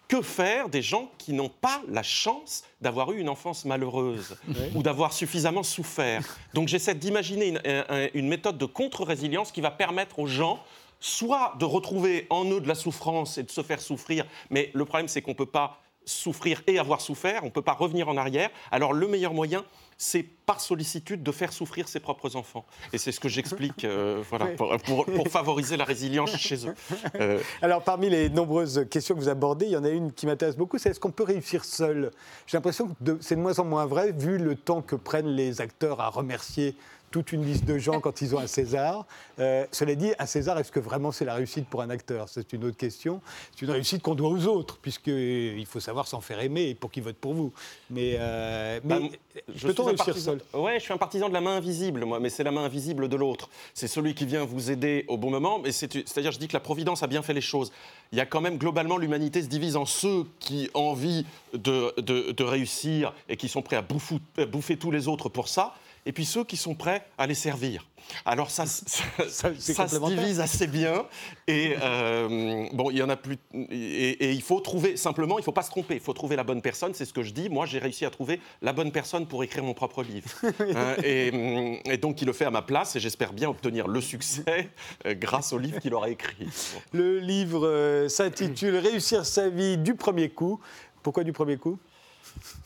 que 0.09 0.23
faire 0.23 0.69
des 0.69 0.83
gens 0.83 1.11
qui 1.19 1.33
n'ont 1.33 1.49
pas 1.49 1.81
la 1.89 2.03
chance 2.03 2.65
d'avoir 2.81 3.13
eu 3.13 3.19
une 3.21 3.29
enfance 3.29 3.65
malheureuse 3.65 4.37
ou 4.75 4.83
d'avoir 4.83 5.13
suffisamment 5.13 5.63
souffert? 5.63 6.23
Donc 6.55 6.69
j'essaie 6.69 6.95
d'imaginer 6.95 7.47
une, 7.49 7.61
un- 7.65 8.09
une 8.15 8.29
méthode 8.29 8.59
de 8.59 8.65
contre-résilience 8.67 9.53
qui 9.53 9.61
va 9.61 9.71
permettre 9.71 10.19
aux 10.19 10.27
gens 10.27 10.59
soit 10.99 11.55
de 11.59 11.65
retrouver 11.65 12.27
en 12.29 12.45
eux 12.51 12.61
de 12.61 12.69
la 12.69 12.75
souffrance 12.75 13.39
et 13.39 13.43
de 13.43 13.51
se 13.51 13.63
faire 13.63 13.81
souffrir, 13.81 14.27
mais 14.51 14.71
le 14.75 14.85
problème 14.85 15.09
c'est 15.09 15.23
qu'on 15.23 15.31
ne 15.31 15.37
peut 15.37 15.47
pas 15.47 15.81
souffrir 16.05 16.63
et 16.67 16.79
avoir 16.79 17.01
souffert, 17.01 17.43
on 17.43 17.47
ne 17.47 17.51
peut 17.51 17.63
pas 17.63 17.73
revenir 17.75 18.09
en 18.09 18.17
arrière. 18.17 18.51
Alors 18.71 18.93
le 18.93 19.07
meilleur 19.07 19.33
moyen, 19.35 19.65
c'est 19.97 20.23
par 20.23 20.61
sollicitude 20.63 21.23
de 21.23 21.31
faire 21.31 21.53
souffrir 21.53 21.87
ses 21.87 22.01
propres 22.01 22.35
enfants. 22.35 22.65
Et 22.95 22.99
c'est 22.99 23.13
ce 23.13 23.21
que 23.21 23.29
j'explique 23.29 23.85
euh, 23.85 24.23
voilà, 24.31 24.47
pour, 24.47 24.75
pour- 24.79 25.05
pour 25.05 25.29
favoriser 25.29 25.77
la 25.77 25.85
résilience 25.85 26.35
chez 26.39 26.67
eux. 26.67 26.75
Euh, 27.21 27.39
Alors, 27.61 27.83
parmi 27.83 28.09
les 28.09 28.31
nombreuses 28.31 28.87
questions 28.91 29.15
que 29.15 29.21
vous 29.21 29.29
abordez, 29.29 29.67
il 29.67 29.73
y 29.73 29.77
en 29.77 29.85
a 29.85 29.91
une 29.91 30.11
qui 30.13 30.27
m'intéresse 30.27 30.57
beaucoup, 30.57 30.79
c'est 30.79 30.89
est-ce 30.89 31.01
qu'on 31.01 31.11
peut 31.11 31.23
réussir 31.25 31.65
seul? 31.67 32.11
J'ai 32.47 32.57
l'impression 32.57 32.89
que 32.89 33.19
c'est 33.21 33.37
de 33.37 33.41
moins 33.41 33.59
en 33.59 33.65
moins 33.67 33.85
vrai, 33.85 34.13
vu 34.13 34.39
le 34.39 34.57
temps 34.57 34.81
que 34.81 34.97
prennent 34.97 35.29
les 35.37 35.61
acteurs 35.61 36.01
à 36.01 36.09
remercier 36.09 36.75
toute 37.11 37.33
une 37.33 37.45
liste 37.45 37.65
de 37.65 37.77
gens 37.77 38.01
quand 38.01 38.21
ils 38.23 38.35
ont 38.35 38.39
un 38.39 38.47
César. 38.47 39.05
Euh, 39.41 39.67
cela 39.73 39.95
dit, 39.97 40.13
un 40.19 40.27
César, 40.27 40.59
est-ce 40.59 40.71
que 40.71 40.79
vraiment 40.79 41.11
c'est 41.11 41.25
la 41.25 41.35
réussite 41.35 41.67
pour 41.67 41.83
un 41.83 41.91
acteur? 41.91 42.29
C'est 42.29 42.53
une 42.53 42.65
autre 42.65 42.77
question. 42.77 43.21
C'est 43.53 43.63
une 43.63 43.71
réussite 43.73 44.01
qu'on 44.03 44.15
doit 44.15 44.29
aux 44.29 44.47
autres, 44.47 44.79
puisqu'il 44.81 45.67
faut 45.67 45.81
savoir 45.81 46.07
s'en 46.07 46.21
faire 46.21 46.41
aimer 46.41 46.75
pour 46.77 46.91
qu'ils 46.91 47.03
votent 47.03 47.17
pour 47.17 47.35
vous. 47.35 47.53
Mais, 47.91 48.15
euh, 48.19 48.79
mais 48.85 49.01
Bah, 49.01 49.07
je 49.55 49.67
peut-on 49.67 49.85
réussir 49.87 50.05
partisan- 50.07 50.37
seul? 50.53 50.61
Ouais, 50.61 50.79
je 50.79 50.85
suis 50.85 50.93
un 50.93 50.99
partisan 50.99 51.29
de 51.29 51.35
la 51.35 51.41
main 51.41 51.57
invisible, 51.57 52.05
moi, 52.05 52.21
mais 52.21 52.31
c'est 52.31 52.45
la 52.45 52.53
main 52.53 52.63
invisible 52.65 53.09
de 53.09 53.17
l'autre. 53.17 53.51
C'est 53.75 53.89
celui 53.89 54.15
qui 54.15 54.25
vient 54.25 54.45
vous 54.45 54.71
aider 54.71 55.05
au 55.09 55.17
bon 55.17 55.31
moment. 55.31 55.61
C'est-à-dire, 55.71 56.31
je 56.31 56.39
dis 56.39 56.47
que 56.47 56.53
la 56.55 56.61
Providence 56.61 57.03
a 57.03 57.09
bien 57.09 57.23
fait 57.23 57.35
les 57.35 57.41
choses. 57.41 57.73
Il 58.13 58.19
y 58.19 58.21
a 58.21 58.27
quand 58.27 58.41
même 58.41 58.57
globalement 58.57 58.97
l'humanité 58.99 59.43
se 59.43 59.49
divise 59.49 59.75
en 59.77 59.85
ceux 59.85 60.27
qui 60.39 60.71
ont 60.75 60.91
envie 60.91 61.27
de, 61.55 61.93
de- 62.01 62.31
de 62.31 62.45
réussir 62.45 63.13
et 63.29 63.37
qui 63.37 63.49
sont 63.49 63.63
prêts 63.63 63.77
à 63.77 63.83
bouffer, 63.83 64.19
à 64.39 64.47
bouffer 64.47 64.77
tous 64.77 64.91
les 64.93 65.09
autres 65.09 65.29
pour 65.29 65.49
ça, 65.49 65.75
et 66.07 66.13
puis 66.13 66.25
ceux 66.25 66.45
qui 66.45 66.57
sont 66.57 66.75
prêts 66.75 67.05
à 67.19 67.27
les 67.27 67.35
servir. 67.35 67.87
Alors 68.25 68.51
ça, 68.51 68.67
ça, 68.67 69.05
Ça, 69.29 69.51
c'est 69.59 69.75
ça 69.75 69.89
se 69.89 69.99
divise 70.07 70.41
assez 70.41 70.67
bien. 70.67 71.07
Et 71.47 71.77
euh, 71.81 72.67
bon, 72.73 72.91
il 72.91 72.99
y 72.99 73.03
en 73.03 73.09
a 73.09 73.17
plus. 73.17 73.37
Et, 73.71 74.11
et 74.11 74.33
il 74.33 74.43
faut 74.43 74.61
trouver 74.61 74.97
simplement, 74.97 75.39
il 75.39 75.45
faut 75.45 75.53
pas 75.53 75.63
se 75.63 75.71
tromper. 75.71 75.95
Il 75.95 76.01
faut 76.01 76.13
trouver 76.13 76.37
la 76.37 76.45
bonne 76.45 76.63
personne. 76.63 76.95
C'est 76.95 77.05
ce 77.05 77.13
que 77.13 77.23
je 77.23 77.33
dis. 77.33 77.49
Moi, 77.49 77.67
j'ai 77.67 77.79
réussi 77.79 78.05
à 78.05 78.11
trouver 78.11 78.41
la 78.63 78.73
bonne 78.73 78.93
personne 78.93 79.27
pour 79.27 79.45
écrire 79.45 79.65
mon 79.65 79.75
propre 79.75 80.03
livre. 80.03 80.29
Hein, 80.71 80.95
et, 81.03 81.81
et 81.85 81.97
donc, 81.97 82.23
il 82.23 82.27
le 82.27 82.33
fait 82.33 82.45
à 82.45 82.51
ma 82.51 82.63
place. 82.63 82.95
Et 82.95 83.01
j'espère 83.01 83.33
bien 83.33 83.49
obtenir 83.49 83.89
le 83.89 84.01
succès 84.01 84.71
euh, 85.05 85.15
grâce 85.15 85.53
au 85.53 85.59
livre 85.59 85.81
qu'il 85.81 85.93
aura 85.95 86.11
écrit. 86.11 86.49
Le 86.93 87.19
livre 87.19 87.67
euh, 87.67 88.09
s'intitule 88.09 88.77
Réussir 88.77 89.27
sa 89.27 89.49
vie 89.49 89.77
du 89.79 89.95
premier 89.95 90.29
coup. 90.29 90.61
Pourquoi 91.03 91.25
du 91.25 91.33
premier 91.33 91.57
coup? 91.57 91.79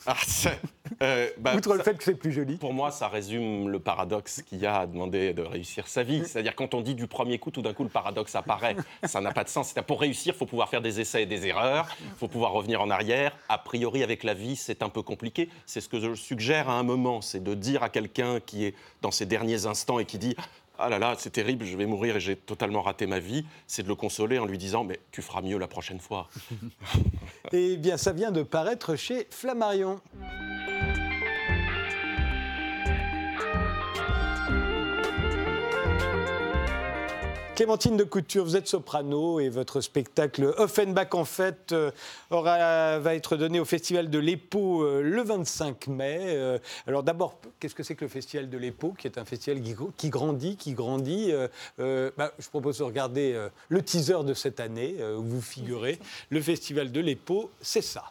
Ah, 0.07 0.15
euh, 1.01 1.29
bah, 1.39 1.55
Outre 1.55 1.71
le 1.73 1.77
ça- 1.79 1.83
fait 1.85 1.97
que 1.97 2.03
c'est 2.03 2.13
plus 2.15 2.31
joli. 2.31 2.57
Pour 2.57 2.73
moi, 2.73 2.91
ça 2.91 3.07
résume 3.07 3.69
le 3.69 3.79
paradoxe 3.79 4.41
qu'il 4.43 4.59
y 4.59 4.65
a 4.65 4.81
à 4.81 4.85
demander 4.87 5.33
de 5.33 5.41
réussir 5.41 5.87
sa 5.87 6.03
vie. 6.03 6.23
C'est-à-dire, 6.27 6.55
quand 6.55 6.73
on 6.75 6.81
dit 6.81 6.93
du 6.93 7.07
premier 7.07 7.39
coup, 7.39 7.49
tout 7.49 7.63
d'un 7.63 7.73
coup, 7.73 7.83
le 7.83 7.89
paradoxe 7.89 8.35
apparaît. 8.35 8.75
Ça 9.03 9.19
n'a 9.21 9.31
pas 9.31 9.43
de 9.43 9.49
sens. 9.49 9.73
Pour 9.87 9.99
réussir, 10.01 10.33
il 10.35 10.37
faut 10.37 10.45
pouvoir 10.45 10.69
faire 10.69 10.81
des 10.81 10.99
essais 10.99 11.23
et 11.23 11.25
des 11.25 11.47
erreurs. 11.47 11.87
Il 12.01 12.17
faut 12.19 12.27
pouvoir 12.27 12.51
revenir 12.51 12.81
en 12.81 12.89
arrière. 12.91 13.35
A 13.49 13.57
priori, 13.57 14.03
avec 14.03 14.23
la 14.23 14.35
vie, 14.35 14.55
c'est 14.55 14.83
un 14.83 14.89
peu 14.89 15.01
compliqué. 15.01 15.49
C'est 15.65 15.81
ce 15.81 15.89
que 15.89 15.99
je 15.99 16.13
suggère 16.13 16.69
à 16.69 16.73
un 16.73 16.83
moment. 16.83 17.21
C'est 17.21 17.43
de 17.43 17.53
dire 17.55 17.81
à 17.81 17.89
quelqu'un 17.89 18.39
qui 18.39 18.65
est 18.65 18.75
dans 19.01 19.11
ses 19.11 19.25
derniers 19.25 19.65
instants 19.65 19.97
et 19.99 20.05
qui 20.05 20.19
dit 20.19 20.35
ah 20.79 20.89
là 20.89 20.99
là, 20.99 21.15
c'est 21.17 21.29
terrible, 21.29 21.65
je 21.65 21.75
vais 21.77 21.85
mourir 21.85 22.15
et 22.17 22.19
j'ai 22.19 22.35
totalement 22.35 22.81
raté 22.81 23.07
ma 23.07 23.19
vie. 23.19 23.45
C'est 23.67 23.83
de 23.83 23.87
le 23.87 23.95
consoler 23.95 24.39
en 24.39 24.45
lui 24.45 24.57
disant, 24.57 24.83
mais 24.83 24.99
tu 25.11 25.21
feras 25.21 25.41
mieux 25.41 25.57
la 25.57 25.67
prochaine 25.67 25.99
fois. 25.99 26.29
Eh 27.51 27.77
bien, 27.77 27.95
ça 27.95 28.11
vient 28.11 28.31
de 28.31 28.41
paraître 28.41 28.95
chez 28.95 29.27
Flammarion. 29.29 30.01
Clémentine 37.55 37.95
de 37.95 38.03
Couture, 38.03 38.43
vous 38.43 38.57
êtes 38.57 38.67
soprano 38.67 39.39
et 39.39 39.47
votre 39.47 39.79
spectacle 39.79 40.53
Offenbach 40.57 41.13
en 41.13 41.23
fête 41.23 41.71
euh, 41.71 41.89
aura, 42.29 42.99
va 42.99 43.15
être 43.15 43.37
donné 43.37 43.61
au 43.61 43.65
Festival 43.65 44.09
de 44.09 44.19
l'Épau 44.19 44.83
euh, 44.83 45.01
le 45.01 45.21
25 45.21 45.87
mai. 45.87 46.17
Euh, 46.21 46.59
Alors 46.85 47.01
d'abord, 47.01 47.39
qu'est-ce 47.61 47.73
que 47.73 47.81
c'est 47.81 47.95
que 47.95 48.03
le 48.03 48.09
Festival 48.09 48.49
de 48.49 48.57
l'Épau, 48.57 48.93
qui 48.97 49.07
est 49.07 49.17
un 49.17 49.23
festival 49.23 49.61
qui, 49.61 49.73
qui 49.95 50.09
grandit, 50.09 50.57
qui 50.57 50.73
grandit 50.73 51.31
Euh, 51.79 52.11
bah, 52.17 52.33
Je 52.39 52.49
propose 52.49 52.79
de 52.79 52.83
regarder 52.83 53.47
le 53.69 53.81
teaser 53.81 54.25
de 54.25 54.33
cette 54.33 54.59
année 54.59 54.97
où 55.17 55.23
vous 55.23 55.41
figurez. 55.41 55.97
Le 56.31 56.41
Festival 56.41 56.91
de 56.91 56.99
l'Épau, 56.99 57.49
c'est 57.61 57.81
ça. 57.81 58.03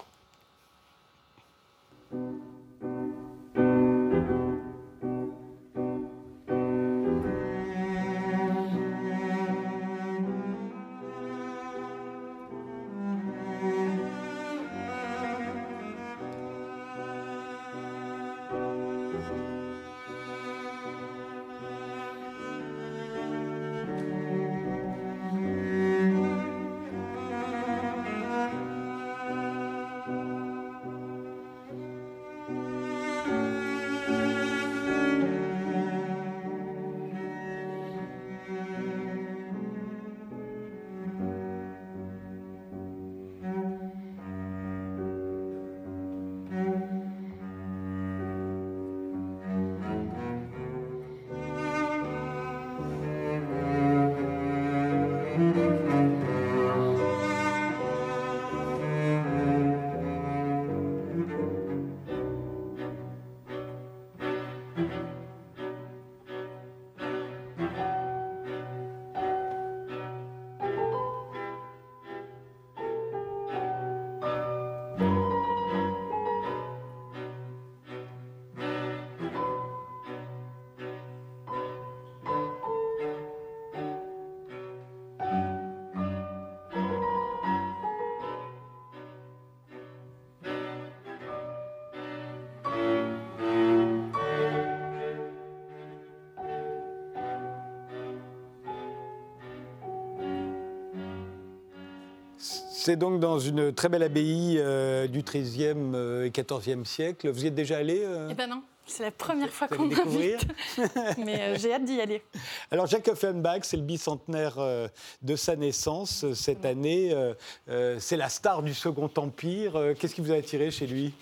C'est 102.85 102.97
donc 102.97 103.19
dans 103.19 103.39
une 103.39 103.73
très 103.73 103.89
belle 103.89 104.03
abbaye 104.03 104.59
euh, 104.59 105.07
du 105.07 105.23
XIIIe 105.23 105.97
et 106.27 106.31
XIVe 106.31 106.85
siècle. 106.85 107.31
Vous 107.31 107.45
y 107.45 107.47
êtes 107.47 107.55
déjà 107.55 107.79
allé 107.79 108.03
euh 108.05 108.29
Eh 108.31 108.35
ben 108.35 108.47
non, 108.47 108.63
c'est 108.85 109.05
la 109.05 109.11
première 109.11 109.49
fois 109.49 109.69
qu'on 109.69 109.87
m'invite. 109.87 110.47
Mais 111.17 111.41
euh, 111.41 111.57
j'ai 111.59 111.73
hâte 111.73 111.87
d'y 111.87 111.99
aller. 111.99 112.23
Alors 112.71 112.87
Jacques 112.87 113.09
Offenbach, 113.09 113.61
c'est 113.63 113.79
le 113.79 113.85
bicentenaire 113.85 114.59
euh, 114.59 114.87
de 115.23 115.35
sa 115.35 115.57
naissance 115.57 116.25
euh, 116.25 116.35
cette 116.35 116.67
année. 116.67 117.11
Euh, 117.15 117.33
euh, 117.71 117.97
c'est 118.01 118.19
la 118.19 118.29
star 118.29 118.63
du 118.63 118.75
Second 118.75 119.11
Empire. 119.17 119.77
Euh, 119.77 119.95
Qu'est-ce 119.99 120.15
qui 120.15 120.21
vous 120.21 120.33
a 120.33 120.37
attiré 120.37 120.71
chez 120.71 120.87
lui? 120.87 121.15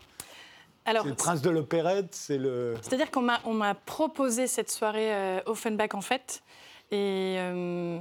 Alors, 0.84 1.04
C'est 1.04 1.10
le 1.10 1.14
prince 1.14 1.42
de 1.42 1.50
l'opérette, 1.50 2.08
c'est 2.10 2.38
le... 2.38 2.74
C'est-à-dire 2.82 3.12
qu'on 3.12 3.22
m'a, 3.22 3.38
on 3.44 3.54
m'a 3.54 3.76
proposé 3.76 4.48
cette 4.48 4.72
soirée 4.72 5.14
euh, 5.14 5.40
Offenbach 5.46 5.94
en 5.94 6.00
fait. 6.00 6.42
Et 6.90 7.36
euh, 7.38 7.98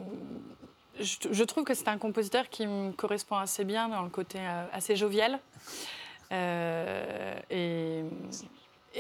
je, 1.00 1.44
trouve 1.44 1.64
que 1.64 1.74
c'est 1.74 1.88
un 1.88 1.98
compositeur 1.98 2.50
qui 2.50 2.68
me 2.68 2.92
correspond 2.92 3.38
assez 3.38 3.64
bien 3.64 3.90
dans 3.90 4.04
le 4.04 4.10
côté 4.10 4.40
euh, 4.40 4.66
assez 4.74 4.96
jovial. 4.96 5.40
Euh, 6.32 7.36
et, 7.50 8.04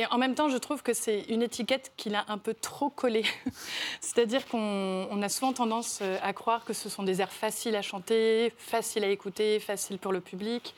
en 0.09 0.17
même 0.17 0.35
temps, 0.35 0.49
je 0.49 0.57
trouve 0.57 0.83
que 0.83 0.93
c'est 0.93 1.21
une 1.23 1.41
étiquette 1.41 1.91
qu'il 1.97 2.15
a 2.15 2.25
un 2.29 2.37
peu 2.37 2.53
trop 2.53 2.89
collée. 2.89 3.25
C'est-à-dire 4.01 4.47
qu'on 4.47 5.07
on 5.09 5.21
a 5.21 5.29
souvent 5.29 5.53
tendance 5.53 5.99
euh, 6.01 6.17
à 6.23 6.33
croire 6.33 6.63
que 6.63 6.73
ce 6.73 6.89
sont 6.89 7.03
des 7.03 7.21
airs 7.21 7.31
faciles 7.31 7.75
à 7.75 7.81
chanter, 7.81 8.53
faciles 8.57 9.03
à 9.03 9.09
écouter, 9.09 9.59
faciles 9.59 9.99
pour 9.99 10.13
le 10.13 10.21
public. 10.21 10.73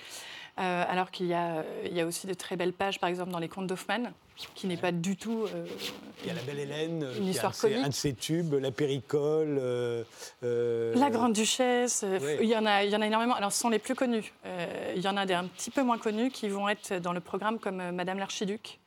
Alors 0.55 1.09
qu'il 1.09 1.25
y, 1.25 1.29
y 1.29 2.01
a 2.01 2.05
aussi 2.05 2.27
de 2.27 2.33
très 2.35 2.55
belles 2.55 2.73
pages, 2.73 2.99
par 2.99 3.09
exemple, 3.09 3.31
dans 3.31 3.39
les 3.39 3.49
contes 3.49 3.65
d'Hoffmann, 3.65 4.13
qui 4.55 4.67
n'est 4.67 4.77
pas 4.77 4.91
du 4.91 5.15
tout. 5.15 5.45
euh, 5.53 5.65
Il 6.23 6.27
y 6.27 6.29
a 6.31 6.33
la 6.33 6.41
belle 6.41 6.59
Hélène, 6.59 7.07
Une 7.17 7.23
qui 7.25 7.29
histoire 7.31 7.45
a 7.45 7.47
un, 7.47 7.51
de 7.51 7.55
ses- 7.55 7.69
comique. 7.69 7.85
un 7.85 7.89
de 7.89 7.93
ses 7.93 8.13
tubes, 8.13 8.53
la 8.55 8.71
péricole. 8.71 9.57
euh, 9.59 10.03
euh, 10.43 10.93
La 10.95 11.09
Grande 11.09 11.33
Duchesse, 11.33 12.03
euh, 12.03 12.19
Ouais. 12.19 12.39
il, 12.41 12.49
y 12.49 12.55
en 12.55 12.65
a, 12.65 12.83
il 12.83 12.91
y 12.91 12.95
en 12.95 13.01
a 13.01 13.07
énormément. 13.07 13.35
Alors, 13.35 13.51
ce 13.51 13.59
sont 13.59 13.69
les 13.69 13.79
plus 13.79 13.95
connus. 13.95 14.33
Euh, 14.45 14.93
il 14.95 15.01
y 15.01 15.07
en 15.07 15.17
a 15.17 15.25
des 15.25 15.33
un 15.33 15.45
petit 15.45 15.71
peu 15.71 15.83
moins 15.83 15.97
connus 15.97 16.31
qui 16.31 16.49
vont 16.49 16.67
être 16.69 16.93
dans 16.99 17.13
le 17.13 17.19
programme 17.19 17.59
comme 17.59 17.79
euh, 17.79 17.91
Madame 17.91 18.19
l'Archiduc. 18.19 18.79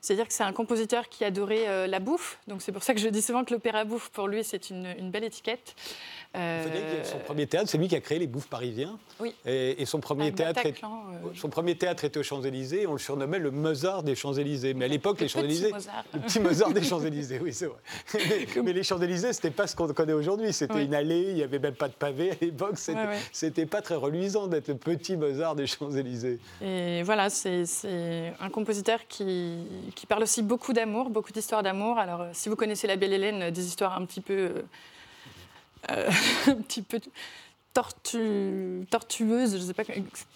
C'est-à-dire 0.00 0.26
que 0.26 0.32
c'est 0.32 0.42
un 0.44 0.52
compositeur 0.52 1.08
qui 1.08 1.24
adorait 1.24 1.68
euh, 1.68 1.86
la 1.86 1.98
bouffe. 1.98 2.38
Donc, 2.46 2.62
c'est 2.62 2.72
pour 2.72 2.82
ça 2.82 2.94
que 2.94 3.00
je 3.00 3.08
dis 3.08 3.20
souvent 3.22 3.44
que 3.44 3.52
l'opéra 3.52 3.84
bouffe, 3.84 4.08
pour 4.10 4.28
lui, 4.28 4.42
c'est 4.44 4.70
une, 4.70 4.86
une 4.98 5.10
belle 5.10 5.24
étiquette. 5.24 5.74
Euh, 6.36 7.02
son 7.04 7.18
premier 7.18 7.46
théâtre, 7.46 7.68
c'est 7.68 7.76
lui 7.76 7.88
qui 7.88 7.96
a 7.96 8.00
créé 8.00 8.18
les 8.18 8.28
Bouffes 8.28 8.46
parisiens. 8.48 8.98
Oui. 9.18 9.34
Et, 9.44 9.82
et 9.82 9.84
son 9.84 9.98
premier 9.98 10.32
théâtre, 10.32 10.64
est- 10.64 10.82
euh, 10.84 11.28
son 11.34 11.48
premier 11.48 11.74
théâtre 11.76 12.04
était 12.04 12.20
aux 12.20 12.22
Champs-Élysées. 12.22 12.86
On 12.86 12.92
le 12.92 12.98
surnommait 12.98 13.40
le 13.40 13.50
Mozart 13.50 14.04
des 14.04 14.14
Champs-Élysées. 14.14 14.72
Mais 14.74 14.84
à 14.84 14.88
l'époque, 14.88 15.18
le 15.18 15.24
les 15.24 15.28
Champs-Élysées, 15.28 15.72
le 16.14 16.20
petit 16.20 16.38
Mozart 16.40 16.70
des 16.72 16.82
Champs-Élysées, 16.84 17.40
oui, 17.42 17.52
c'est 17.52 17.66
vrai. 17.66 17.78
Mais, 18.54 18.62
mais 18.62 18.72
les 18.72 18.84
Champs-Élysées, 18.84 19.32
c'était 19.32 19.50
pas 19.50 19.66
ce 19.66 19.74
qu'on 19.74 19.88
connaît 19.92 20.12
aujourd'hui. 20.12 20.52
C'était 20.52 20.74
Oui. 20.74 20.84
une 20.84 20.94
allée. 20.94 21.26
Il 21.30 21.34
n'y 21.34 21.42
avait 21.42 21.58
même 21.58 21.74
pas 21.74 21.88
de 21.88 21.94
pavé 21.94 22.30
à 22.30 22.34
l'époque. 22.40 22.78
C'était 22.78 23.62
Ouais, 23.62 23.66
pas 23.66 23.82
très 23.82 23.96
reluisant 23.96 24.46
d'être 24.46 24.68
le 24.68 24.76
petit 24.76 25.16
Mozart 25.16 25.56
des 25.56 25.66
Champs-Élysées. 25.66 26.38
Et 26.62 27.02
voilà, 27.02 27.28
c'est 27.28 27.64
un 28.38 28.50
compositeur 28.50 29.00
qui, 29.08 29.58
qui 29.94 30.06
parle 30.06 30.22
aussi 30.22 30.42
beaucoup 30.42 30.72
d'amour, 30.72 31.10
beaucoup 31.10 31.32
d'histoires 31.32 31.62
d'amour. 31.62 31.98
Alors, 31.98 32.22
euh, 32.22 32.30
si 32.32 32.48
vous 32.48 32.56
connaissez 32.56 32.86
La 32.86 32.96
Belle 32.96 33.12
Hélène, 33.12 33.42
euh, 33.42 33.50
des 33.50 33.66
histoires 33.66 33.96
un 33.96 34.04
petit 34.04 34.20
peu, 34.20 34.32
euh, 34.34 34.62
euh, 35.90 36.10
un 36.48 36.54
petit 36.56 36.82
peu 36.82 37.00
tortu, 37.72 38.84
tortueuses, 38.90 39.52
je 39.52 39.62
ne 39.62 39.66
sais 39.68 39.74
pas 39.74 39.84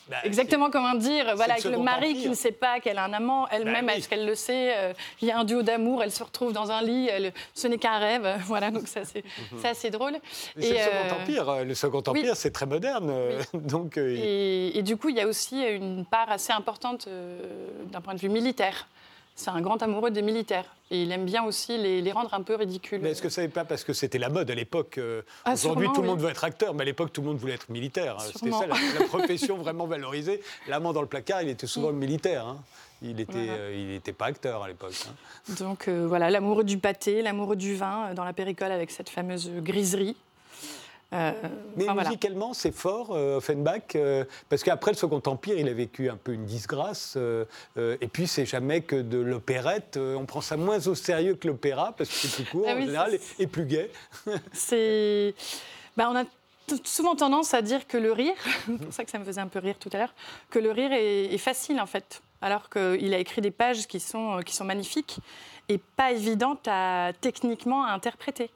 Bah, 0.09 0.17
exactement 0.23 0.71
comment 0.71 0.95
dire. 0.95 1.35
Voilà, 1.35 1.55
le 1.57 1.61
avec 1.67 1.77
le 1.79 1.83
mari 1.83 2.14
qui 2.14 2.29
ne 2.29 2.35
sait 2.35 2.53
pas 2.53 2.79
qu'elle 2.79 2.97
a 2.97 3.05
un 3.05 3.12
amant, 3.12 3.49
elle-même, 3.49 3.87
Bah 3.87 3.93
oui. 3.93 3.99
est-ce 3.99 4.09
qu'elle 4.09 4.25
le 4.25 4.37
sait 4.37 4.73
euh, 4.77 4.93
Il 5.21 5.27
y 5.27 5.33
a 5.33 5.38
un 5.38 5.43
duo 5.45 5.62
d'amour, 5.62 6.05
elle 6.05 6.12
se 6.12 6.23
retrouve 6.23 6.53
dans 6.53 6.71
un 6.71 6.81
lit, 6.81 7.09
elle- 7.09 7.33
ce 7.53 7.67
n'est 7.67 7.79
qu'un 7.79 7.99
rêve. 7.99 8.27
Voilà, 8.47 8.71
donc 8.71 8.87
ça, 8.87 9.05
c'est 9.05 9.25
c'est 9.59 9.69
assez 9.69 9.90
drôle. 9.90 10.12
Mhm. 10.12 10.21
C'est 10.61 10.71
le 10.71 10.79
Second 10.79 11.21
Empire. 11.23 11.64
Le 11.64 11.75
Second 11.75 12.03
oui. 12.07 12.21
Empire, 12.21 12.37
c'est 12.37 12.53
très 12.53 12.67
moderne. 12.67 13.12
Donc, 13.55 13.99
euh, 13.99 14.14
Et, 14.17 14.79
et 14.79 14.83
du 14.83 14.97
coup, 14.97 15.09
il 15.09 15.17
y 15.17 15.21
a 15.21 15.27
aussi 15.27 15.61
une 15.64 16.05
part 16.07 16.31
assez 16.31 16.53
importante 16.53 17.09
d'un 17.90 18.01
point 18.01 18.14
de 18.14 18.21
vue 18.21 18.29
militaire. 18.29 18.87
C'est 19.37 19.51
un 19.51 19.61
grand 19.61 19.83
amoureux 19.83 20.11
des 20.11 20.23
militaires. 20.23 20.64
Et 20.90 21.03
il 21.03 21.11
aime 21.11 21.25
bien 21.25 21.42
aussi 21.44 21.77
les, 21.77 22.01
les 22.03 22.12
rendre 22.12 22.33
un 22.35 22.42
peu 22.42 22.55
ridicules. 22.55 23.01
Mais 23.01 23.11
est-ce 23.11 23.23
que 23.23 23.29
ça 23.29 23.42
n'est 23.42 23.49
pas 23.49 23.64
parce 23.64 23.83
que 23.83 23.92
c'était 23.92 24.18
la 24.18 24.29
mode 24.29 24.49
à 24.51 24.55
l'époque 24.55 24.99
euh, 24.99 25.23
Ah, 25.44 25.55
Aujourd'hui, 25.55 25.88
tout 25.92 26.03
le 26.03 26.07
monde 26.09 26.20
veut 26.20 26.31
être 26.31 26.44
acteur, 26.44 26.73
mais 26.75 26.83
à 26.83 26.85
l'époque, 26.85 27.12
tout 27.12 27.20
le 27.20 27.29
monde 27.29 27.38
voulait 27.38 27.55
être 27.55 27.68
militaire. 27.68 28.16
hein. 28.20 28.25
C'était 28.33 28.53
ça, 28.53 28.66
la, 28.66 28.77
la 28.99 29.07
profession 29.07 29.57
vraiment 29.57 29.87
valorisée. 29.87 30.40
L'amant 30.68 30.92
dans 30.92 31.01
le 31.01 31.09
placard, 31.09 31.42
il 31.42 31.49
était 31.49 31.66
souvent 31.66 31.90
militaire. 31.92 32.47
hein. 32.47 32.59
Il 33.03 33.16
n'était 33.16 33.33
Voilà. 33.47 33.70
était 33.97 34.12
pas 34.12 34.27
acteur 34.27 34.62
à 34.62 34.68
l'époque. 34.68 34.94
hein. 35.09 35.55
Donc 35.59 35.88
euh, 35.88 36.07
voilà, 36.07 36.31
l'amoureux 36.31 36.64
du 36.64 36.79
pâté, 36.79 37.20
l'amoureux 37.20 37.57
du 37.57 37.75
vin 37.75 38.11
euh, 38.11 38.14
dans 38.14 38.25
la 38.25 38.33
péricole 38.33 38.70
avec 38.73 38.90
cette 38.90 39.09
fameuse 39.11 39.51
griserie. 39.51 40.16
Euh, 41.14 41.33
Mais 41.77 41.85
enfin, 41.85 41.94
voilà. 41.94 42.09
musicalement, 42.09 42.55
c'est 42.55 42.72
fort, 42.72 43.11
euh, 43.12 43.37
Offenbach, 43.37 43.94
euh, 43.94 44.24
parce 44.48 44.62
qu'après 44.62 44.90
le 44.90 44.96
Second 44.96 45.22
Empire, 45.27 45.57
il 45.59 45.68
a 45.68 45.72
vécu 45.72 46.11
un 46.11 46.16
peu 46.16 46.33
une 46.33 46.44
disgrâce. 46.44 47.16
et 47.77 48.09
puis, 48.09 48.27
c'est 48.27 48.46
jamais 48.46 48.81
que 48.83 48.96
de 48.96 49.18
l'opérette. 49.18 49.96
on 49.96 50.27
prend 50.27 50.40
ça 50.40 50.57
moins 50.57 50.87
au 50.87 50.94
sérieux 50.94 51.35
que 51.35 51.46
l'opéra, 51.46 51.94
parce 51.96 52.11
que 52.11 52.16
c'est 52.16 52.42
plus 52.42 52.44
court 52.44 52.66
Ah 52.68 52.74
en 52.74 52.81
général, 52.81 53.14
et, 53.14 53.20
et 53.38 53.46
plus 53.46 53.66
gai. 53.66 53.90
C'est. 54.53 55.35
Bah, 55.96 56.09
on 56.11 56.16
a 56.16 56.24
souvent 56.83 57.14
tendance 57.14 57.55
à 57.55 57.62
dire 57.62 57.87
que 57.87 57.96
le 57.96 58.11
rire, 58.12 58.35
c'est 58.66 58.79
pour 58.79 58.92
ça 58.92 59.05
que 59.05 59.11
ça 59.11 59.18
me 59.18 59.24
faisait 59.24 59.40
un 59.40 59.48
peu 59.48 59.61
rire 59.61 59.77
tout 59.79 59.90
à 59.92 59.98
l'heure, 59.98 60.14
que 60.50 60.59
le 60.59 60.70
rire 60.72 60.92
est, 60.92 61.33
est 61.33 61.38
facile 61.38 61.81
en 61.81 61.87
fait, 61.87 62.22
alors 62.42 62.68
qu'il 62.70 63.14
a 63.14 63.18
écrit 63.18 63.40
des 63.40 63.50
pages 63.50 63.87
qui 63.87 64.00
sont, 64.00 64.40
qui 64.44 64.55
sont 64.55 64.64
magnifiques 64.64 65.18
et 65.68 65.79
pas 65.79 66.12
évidentes 66.12 66.66
à 66.66 67.12
techniquement 67.20 67.85
à 67.85 67.92
interpréter. 67.92 68.50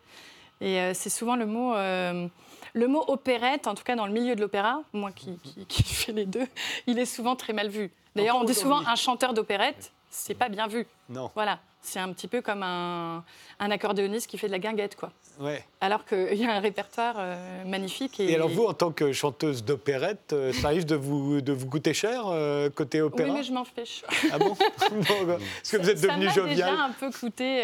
Et 0.61 0.81
euh, 0.81 0.93
c'est 0.95 1.11
souvent 1.11 1.37
le 1.37 1.47
mot, 1.47 1.75
euh, 1.75 2.27
le 2.75 2.89
mot 2.89 3.05
opérette, 3.09 3.67
en 3.67 3.75
tout 3.75 3.85
cas 3.85 3.97
dans 3.97 4.07
le 4.07 4.13
milieu 4.13 4.35
de 4.35 4.41
l'opéra, 4.41 4.83
moi 4.93 5.11
qui, 5.13 5.39
qui, 5.39 5.67
qui 5.69 5.83
fais 5.83 6.13
les 6.13 6.27
deux, 6.27 6.47
il 6.87 6.99
est 6.99 7.07
souvent 7.07 7.37
très 7.37 7.53
mal 7.53 7.69
vu. 7.69 7.91
D'ailleurs, 8.17 8.37
on 8.37 8.45
dit 8.45 8.55
souvent 8.55 8.81
un 8.87 8.97
chanteur 8.97 9.33
d'opérette, 9.35 9.93
c'est 10.11 10.35
pas 10.35 10.49
bien 10.49 10.67
vu. 10.67 10.87
Non. 11.09 11.31
Voilà, 11.35 11.61
c'est 11.83 12.01
un 12.01 12.13
petit 12.13 12.27
peu 12.27 12.41
comme 12.43 12.63
un, 12.63 13.25
un 13.61 13.71
accordéoniste 13.71 14.29
qui 14.29 14.39
fait 14.39 14.49
de 14.49 14.53
la 14.53 14.59
guinguette, 14.59 14.97
quoi. 14.97 15.13
Ouais. 15.39 15.65
Alors 15.81 16.05
qu'il 16.05 16.35
y 16.35 16.45
a 16.45 16.53
un 16.53 16.59
répertoire 16.59 17.15
euh, 17.19 17.65
magnifique. 17.65 18.19
Et, 18.19 18.33
Et 18.33 18.35
alors, 18.35 18.49
vous, 18.49 18.65
en 18.65 18.75
tant 18.75 18.91
que 18.91 19.13
chanteuse 19.13 19.63
d'opérette, 19.63 20.33
euh, 20.33 20.53
ça 20.53 20.67
arrive 20.69 20.85
de 20.85 20.97
vous, 20.97 21.41
de 21.41 21.53
vous 21.53 21.69
coûter 21.69 21.95
cher 21.95 22.25
euh, 22.27 22.69
côté 22.71 23.01
opéra 23.01 23.29
Oui, 23.29 23.35
mais 23.37 23.45
je 23.45 23.53
m'en 23.53 23.65
fiche. 23.65 24.03
Ah 24.33 24.39
bon 24.39 24.57
Bon, 24.91 25.25
bah, 25.27 25.37
Est-ce 25.63 25.77
que 25.77 25.83
vous 25.83 25.91
êtes 25.91 25.99
Ça 25.99 26.09
devenu 26.09 26.27
m'a 26.27 26.33
jovial 26.33 26.57
déjà 26.57 26.83
un 26.83 26.91
peu 26.91 27.11
coûté. 27.13 27.63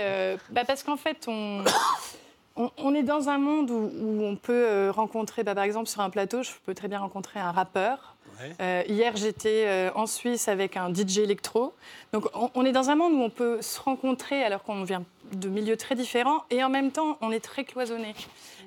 bah, 0.51 0.63
parce 0.65 0.85
qu'en 0.85 0.97
fait, 0.97 1.27
on, 1.27 1.65
on, 2.57 2.71
on 2.77 2.95
est 2.95 3.03
dans 3.03 3.29
un 3.29 3.39
monde 3.39 3.71
où, 3.71 3.91
où 4.01 4.23
on 4.23 4.37
peut 4.37 4.53
euh, 4.53 4.93
rencontrer, 4.93 5.43
bah, 5.43 5.55
par 5.55 5.65
exemple, 5.65 5.89
sur 5.89 6.01
un 6.01 6.11
plateau, 6.11 6.43
je 6.43 6.51
peux 6.65 6.75
très 6.75 6.89
bien 6.89 7.01
rencontrer 7.01 7.41
un 7.41 7.53
rappeur. 7.53 8.17
Ouais. 8.41 8.53
Euh, 8.61 8.83
hier, 8.89 9.17
j'étais 9.17 9.65
euh, 9.67 9.91
en 9.95 10.07
Suisse 10.07 10.49
avec 10.49 10.77
un 10.77 10.93
DJ 10.93 11.19
électro. 11.19 11.73
Donc, 12.13 12.27
on, 12.35 12.51
on 12.55 12.65
est 12.65 12.73
dans 12.73 12.91
un 12.91 12.97
monde 12.97 13.13
où 13.13 13.21
on 13.23 13.31
peut 13.31 13.63
se 13.63 13.81
rencontrer 13.81 14.43
alors 14.43 14.63
qu'on 14.63 14.83
vient 14.85 15.05
de 15.33 15.49
milieux 15.49 15.77
très 15.77 15.95
différents 15.95 16.45
et 16.51 16.63
en 16.63 16.69
même 16.69 16.91
temps, 16.91 17.19
on 17.21 17.31
est 17.31 17.41
très 17.41 17.65
cloisonné. 17.65 18.15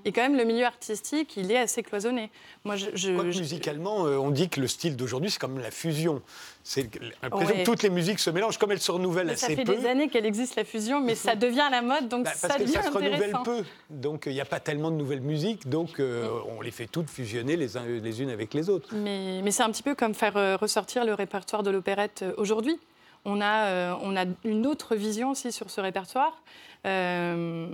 Et 0.06 0.12
quand 0.12 0.22
même, 0.22 0.36
le 0.38 0.44
milieu 0.46 0.66
artistique, 0.66 1.36
il 1.38 1.52
est 1.52 1.58
assez 1.58 1.84
cloisonné. 1.84 2.30
Moi, 2.66 2.76
je, 2.76 2.88
je- 2.94 3.12
Quoique 3.14 3.32
je- 3.32 3.40
musicalement, 3.40 4.06
euh, 4.06 4.18
on 4.18 4.32
dit 4.32 4.50
que 4.50 4.60
le 4.60 4.68
style 4.68 4.96
d'aujourd'hui, 4.96 5.32
c'est 5.32 5.40
comme 5.40 5.60
la 5.60 5.72
fusion. 5.72 6.22
C'est 6.64 6.90
l'impression 7.24 7.54
Ouais. 7.56 7.62
que 7.62 7.66
toutes 7.66 7.84
les 7.84 7.90
musiques 7.90 8.20
se 8.20 8.30
mélangent, 8.30 8.58
comme 8.58 8.72
elles 8.74 8.82
se 8.82 8.92
renouvellent 8.92 9.28
Mais 9.28 9.36
ça 9.38 9.46
assez 9.48 9.56
fait 9.56 9.64
peu. 9.64 9.76
des 9.76 9.86
années 9.86 10.10
qu'elle 10.10 10.26
existe 10.26 10.56
la 10.58 10.66
fusion, 10.66 11.00
mais 11.00 11.16
ça 11.16 11.36
devient 11.36 11.62
à 11.62 11.70
la 11.70 11.82
mode, 11.82 12.10
donc 12.10 12.26
bah, 12.26 12.34
ça 12.34 12.48
parce 12.50 12.60
que 12.60 12.64
devient 12.66 12.74
ça 12.76 12.84
se 12.84 12.90
renouvelle 12.90 13.34
peu. 13.46 13.64
Donc 13.90 14.24
il 14.26 14.34
n'y 14.34 14.42
a 14.42 14.46
pas 14.46 14.60
tellement 14.60 14.92
de 14.92 14.98
nouvelles 14.98 15.22
musiques, 15.22 15.70
donc 15.70 16.00
euh, 16.00 16.28
on 16.58 16.62
les 16.62 16.72
fait 16.72 16.88
toutes 16.88 17.10
fusionner 17.10 17.56
les, 17.56 17.78
uns- 17.78 17.86
les 17.86 18.22
unes 18.22 18.30
avec 18.30 18.54
les 18.54 18.70
autres. 18.70 18.90
Mais, 18.94 19.42
mais 19.44 19.52
c'est 19.52 19.64
un 19.64 19.72
petit 19.72 19.84
peu 19.84 19.96
comme 19.96 20.14
faire 20.14 20.36
euh, 20.36 20.58
ressortir 20.58 21.06
le 21.06 21.14
répertoire 21.14 21.64
de 21.64 21.70
l'opérette 21.72 22.24
euh, 22.24 22.34
aujourd'hui. 22.38 22.78
On 23.26 23.42
a, 23.42 23.66
euh, 23.66 23.94
on 24.02 24.16
a 24.16 24.26
une 24.44 24.66
autre 24.66 24.96
vision 24.96 25.32
aussi 25.32 25.52
sur 25.52 25.70
ce 25.70 25.82
répertoire. 25.82 26.42
Euh, 26.86 27.68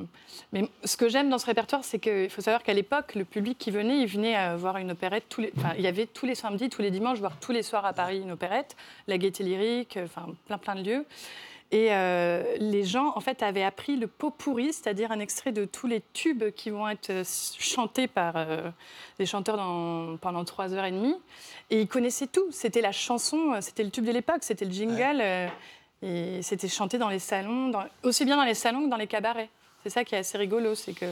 mais 0.52 0.70
ce 0.84 0.98
que 0.98 1.10
j'aime 1.10 1.30
dans 1.30 1.38
ce 1.38 1.46
répertoire, 1.46 1.84
c'est 1.84 2.00
qu'il 2.00 2.30
faut 2.30 2.42
savoir 2.42 2.64
qu'à 2.64 2.74
l'époque, 2.74 3.16
le 3.16 3.26
public 3.26 3.58
qui 3.58 3.70
venait, 3.70 4.00
il 4.00 4.08
venait 4.08 4.38
euh, 4.38 4.56
voir 4.56 4.78
une 4.78 4.92
opérette. 4.92 5.26
Tous 5.30 5.42
les, 5.42 5.54
il 5.78 5.84
y 5.84 5.88
avait 5.88 6.08
tous 6.08 6.26
les 6.26 6.36
samedis, 6.36 6.70
tous 6.70 6.82
les 6.82 6.92
dimanches, 6.92 7.20
voire 7.20 7.38
tous 7.40 7.52
les 7.52 7.64
soirs 7.64 7.86
à 7.86 7.94
Paris 7.94 8.22
une 8.22 8.32
opérette, 8.32 8.76
la 9.08 9.18
Gaîté 9.18 9.44
Lyrique, 9.44 10.00
plein 10.48 10.58
plein 10.58 10.76
de 10.76 10.84
lieux. 10.84 11.06
Et 11.74 11.88
euh, 11.92 12.44
les 12.60 12.84
gens, 12.84 13.14
en 13.16 13.20
fait, 13.20 13.42
avaient 13.42 13.64
appris 13.64 13.96
le 13.98 14.06
pot 14.06 14.30
pourri, 14.30 14.72
c'est-à-dire 14.74 15.12
un 15.12 15.20
extrait 15.20 15.52
de 15.52 15.66
tous 15.66 15.88
les 15.88 16.02
tubes 16.14 16.52
qui 16.52 16.70
vont 16.70 16.88
être 16.88 17.10
euh, 17.10 17.24
chantés 17.58 18.06
par 18.08 18.34
euh, 18.38 18.70
les 19.18 19.26
chanteurs 19.26 19.58
dans- 19.58 20.16
pendant 20.18 20.46
trois 20.46 20.72
heures 20.74 20.86
et 20.86 20.92
demie. 20.92 21.16
Et 21.72 21.82
ils 21.82 21.88
connaissaient 21.88 22.28
tout. 22.28 22.46
C'était 22.52 22.82
la 22.82 22.92
chanson, 22.92 23.60
c'était 23.60 23.84
le 23.84 23.90
tube 23.90 24.06
de 24.06 24.12
l'époque, 24.12 24.44
c'était 24.44 24.66
le 24.66 24.72
jingle. 24.72 25.20
euh, 25.20 25.48
et 26.04 26.42
c'était 26.44 26.68
chanté 26.68 27.00
dans 27.00 27.10
les 27.10 27.18
salons, 27.18 27.70
dans- 27.70 27.86
aussi 28.04 28.24
bien 28.24 28.36
dans 28.38 28.44
les 28.44 28.54
salons 28.54 28.84
que 28.86 28.90
dans 28.90 28.98
les 28.98 29.08
cabarets. 29.08 29.50
C'est 29.84 29.90
ça 29.90 30.06
qui 30.06 30.16
est 30.16 30.20
assez 30.20 30.38
rigolo, 30.38 30.76
c'est 30.76 30.94
que 30.94 31.06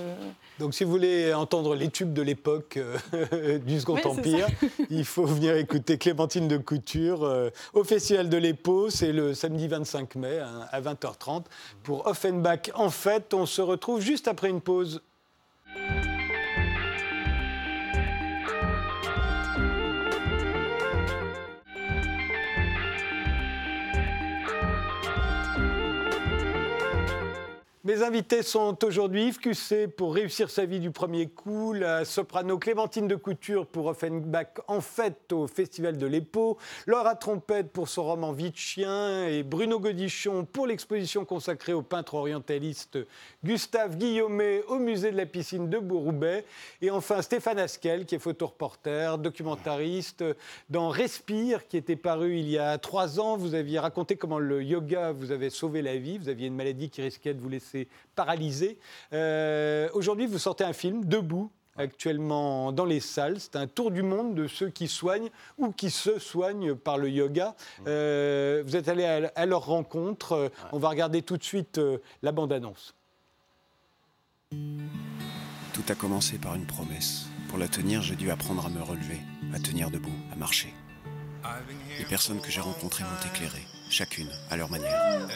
Donc 0.57 0.73
si 0.73 0.85
vous 0.85 0.91
voulez 0.91 1.33
entendre 1.33 1.75
les 1.75 1.89
tubes 1.89 2.13
de 2.13 2.21
l'époque 2.21 2.77
euh, 2.77 3.59
du 3.65 3.81
Second 3.81 3.99
Empire, 4.05 4.47
il 4.89 5.03
faut 5.03 5.25
venir 5.25 5.57
écouter 5.57 5.97
Clémentine 5.97 6.47
de 6.47 6.55
Couture 6.55 7.25
euh, 7.25 7.49
au 7.73 7.83
Festival 7.83 8.29
de 8.29 8.37
l'Épau. 8.37 8.89
C'est 8.89 9.11
le 9.11 9.33
samedi 9.33 9.67
25 9.67 10.15
mai 10.15 10.39
hein, 10.39 10.67
à 10.71 10.79
20h30 10.79 11.43
pour 11.83 12.07
Offenbach. 12.07 12.71
En 12.73 12.89
fait, 12.89 13.33
on 13.33 13.45
se 13.45 13.61
retrouve 13.61 13.99
juste 13.99 14.29
après 14.29 14.49
une 14.49 14.61
pause. 14.61 15.01
Mes 27.83 28.03
invités 28.03 28.43
sont 28.43 28.77
aujourd'hui 28.85 29.29
Yves 29.29 29.39
Cusset 29.39 29.87
pour 29.87 30.13
réussir 30.13 30.51
sa 30.51 30.65
vie 30.65 30.79
du 30.79 30.91
premier 30.91 31.25
coup, 31.29 31.73
la 31.73 32.05
soprano 32.05 32.59
Clémentine 32.59 33.07
de 33.07 33.15
Couture 33.15 33.65
pour 33.65 33.87
Offenbach 33.87 34.61
en 34.67 34.81
fête 34.81 35.33
au 35.33 35.47
Festival 35.47 35.97
de 35.97 36.05
l'Épau, 36.05 36.59
Laura 36.85 37.15
Trompette 37.15 37.71
pour 37.71 37.89
son 37.89 38.03
roman 38.03 38.33
Vie 38.33 38.51
chien 38.53 39.25
et 39.25 39.41
Bruno 39.41 39.79
Godichon 39.79 40.45
pour 40.45 40.67
l'exposition 40.67 41.25
consacrée 41.25 41.73
au 41.73 41.81
peintre 41.81 42.13
orientaliste 42.13 42.99
Gustave 43.43 43.97
Guillaumet 43.97 44.61
au 44.67 44.77
musée 44.77 45.11
de 45.11 45.17
la 45.17 45.25
piscine 45.25 45.67
de 45.67 45.79
Bouroubaix 45.79 46.45
et 46.83 46.91
enfin 46.91 47.23
Stéphane 47.23 47.57
Askel 47.57 48.05
qui 48.05 48.13
est 48.13 48.19
photoreporter, 48.19 49.15
documentariste 49.17 50.23
dans 50.69 50.89
Respire 50.89 51.67
qui 51.67 51.77
était 51.77 51.95
paru 51.95 52.37
il 52.37 52.47
y 52.47 52.59
a 52.59 52.77
trois 52.77 53.19
ans. 53.19 53.37
Vous 53.37 53.55
aviez 53.55 53.79
raconté 53.79 54.17
comment 54.17 54.37
le 54.37 54.61
yoga 54.61 55.13
vous 55.13 55.31
avait 55.31 55.49
sauvé 55.49 55.81
la 55.81 55.97
vie, 55.97 56.19
vous 56.19 56.29
aviez 56.29 56.45
une 56.45 56.55
maladie 56.55 56.91
qui 56.91 57.01
risquait 57.01 57.33
de 57.33 57.41
vous 57.41 57.49
laisser 57.49 57.70
paralysé. 58.15 58.77
Euh, 59.13 59.89
aujourd'hui, 59.93 60.25
vous 60.25 60.39
sortez 60.39 60.63
un 60.63 60.73
film, 60.73 61.05
Debout, 61.05 61.51
actuellement 61.77 62.71
dans 62.71 62.85
les 62.85 62.99
salles. 62.99 63.39
C'est 63.39 63.55
un 63.55 63.67
tour 63.67 63.91
du 63.91 64.03
monde 64.03 64.35
de 64.35 64.47
ceux 64.47 64.69
qui 64.69 64.87
soignent 64.87 65.29
ou 65.57 65.71
qui 65.71 65.89
se 65.89 66.19
soignent 66.19 66.75
par 66.75 66.97
le 66.97 67.09
yoga. 67.09 67.55
Euh, 67.87 68.63
vous 68.65 68.75
êtes 68.75 68.87
allé 68.87 69.29
à, 69.35 69.45
leur 69.45 69.65
rencontre. 69.65 70.51
On 70.71 70.79
va 70.79 70.89
regarder 70.89 71.21
tout 71.21 71.37
de 71.37 71.43
suite 71.43 71.77
euh, 71.77 71.97
la 72.21 72.31
bande-annonce. 72.31 72.93
Tout 74.51 75.83
a 75.87 75.95
commencé 75.95 76.37
par 76.37 76.55
une 76.55 76.65
promesse. 76.65 77.27
Pour 77.47 77.57
la 77.57 77.67
tenir, 77.67 78.01
j'ai 78.01 78.15
dû 78.15 78.31
apprendre 78.31 78.65
à 78.65 78.69
me 78.69 78.81
relever, 78.81 79.19
à 79.53 79.59
tenir 79.59 79.91
debout, 79.91 80.09
à 80.31 80.35
marcher. 80.35 80.73
Les 81.97 82.05
personnes 82.05 82.39
que 82.39 82.49
j'ai 82.49 82.61
rencontrées 82.61 83.03
m'ont 83.03 83.29
éclairé, 83.33 83.61
chacune 83.91 84.29
à 84.49 84.57
leur 84.57 84.69
manière. 84.69 85.27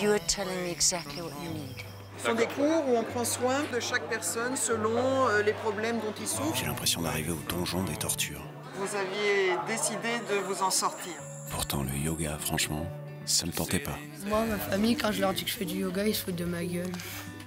You're 0.00 0.18
telling 0.26 0.62
me 0.64 0.70
exactly 0.70 1.22
what 1.22 1.32
you 1.44 1.52
need. 1.52 1.84
Ce 2.18 2.26
sont 2.26 2.34
des 2.34 2.46
cours 2.46 2.88
où 2.88 2.96
on 2.96 3.04
prend 3.04 3.24
soin 3.24 3.62
de 3.72 3.78
chaque 3.78 4.08
personne 4.08 4.56
selon 4.56 5.28
euh, 5.28 5.42
les 5.42 5.52
problèmes 5.52 5.98
dont 5.98 6.14
ils 6.20 6.26
souffrent. 6.26 6.56
J'ai 6.56 6.66
l'impression 6.66 7.02
d'arriver 7.02 7.30
au 7.30 7.40
donjon 7.48 7.82
des 7.84 7.96
tortures. 7.96 8.42
Vous 8.78 8.96
aviez 8.96 9.52
décidé 9.66 10.18
de 10.30 10.36
vous 10.46 10.62
en 10.62 10.70
sortir. 10.70 11.12
Pourtant, 11.50 11.82
le 11.82 11.96
yoga, 11.96 12.36
franchement, 12.38 12.86
ça 13.24 13.46
me 13.46 13.52
tentait 13.52 13.78
pas. 13.78 13.98
Moi, 14.26 14.44
ma 14.46 14.56
famille, 14.58 14.96
quand 14.96 15.12
je 15.12 15.20
leur 15.20 15.32
dis 15.32 15.44
que 15.44 15.50
je 15.50 15.56
fais 15.56 15.64
du 15.64 15.76
yoga, 15.76 16.06
ils 16.06 16.14
se 16.14 16.24
foutent 16.24 16.36
de 16.36 16.44
ma 16.44 16.64
gueule. 16.64 16.90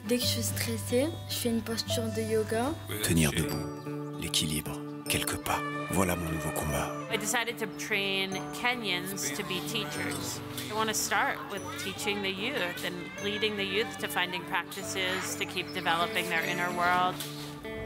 Dès 0.08 0.18
que 0.18 0.24
je 0.24 0.28
suis 0.28 0.44
stressée, 0.44 1.08
je 1.30 1.36
fais 1.36 1.50
une 1.50 1.62
posture 1.62 2.04
de 2.16 2.22
yoga. 2.22 2.72
Tenir 3.04 3.32
debout, 3.32 4.18
l'équilibre, 4.20 4.80
quelques 5.10 5.38
pas. 5.38 5.60
Voilà 5.92 6.16
mon 6.16 6.30
nouveau 6.30 6.52
combat. 6.52 6.88
I 7.12 7.18
decided 7.18 7.58
to 7.58 7.66
train 7.84 8.40
Kenyans 8.54 9.36
to 9.36 9.44
be 9.44 9.60
teachers. 9.68 10.40
I 10.70 10.76
want 10.76 10.88
to 10.88 10.94
start 10.94 11.38
with 11.52 11.64
teaching 11.84 12.22
the 12.22 12.30
youth 12.30 12.86
and 12.86 12.94
leading 13.24 13.58
the 13.58 13.66
youth 13.66 13.98
to 14.00 14.08
finding 14.08 14.44
practices 14.44 15.36
to 15.38 15.46
keep 15.46 15.74
developing 15.74 16.30
their 16.30 16.46
inner 16.46 16.70
world. 16.78 17.16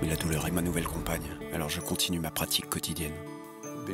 Mais 0.01 0.09
la 0.09 0.17
douleur 0.17 0.45
est 0.45 0.51
ma 0.51 0.61
nouvelle 0.61 0.85
compagne, 0.85 1.25
alors 1.53 1.69
je 1.69 1.79
continue 1.79 2.19
ma 2.19 2.29
pratique 2.29 2.69
quotidienne. 2.69 3.13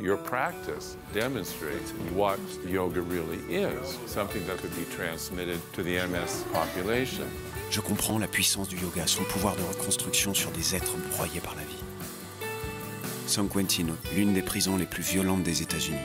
Your 0.01 0.17
practice 0.17 0.97
demonstrates 1.13 1.93
what 2.15 2.39
yoga 2.67 3.01
really 3.01 3.39
is, 3.49 3.97
something 4.07 4.45
that 4.47 4.57
could 4.57 4.75
be 4.75 4.85
transmitted 4.95 5.59
to 5.73 5.83
the 5.83 5.99
MS 6.07 6.45
population. 6.51 7.25
Je 7.69 7.81
comprends 7.81 8.17
la 8.17 8.27
puissance 8.27 8.67
du 8.67 8.77
yoga, 8.77 9.05
son 9.05 9.23
pouvoir 9.23 9.55
de 9.55 9.61
reconstruction 9.61 10.33
sur 10.33 10.49
des 10.51 10.75
êtres 10.75 10.95
broyés 11.15 11.41
par 11.41 11.55
la 11.55 11.63
vie. 11.63 11.78
San 13.29 13.47
Quentin, 13.47 13.85
l'une 14.15 14.33
des 14.33 14.41
prisons 14.41 14.75
les 14.75 14.87
plus 14.87 15.03
violentes 15.03 15.43
des 15.43 15.61
États-Unis. 15.61 15.97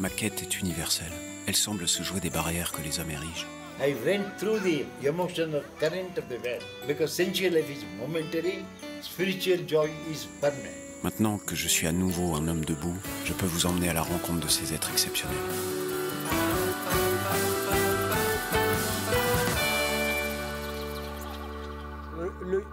Ma 0.00 0.10
quête 0.10 0.42
est 0.42 0.58
universelle. 0.60 1.12
Elle 1.46 1.54
semble 1.54 1.86
se 1.86 2.02
jouer 2.02 2.18
des 2.18 2.28
barrières 2.28 2.72
que 2.72 2.82
les 2.82 2.98
hommes 2.98 3.12
érigent. 3.12 3.46
I 3.80 3.94
went 4.04 4.36
through 4.36 4.58
the 4.64 4.84
emotional 5.06 5.62
current 5.78 6.18
of 6.18 6.28
the 6.28 6.42
world 6.44 6.64
because 6.88 7.12
sensual 7.12 7.52
life 7.52 7.70
is 7.70 7.84
momentary, 8.00 8.64
spiritual 9.00 9.60
joy 9.66 9.88
is 10.10 10.26
permanent. 10.40 10.74
Maintenant 11.04 11.38
que 11.38 11.54
je 11.54 11.68
suis 11.68 11.86
à 11.86 11.92
nouveau 11.92 12.34
un 12.34 12.48
homme 12.48 12.64
debout, 12.64 12.96
je 13.24 13.32
peux 13.32 13.46
vous 13.46 13.66
emmener 13.66 13.90
à 13.90 13.94
la 13.94 14.02
rencontre 14.02 14.40
de 14.40 14.48
ces 14.48 14.74
êtres 14.74 14.90
exceptionnels. 14.90 15.38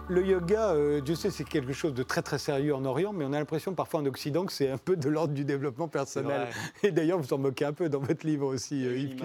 Le, 0.08 0.26
yoga, 0.26 0.70
euh, 0.70 1.00
je 1.04 1.14
sais, 1.14 1.30
c'est 1.30 1.44
quelque 1.44 1.72
chose 1.72 1.94
de 1.94 2.02
très 2.02 2.22
très 2.22 2.38
sérieux 2.38 2.74
en 2.74 2.84
Orient, 2.84 3.12
mais 3.12 3.24
on 3.24 3.32
a 3.32 3.38
l'impression 3.38 3.74
parfois 3.74 4.00
en 4.00 4.06
Occident 4.06 4.44
que 4.44 4.52
c'est 4.52 4.70
un 4.70 4.78
peu 4.78 4.96
de 4.96 5.08
l'ordre 5.08 5.34
du 5.34 5.44
développement 5.44 5.88
personnel. 5.88 6.48
Et 6.82 6.90
d'ailleurs, 6.90 7.18
vous 7.18 7.32
en 7.32 7.38
moquez 7.38 7.64
un 7.64 7.72
peu 7.72 7.88
dans 7.88 8.00
votre 8.00 8.26
livre 8.26 8.46
aussi, 8.46 8.84
euh, 8.84 8.98
Yves 8.98 9.16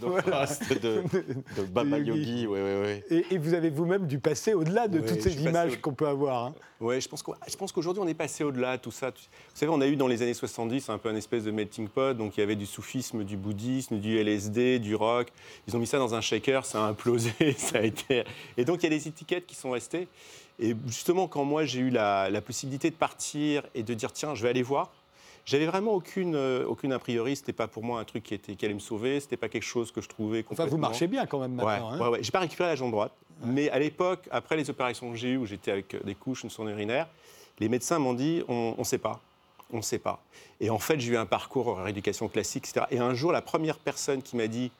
De, 0.00 0.78
de, 0.78 1.66
Baba 1.72 1.98
Yogi, 1.98 2.46
oui, 2.46 2.58
oui, 2.60 3.02
oui. 3.10 3.24
Et, 3.30 3.38
vous 3.38 3.54
avez 3.54 3.70
vous-même 3.70 4.06
dû 4.06 4.18
passer 4.18 4.54
au-delà 4.54 4.88
de 4.88 5.00
toutes 5.00 5.22
ces 5.22 5.42
images 5.42 5.80
qu'on 5.80 5.94
peut 5.94 6.08
avoir. 6.08 6.46
Hein. 6.46 6.54
Oui, 6.80 7.00
je 7.00 7.08
pense 7.56 7.72
qu'aujourd'hui, 7.72 8.02
on 8.02 8.08
est 8.08 8.14
passé 8.14 8.44
au-delà 8.44 8.76
de 8.76 8.82
tout 8.82 8.90
ça. 8.90 9.10
Vous 9.10 9.16
savez, 9.54 9.70
on 9.72 9.80
a 9.80 9.86
eu 9.86 9.96
dans 9.96 10.08
les 10.08 10.22
années 10.22 10.34
70 10.34 10.90
un 10.90 10.98
peu 10.98 11.08
un 11.08 11.14
espèce 11.14 11.44
de 11.44 11.50
melting 11.50 11.88
pot, 11.88 12.14
donc 12.14 12.36
il 12.36 12.40
y 12.40 12.42
avait 12.42 12.56
du 12.56 12.66
soufisme, 12.66 13.24
du 13.24 13.36
bouddhisme, 13.36 13.98
du 13.98 14.18
LSD, 14.18 14.80
du 14.80 14.94
rock. 14.94 15.28
Ils 15.66 15.76
ont 15.76 15.78
mis 15.78 15.86
ça 15.86 15.98
dans 15.98 16.14
un 16.14 16.20
shaker, 16.20 16.66
ça 16.66 16.84
a 16.84 16.88
implosé, 16.88 17.32
ça 17.56 17.78
a 17.78 17.82
été... 17.82 18.24
Et 18.56 18.64
donc, 18.64 18.82
il 18.82 18.84
y 18.84 18.94
a 18.94 18.98
des 18.98 19.08
étiquettes 19.08 19.46
qui 19.46 19.54
sont 19.54 19.73
restées. 19.74 20.08
Et 20.58 20.74
justement, 20.86 21.28
quand 21.28 21.44
moi 21.44 21.64
j'ai 21.64 21.80
eu 21.80 21.90
la, 21.90 22.30
possibilité 22.40 22.90
de 22.90 22.94
partir 22.94 23.64
et 23.74 23.82
de 23.82 23.94
dire 23.94 24.12
tiens, 24.12 24.34
je 24.34 24.42
vais 24.42 24.48
aller 24.48 24.62
voir, 24.62 24.90
j'avais 25.44 25.66
vraiment 25.66 25.92
aucune, 25.92 26.36
euh, 26.36 26.64
aucune 26.66 26.92
a 26.92 26.98
priori. 26.98 27.36
C'était 27.36 27.52
pas 27.52 27.68
pour 27.68 27.84
moi 27.84 28.00
un 28.00 28.04
truc 28.04 28.22
qui, 28.22 28.34
était, 28.34 28.54
qui 28.54 28.64
allait 28.64 28.74
me 28.74 28.78
sauver. 28.80 29.20
C'était 29.20 29.36
pas 29.36 29.48
quelque 29.48 29.64
chose 29.64 29.92
que 29.92 30.00
je 30.00 30.08
trouvais 30.08 30.42
complètement. 30.42 30.64
Enfin, 30.64 30.70
vous 30.70 30.80
marchez 30.80 31.06
bien 31.06 31.26
quand 31.26 31.38
même 31.38 31.54
maintenant. 31.54 31.92
Ouais, 31.92 32.02
hein. 32.02 32.10
ouais, 32.10 32.22
J'ai 32.22 32.30
pas 32.30 32.40
récupéré 32.40 32.70
la 32.70 32.76
jambe 32.76 32.92
droite, 32.92 33.12
mais 33.44 33.68
à 33.70 33.78
l'époque, 33.78 34.26
après 34.30 34.56
les 34.56 34.70
opérations 34.70 35.10
que 35.10 35.16
j'ai 35.16 35.30
eues, 35.30 35.36
où 35.36 35.46
j'étais 35.46 35.70
avec 35.70 36.02
des 36.04 36.14
couches, 36.14 36.44
une 36.44 36.50
sonde 36.50 36.70
urinaire, 36.70 37.08
les 37.58 37.68
médecins 37.68 37.98
m'ont 37.98 38.14
dit 38.14 38.42
on 38.48 38.74
ne 38.78 38.84
sait 38.84 38.98
pas. 38.98 39.20
On 39.72 39.78
ne 39.78 39.82
sait 39.82 39.98
pas. 39.98 40.22
Et 40.60 40.70
en 40.70 40.78
fait, 40.78 41.00
j'ai 41.00 41.12
eu 41.12 41.16
un 41.16 41.26
parcours 41.26 41.68
en 41.68 41.82
rééducation 41.82 42.28
classique, 42.28 42.66
etc. 42.68 42.86
Et 42.90 42.98
un 42.98 43.12
jour, 43.12 43.32
la 43.32 43.42
première 43.42 43.78
personne 43.78 44.22
qui 44.22 44.36
m'a 44.36 44.46
dit 44.46 44.70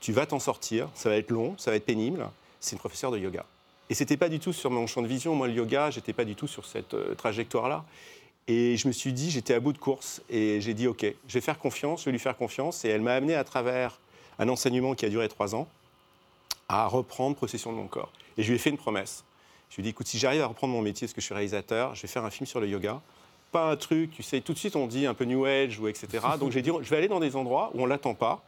tu 0.00 0.12
vas 0.12 0.26
t'en 0.26 0.38
sortir, 0.38 0.88
ça 0.94 1.08
va 1.08 1.16
être 1.16 1.30
long, 1.30 1.54
ça 1.58 1.70
va 1.70 1.76
être 1.76 1.84
pénible, 1.84 2.26
c'est 2.58 2.72
une 2.72 2.78
professeure 2.78 3.10
de 3.10 3.18
yoga. 3.18 3.44
Et 3.90 3.94
c'était 3.94 4.16
pas 4.16 4.28
du 4.28 4.38
tout 4.38 4.52
sur 4.52 4.70
mon 4.70 4.86
champ 4.86 5.02
de 5.02 5.08
vision. 5.08 5.34
Moi, 5.34 5.48
le 5.48 5.54
yoga, 5.54 5.90
j'étais 5.90 6.12
pas 6.12 6.24
du 6.24 6.36
tout 6.36 6.46
sur 6.46 6.64
cette 6.64 6.94
euh, 6.94 7.16
trajectoire-là. 7.16 7.84
Et 8.46 8.76
je 8.76 8.86
me 8.86 8.92
suis 8.92 9.12
dit, 9.12 9.32
j'étais 9.32 9.52
à 9.52 9.58
bout 9.58 9.72
de 9.72 9.78
course. 9.78 10.22
Et 10.30 10.60
j'ai 10.60 10.74
dit, 10.74 10.86
OK, 10.86 11.02
je 11.02 11.34
vais 11.34 11.40
faire 11.40 11.58
confiance, 11.58 12.00
je 12.00 12.04
vais 12.06 12.12
lui 12.12 12.20
faire 12.20 12.36
confiance. 12.36 12.84
Et 12.84 12.88
elle 12.88 13.02
m'a 13.02 13.14
amené 13.14 13.34
à 13.34 13.42
travers 13.42 13.98
un 14.38 14.48
enseignement 14.48 14.94
qui 14.94 15.06
a 15.06 15.08
duré 15.08 15.28
trois 15.28 15.56
ans 15.56 15.66
à 16.68 16.86
reprendre 16.86 17.34
possession 17.34 17.72
de 17.72 17.76
mon 17.76 17.88
corps. 17.88 18.12
Et 18.38 18.44
je 18.44 18.48
lui 18.48 18.54
ai 18.54 18.58
fait 18.58 18.70
une 18.70 18.78
promesse. 18.78 19.24
Je 19.70 19.76
lui 19.76 19.80
ai 19.80 19.84
dit, 19.84 19.88
écoute, 19.90 20.06
si 20.06 20.18
j'arrive 20.18 20.42
à 20.42 20.46
reprendre 20.46 20.72
mon 20.72 20.82
métier, 20.82 21.08
parce 21.08 21.12
que 21.12 21.20
je 21.20 21.26
suis 21.26 21.34
réalisateur, 21.34 21.96
je 21.96 22.02
vais 22.02 22.08
faire 22.08 22.24
un 22.24 22.30
film 22.30 22.46
sur 22.46 22.60
le 22.60 22.68
yoga. 22.68 23.00
Pas 23.50 23.72
un 23.72 23.76
truc, 23.76 24.12
tu 24.12 24.22
sais, 24.22 24.40
tout 24.40 24.52
de 24.52 24.58
suite 24.58 24.76
on 24.76 24.86
dit 24.86 25.06
un 25.06 25.14
peu 25.14 25.24
New 25.24 25.44
Age 25.44 25.80
ou 25.80 25.88
etc. 25.88 26.08
Donc 26.38 26.52
j'ai 26.52 26.62
dit, 26.62 26.70
je 26.80 26.88
vais 26.88 26.96
aller 26.96 27.08
dans 27.08 27.18
des 27.18 27.34
endroits 27.34 27.72
où 27.74 27.82
on 27.82 27.86
l'attend 27.86 28.14
pas 28.14 28.44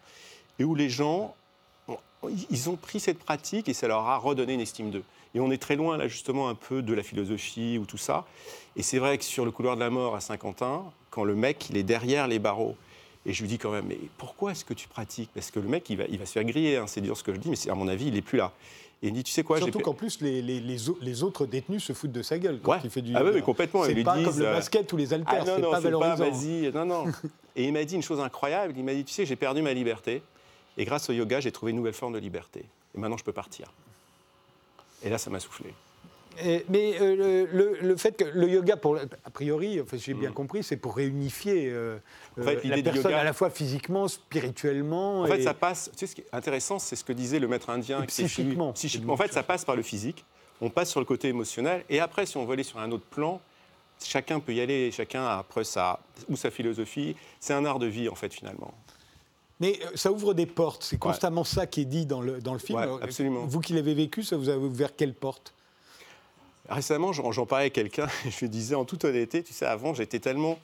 et 0.61 0.64
où 0.64 0.76
les 0.76 0.88
gens, 0.88 1.35
ils 2.50 2.70
ont 2.70 2.76
pris 2.76 3.00
cette 3.00 3.18
pratique 3.18 3.68
et 3.68 3.74
ça 3.74 3.88
leur 3.88 4.07
a 4.07 4.16
redonné 4.18 4.55
une 4.55 4.61
estime 4.61 4.90
d'eux. 4.90 5.02
Et 5.35 5.40
on 5.40 5.51
est 5.51 5.61
très 5.61 5.77
loin, 5.77 5.97
là, 5.97 6.09
justement, 6.09 6.49
un 6.49 6.55
peu 6.55 6.83
de 6.83 6.92
la 6.92 7.03
philosophie 7.03 7.79
ou 7.79 7.87
tout 7.87 7.99
ça. 7.99 8.27
Et 8.77 8.83
c'est 8.83 8.99
vrai 8.99 9.18
que 9.18 9.25
sur 9.25 9.45
le 9.45 9.51
couloir 9.51 9.77
de 9.77 9.81
la 9.81 9.90
mort 9.90 10.14
à 10.14 10.21
Saint-Quentin, 10.21 10.85
quand 11.11 11.25
le 11.25 11.35
mec, 11.35 11.71
il 11.71 11.77
est 11.77 11.83
derrière 11.83 12.29
les 12.29 12.38
barreaux, 12.38 12.77
et 13.25 13.33
je 13.33 13.42
lui 13.42 13.49
dis 13.49 13.59
quand 13.59 13.71
même, 13.71 13.87
mais 13.87 13.99
pourquoi 14.18 14.53
est-ce 14.53 14.64
que 14.64 14.75
tu 14.75 14.88
pratiques? 14.88 15.31
Parce 15.33 15.51
que 15.51 15.61
le 15.61 15.68
mec, 15.68 15.88
il 15.90 15.97
va, 15.97 16.05
il 16.09 16.18
va 16.18 16.27
se 16.27 16.33
faire 16.33 16.45
griller, 16.45 16.77
hein, 16.77 16.87
c'est 16.87 17.01
dur 17.01 17.16
ce 17.16 17.23
que 17.23 17.33
je 17.33 17.38
dis, 17.38 17.51
mais 17.51 17.71
à 17.71 17.75
mon 17.75 17.88
avis, 17.88 18.09
il 18.09 18.14
n'est 18.14 18.23
plus 18.23 18.38
là. 18.38 18.53
Et 19.03 19.09
il 19.09 19.12
dit, 19.12 19.25
tu 19.25 19.33
sais 19.33 19.42
quoi 19.42 19.59
Surtout 19.59 19.81
qu'en 19.81 19.95
plus, 19.95 20.21
les, 20.21 20.42
les, 20.42 20.61
les, 20.61 21.23
autres 21.25 21.45
détenus 21.45 21.83
se 21.83 21.92
foutent 21.92 22.12
de 22.12 22.23
sa 22.23 22.38
gueule 22.38 22.61
quand 22.62 22.79
il 22.85 22.90
fait 22.90 23.03
du. 23.03 23.12
Ah 23.16 23.25
oui, 23.25 23.42
complètement. 23.42 23.83
C'est 23.85 23.95
pas 24.03 24.14
comme 24.14 24.38
le 24.38 24.47
euh, 24.47 24.53
basket 24.55 24.92
ou 24.92 24.97
les 24.97 25.12
haltères, 25.12 25.45
ah, 25.45 25.57
c'est 25.57 25.61
pas 25.61 25.81
valorisant. 25.81 26.25
non, 26.73 26.85
non. 26.87 27.12
et 27.57 27.64
il 27.64 27.73
m'a 27.73 27.85
dit 27.85 27.97
une 27.97 28.03
chose 28.03 28.21
incroyable. 28.21 28.75
Il 28.77 28.85
m'a 28.85 28.95
dit, 28.95 29.05
tu 29.05 29.12
sais, 29.12 29.27
j'ai 29.27 29.35
perdu 29.35 29.61
ma 29.61 29.75
liberté, 29.75 30.23
et 30.79 30.85
grâce 30.85 31.11
au 31.11 31.12
yoga, 31.12 31.40
j'ai 31.40 31.51
trouvé 31.51 31.71
une 31.71 31.79
nouvelle 31.79 31.95
forme 31.95 32.12
de 32.12 32.18
liberté. 32.18 32.64
Et 32.95 32.99
maintenant, 32.99 33.16
je 33.16 33.25
peux 33.25 33.33
partir. 33.33 33.73
Et 35.05 35.11
là, 35.11 35.19
ça 35.19 35.31
m'a 35.31 35.41
soufflé. 35.41 35.75
mais 36.69 36.95
euh, 37.01 37.47
le, 37.81 37.97
fait 37.97 38.17
que 38.17 38.25
le 38.25 38.49
yoga, 38.49 38.77
pour, 38.77 38.97
a 38.97 39.31
priori, 39.31 39.81
enfin, 39.81 39.97
j'ai 39.97 40.15
bien 40.15 40.31
mm. 40.31 40.35
compris, 40.35 40.62
c'est 40.62 40.77
pour 40.77 40.97
réunifier 40.97 41.69
euh, 41.69 41.99
euh, 42.38 42.61
la 42.65 42.83
personne 42.83 43.15
à 43.15 43.25
la 43.25 43.33
fois 43.33 43.51
physiquement, 43.51 44.09
spirituellement. 44.09 45.23
En 45.23 45.27
fait, 45.27 45.43
ça 45.43 45.55
passe. 45.55 45.91
Tu 45.93 45.99
sais, 45.99 46.07
ce 46.07 46.15
qui 46.15 46.21
est 46.23 46.29
intéressant, 46.33 46.79
c'est 46.79 46.97
ce 46.97 47.05
que 47.05 47.12
disait 47.12 47.38
le 47.38 47.49
maître 47.49 47.71
indien. 47.71 48.03
Psychiquement. 48.03 48.73
psychiquement. 48.73 49.15
En 49.15 49.17
fait, 49.17 49.33
ça 49.33 49.43
passe 49.43 49.65
par 49.65 49.77
le 49.77 49.83
physique. 49.83 50.25
On 50.61 50.71
passe 50.71 50.91
sur 50.91 51.01
le 51.01 51.07
côté 51.07 51.29
émotionnel. 51.29 51.85
Et 51.91 51.99
après, 51.99 52.25
si 52.25 52.37
on 52.37 52.45
veut 52.45 52.53
aller 52.53 52.62
sur 52.62 52.79
un 52.79 52.93
autre 52.93 53.05
plan, 53.05 53.41
chacun 54.03 54.38
peut 54.38 54.55
y 54.55 54.61
aller. 54.61 54.93
Chacun 54.93 55.25
a 55.25 55.38
après 55.38 55.65
sa 55.65 55.99
ou 56.29 56.37
sa 56.37 56.53
philosophie. 56.53 57.17
C'est 57.41 57.53
un 57.53 57.65
art 57.65 57.81
de 57.81 57.87
vie, 57.87 58.09
en 58.09 58.15
fait, 58.15 58.33
finalement. 58.33 58.73
Mais 59.62 59.79
euh, 59.81 59.90
ça 59.94 60.11
ouvre 60.11 60.35
des 60.35 60.46
portes. 60.46 60.83
C'est 60.83 60.98
constamment 60.98 61.44
ça 61.44 61.68
qui 61.68 61.83
est 61.83 61.87
dit 61.87 62.05
dans 62.05 62.20
le, 62.20 62.40
dans 62.40 62.53
le 62.53 62.59
film. 62.59 62.81
absolument. 63.01 63.46
Vous 63.46 63.61
qui 63.61 63.72
l'avez 63.75 63.94
vécu, 63.94 64.25
ça 64.25 64.37
vous 64.37 64.51
a 64.51 64.57
ouvert 64.57 64.96
quelle 64.96 65.14
porte? 65.14 65.55
Récemment, 66.68 67.12
j'en 67.12 67.46
parlais 67.46 67.66
à 67.66 67.70
quelqu'un, 67.70 68.09
je 68.25 68.40
lui 68.40 68.48
disais 68.48 68.75
en 68.75 68.85
toute 68.85 69.05
honnêteté, 69.05 69.42
tu 69.42 69.53
sais, 69.53 69.66
avant, 69.66 69.94
j'étais 69.94 70.18
tellement 70.18 70.59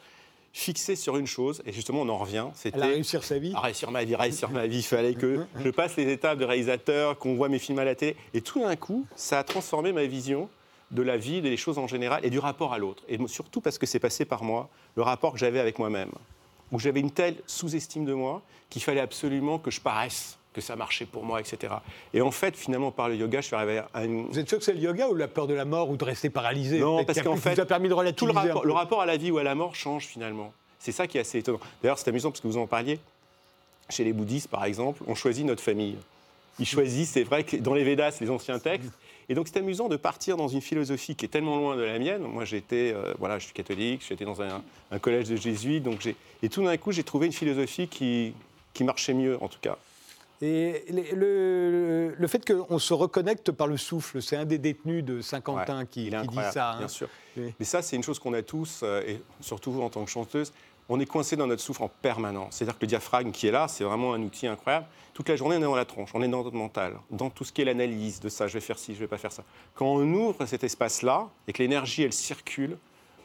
fixé 0.53 0.97
sur 0.97 1.17
une 1.17 1.27
chose, 1.27 1.63
et 1.67 1.73
justement 1.73 2.03
on 2.03 2.09
en 2.09 2.19
revient, 2.19 2.47
c'était... 2.55 2.81
Réussir 2.81 3.23
sa 3.23 3.39
vie 3.39 3.53
À 3.55 3.61
réussir 3.61 3.91
ma 3.91 4.03
vie, 4.03 4.17
réussir 4.17 4.51
ma 4.51 4.67
vie, 4.67 4.79
il 4.79 4.83
fallait 4.83 5.15
que 5.15 5.45
je 5.63 5.71
passe 5.71 5.97
les 5.97 6.11
étapes 6.11 6.39
de 6.39 6.45
réalisateur, 6.45 7.19
qu'on 7.19 7.37
voit 7.37 7.49
mes 7.49 7.59
films 7.59 7.79
à 7.79 7.85
la 7.85 7.95
télé, 7.95 8.17
et 8.35 8.41
tout 8.41 8.61
d'un 8.61 8.75
coup, 8.75 9.07
ça 9.15 9.39
a 9.39 9.45
transformé 9.45 9.93
ma 9.93 10.07
vision 10.07 10.49
de 10.91 11.03
la 11.03 11.17
vie, 11.17 11.43
des 11.43 11.57
choses 11.57 11.79
en 11.79 11.87
général, 11.87 12.25
et 12.25 12.31
du 12.31 12.39
rapport 12.39 12.73
à 12.73 12.79
l'autre. 12.79 13.05
Et 13.09 13.19
surtout 13.29 13.61
parce 13.61 13.79
que 13.79 13.87
c'est 13.87 14.01
passé 14.01 14.25
par 14.25 14.43
moi, 14.43 14.71
le 14.97 15.03
rapport 15.03 15.33
que 15.33 15.39
j'avais 15.39 15.61
avec 15.61 15.79
moi-même, 15.79 16.11
où 16.73 16.79
j'avais 16.79 17.01
une 17.01 17.11
telle 17.11 17.37
sous-estime 17.47 18.05
de 18.05 18.15
moi 18.15 18.43
qu'il 18.71 18.83
fallait 18.83 19.01
absolument 19.01 19.59
que 19.59 19.71
je 19.71 19.81
paraisse 19.81 20.39
que 20.53 20.61
ça 20.61 20.77
marchait 20.77 21.07
pour 21.07 21.25
moi, 21.25 21.41
etc. 21.41 21.75
Et 22.13 22.21
en 22.21 22.31
fait, 22.31 22.57
finalement, 22.57 22.91
par 22.91 23.09
le 23.09 23.17
yoga, 23.17 23.41
je 23.41 23.47
suis 23.47 23.55
arrivé 23.55 23.83
à 23.95 24.05
une... 24.05 24.27
Vous 24.27 24.39
êtes 24.39 24.49
sûr 24.49 24.59
que 24.59 24.65
c'est 24.65 24.73
le 24.73 24.81
yoga 24.81 25.09
ou 25.09 25.15
la 25.15 25.29
peur 25.29 25.47
de 25.47 25.55
la 25.55 25.65
mort 25.65 25.91
ou 25.91 25.97
de 25.97 26.05
rester 26.05 26.31
paralysé? 26.31 26.81
Non, 26.81 27.05
parce 27.05 27.21
qu'en 27.23 27.37
fait, 27.37 27.55
vous 27.55 27.61
a 27.61 27.67
permis 27.67 27.89
de 27.89 28.11
tout 28.11 28.27
le 28.27 28.33
rapport, 28.33 28.65
le 28.65 28.73
rapport 28.73 29.01
à 29.01 29.07
la 29.07 29.17
vie 29.17 29.31
ou 29.31 29.39
à 29.39 29.43
la 29.43 29.55
mort 29.55 29.75
change 29.75 30.07
finalement. 30.07 30.53
C'est 30.79 30.93
ça 30.93 31.07
qui 31.07 31.19
est 31.19 31.21
assez 31.21 31.39
étonnant. 31.39 31.61
D'ailleurs, 31.83 31.99
c'est 31.99 32.09
amusant 32.09 32.31
parce 32.31 32.41
que 32.41 32.49
vous 32.49 32.59
en 32.59 32.67
parliez. 32.67 32.99
Chez 33.91 34.05
les 34.05 34.13
bouddhistes, 34.13 34.49
par 34.49 34.65
exemple, 34.65 35.03
on 35.07 35.15
choisit 35.15 35.47
notre 35.47 35.63
famille. 35.63 35.97
Ils 36.59 36.67
choisissent, 36.67 37.13
c'est 37.13 37.25
vrai 37.25 37.45
que 37.45 37.57
dans 37.57 37.75
les 37.75 37.85
Védas, 37.85 38.19
les 38.21 38.31
anciens 38.31 38.59
textes. 38.59 38.91
Et 39.29 39.35
donc, 39.35 39.49
c'est 39.49 39.59
amusant 39.59 39.89
de 39.89 39.97
partir 39.97 40.37
dans 40.37 40.49
une 40.49 40.63
philosophie 40.63 41.15
qui 41.15 41.27
est 41.27 41.29
tellement 41.29 41.59
loin 41.59 41.77
de 41.77 41.83
la 41.83 41.99
mienne. 41.99 42.23
Moi, 42.23 42.45
j'étais, 42.45 42.93
euh, 42.95 43.13
voilà, 43.19 43.39
je 43.39 43.45
suis 43.45 43.53
catholique, 43.53 44.03
j'étais 44.09 44.25
dans 44.25 44.41
un, 44.41 44.63
un, 44.91 44.99
collège 44.99 45.29
de 45.29 45.37
jésuites, 45.37 45.83
donc 45.83 46.01
j'ai, 46.01 46.17
et 46.43 46.49
tout 46.49 46.65
d'un 46.65 46.77
coup, 46.79 46.93
j'ai 46.93 47.05
trouvé 47.05 47.27
une 47.27 47.33
philosophie 47.33 47.89
qui, 47.89 48.33
qui 48.73 48.85
marchait 48.85 49.13
mieux, 49.13 49.37
en 49.43 49.49
tout 49.49 49.59
cas. 49.61 49.77
Et 50.41 50.85
le, 51.15 52.15
le, 52.17 52.29
fait 52.29 52.45
qu'on 52.49 52.79
se 52.79 52.95
reconnecte 52.95 53.51
par 53.51 53.67
le 53.67 53.77
souffle, 53.77 54.23
c'est 54.23 54.37
un 54.37 54.45
des 54.45 54.59
détenus 54.59 55.05
de 55.05 55.21
Saint-Quentin 55.21 55.85
qui, 55.85 56.11
qui 56.11 56.29
dit 56.29 56.37
ça. 56.53 56.73
Hein. 56.73 56.79
Bien 56.79 56.89
sûr. 56.89 57.09
Mais 57.37 57.65
ça, 57.65 57.83
c'est 57.83 57.97
une 57.97 58.05
chose 58.05 58.21
qu'on 58.21 58.35
a 58.35 58.43
tous, 58.43 58.81
euh, 58.83 59.03
et 59.07 59.21
surtout 59.41 59.73
vous 59.73 59.83
en 59.83 59.91
tant 59.91 60.05
que 60.05 60.11
chanteuse. 60.11 60.53
On 60.89 60.99
est 61.01 61.07
coincé 61.07 61.37
dans 61.37 61.47
notre 61.47 61.63
souffle 61.63 61.83
en 61.83 61.89
permanence. 61.89 62.57
C'est-à-dire 62.57 62.77
que 62.77 62.83
le 62.83 62.87
diaphragme 62.87 63.31
qui 63.31 63.47
est 63.47 63.51
là, 63.51 63.69
c'est 63.69 63.85
vraiment 63.85 64.15
un 64.15 64.23
outil 64.23 64.47
incroyable. 64.47 64.87
Toute 65.13 65.29
la 65.29 65.37
journée, 65.37 65.57
on 65.57 65.61
est 65.61 65.65
dans 65.65 65.77
la 65.77 65.85
tronche, 65.85 66.11
on 66.15 66.23
est 66.23 66.29
dans 66.29 66.43
notre 66.43 66.57
mental, 66.57 66.95
dans 67.11 67.29
tout 67.29 67.45
ce 67.45 67.53
qui 67.53 67.63
est 67.63 67.65
l'analyse 67.65 68.21
de 68.21 68.29
ça, 68.29 68.47
je 68.47 68.55
vais 68.55 68.61
faire 68.61 68.79
ci, 68.79 68.95
je 68.95 69.01
vais 69.01 69.09
pas 69.09 69.19
faire 69.19 69.33
ça. 69.33 69.43
Quand 69.75 69.87
on 69.87 70.13
ouvre 70.13 70.47
cet 70.47 70.65
espace-là 70.65 71.29
et 71.47 71.53
que 71.53 71.63
l'énergie, 71.63 72.03
elle 72.03 72.13
circule, 72.13 72.79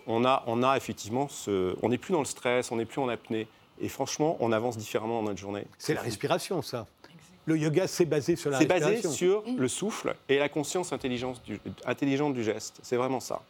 on 0.07 0.25
a, 0.25 0.43
on 0.47 0.63
a 0.63 0.75
effectivement 0.75 1.27
ce... 1.29 1.75
On 1.81 1.89
n'est 1.89 1.97
plus 1.97 2.11
dans 2.11 2.19
le 2.19 2.25
stress, 2.25 2.71
on 2.71 2.75
n'est 2.75 2.85
plus 2.85 2.99
en 2.99 3.07
apnée. 3.07 3.47
Et 3.79 3.89
franchement, 3.89 4.37
on 4.39 4.51
avance 4.51 4.77
différemment 4.77 5.21
dans 5.21 5.29
notre 5.29 5.39
journée. 5.39 5.65
C'est 5.77 5.93
la 5.93 6.01
respiration, 6.01 6.61
ça. 6.61 6.87
Le 7.45 7.57
yoga, 7.57 7.87
c'est 7.87 8.05
basé 8.05 8.35
sur 8.35 8.49
la 8.49 8.57
respiration. 8.59 8.87
C'est 8.87 9.01
basé 9.03 9.15
sur 9.15 9.43
le 9.57 9.67
souffle 9.67 10.15
et 10.29 10.39
la 10.39 10.49
conscience 10.49 10.93
intelligente 10.93 11.41
du, 11.43 11.59
intelligente 11.85 12.33
du 12.33 12.43
geste. 12.43 12.79
C'est 12.83 12.95
vraiment 12.95 13.19
ça. 13.19 13.41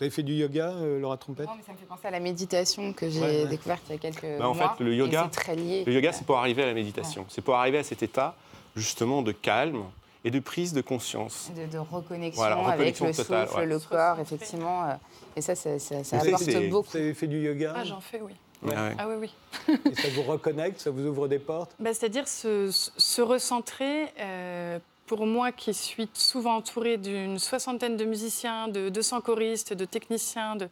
Vous 0.00 0.04
avez 0.04 0.14
fait 0.14 0.22
du 0.22 0.32
yoga, 0.32 0.70
euh, 0.70 0.98
Laura 0.98 1.18
Trompette 1.18 1.46
Non, 1.46 1.52
mais 1.58 1.62
ça 1.62 1.72
me 1.72 1.76
fait 1.76 1.84
penser 1.84 2.06
à 2.06 2.10
la 2.10 2.20
méditation 2.20 2.94
que 2.94 3.10
j'ai 3.10 3.44
découverte 3.44 3.82
il 3.90 3.92
y 3.92 3.94
a 3.96 3.98
quelques 3.98 4.38
bah, 4.38 4.48
en 4.48 4.54
mois. 4.54 4.74
fait, 4.78 4.82
le 4.82 4.94
yoga, 4.94 5.28
très 5.30 5.54
lié. 5.54 5.84
Le 5.84 5.92
yoga, 5.92 6.10
c'est 6.14 6.24
pour 6.24 6.38
arriver 6.38 6.62
à 6.62 6.66
la 6.66 6.72
méditation. 6.72 7.26
C'est 7.28 7.42
pour 7.42 7.56
arriver 7.56 7.76
à 7.76 7.82
cet 7.82 8.02
état, 8.02 8.34
justement, 8.76 9.20
de 9.20 9.32
calme 9.32 9.82
et 10.24 10.30
de 10.30 10.40
prise 10.40 10.72
de 10.72 10.80
conscience. 10.80 11.50
De, 11.70 11.76
reconnexion, 11.76 12.42
avec 12.66 12.98
le 12.98 13.12
souffle, 13.12 13.62
le 13.62 13.78
corps, 13.78 14.18
effectivement. 14.20 14.84
Euh, 14.84 14.94
et 15.36 15.42
ça, 15.42 15.54
ça, 15.54 15.78
ça, 15.78 16.02
ça 16.02 16.16
apporte 16.16 16.68
beaucoup. 16.70 16.88
Vous 16.92 16.96
avez 16.96 17.12
fait 17.12 17.26
du 17.26 17.42
yoga 17.42 17.74
Ah, 17.76 17.84
j'en 17.84 18.00
fais, 18.00 18.22
oui. 18.22 18.32
Ah, 18.74 18.92
ah, 18.96 19.06
oui, 19.06 19.28
oui. 19.68 19.78
Et 19.90 19.94
ça 19.94 20.08
vous 20.14 20.22
reconnecte, 20.22 20.80
ça 20.80 20.90
vous 20.90 21.06
ouvre 21.06 21.28
des 21.28 21.38
portes 21.38 21.74
bah, 21.78 21.92
C'est-à-dire 21.92 22.26
se, 22.26 22.70
se, 22.70 23.20
recentrer. 23.20 24.06
Euh, 24.18 24.78
pour 25.10 25.26
moi 25.26 25.50
qui 25.50 25.74
suis 25.74 26.08
souvent 26.14 26.58
entourée 26.58 26.96
d'une 26.96 27.40
soixantaine 27.40 27.96
de 27.96 28.04
musiciens, 28.04 28.68
de 28.68 28.90
200 28.90 29.22
choristes, 29.22 29.72
de 29.72 29.84
techniciens, 29.84 30.54
de 30.54 30.68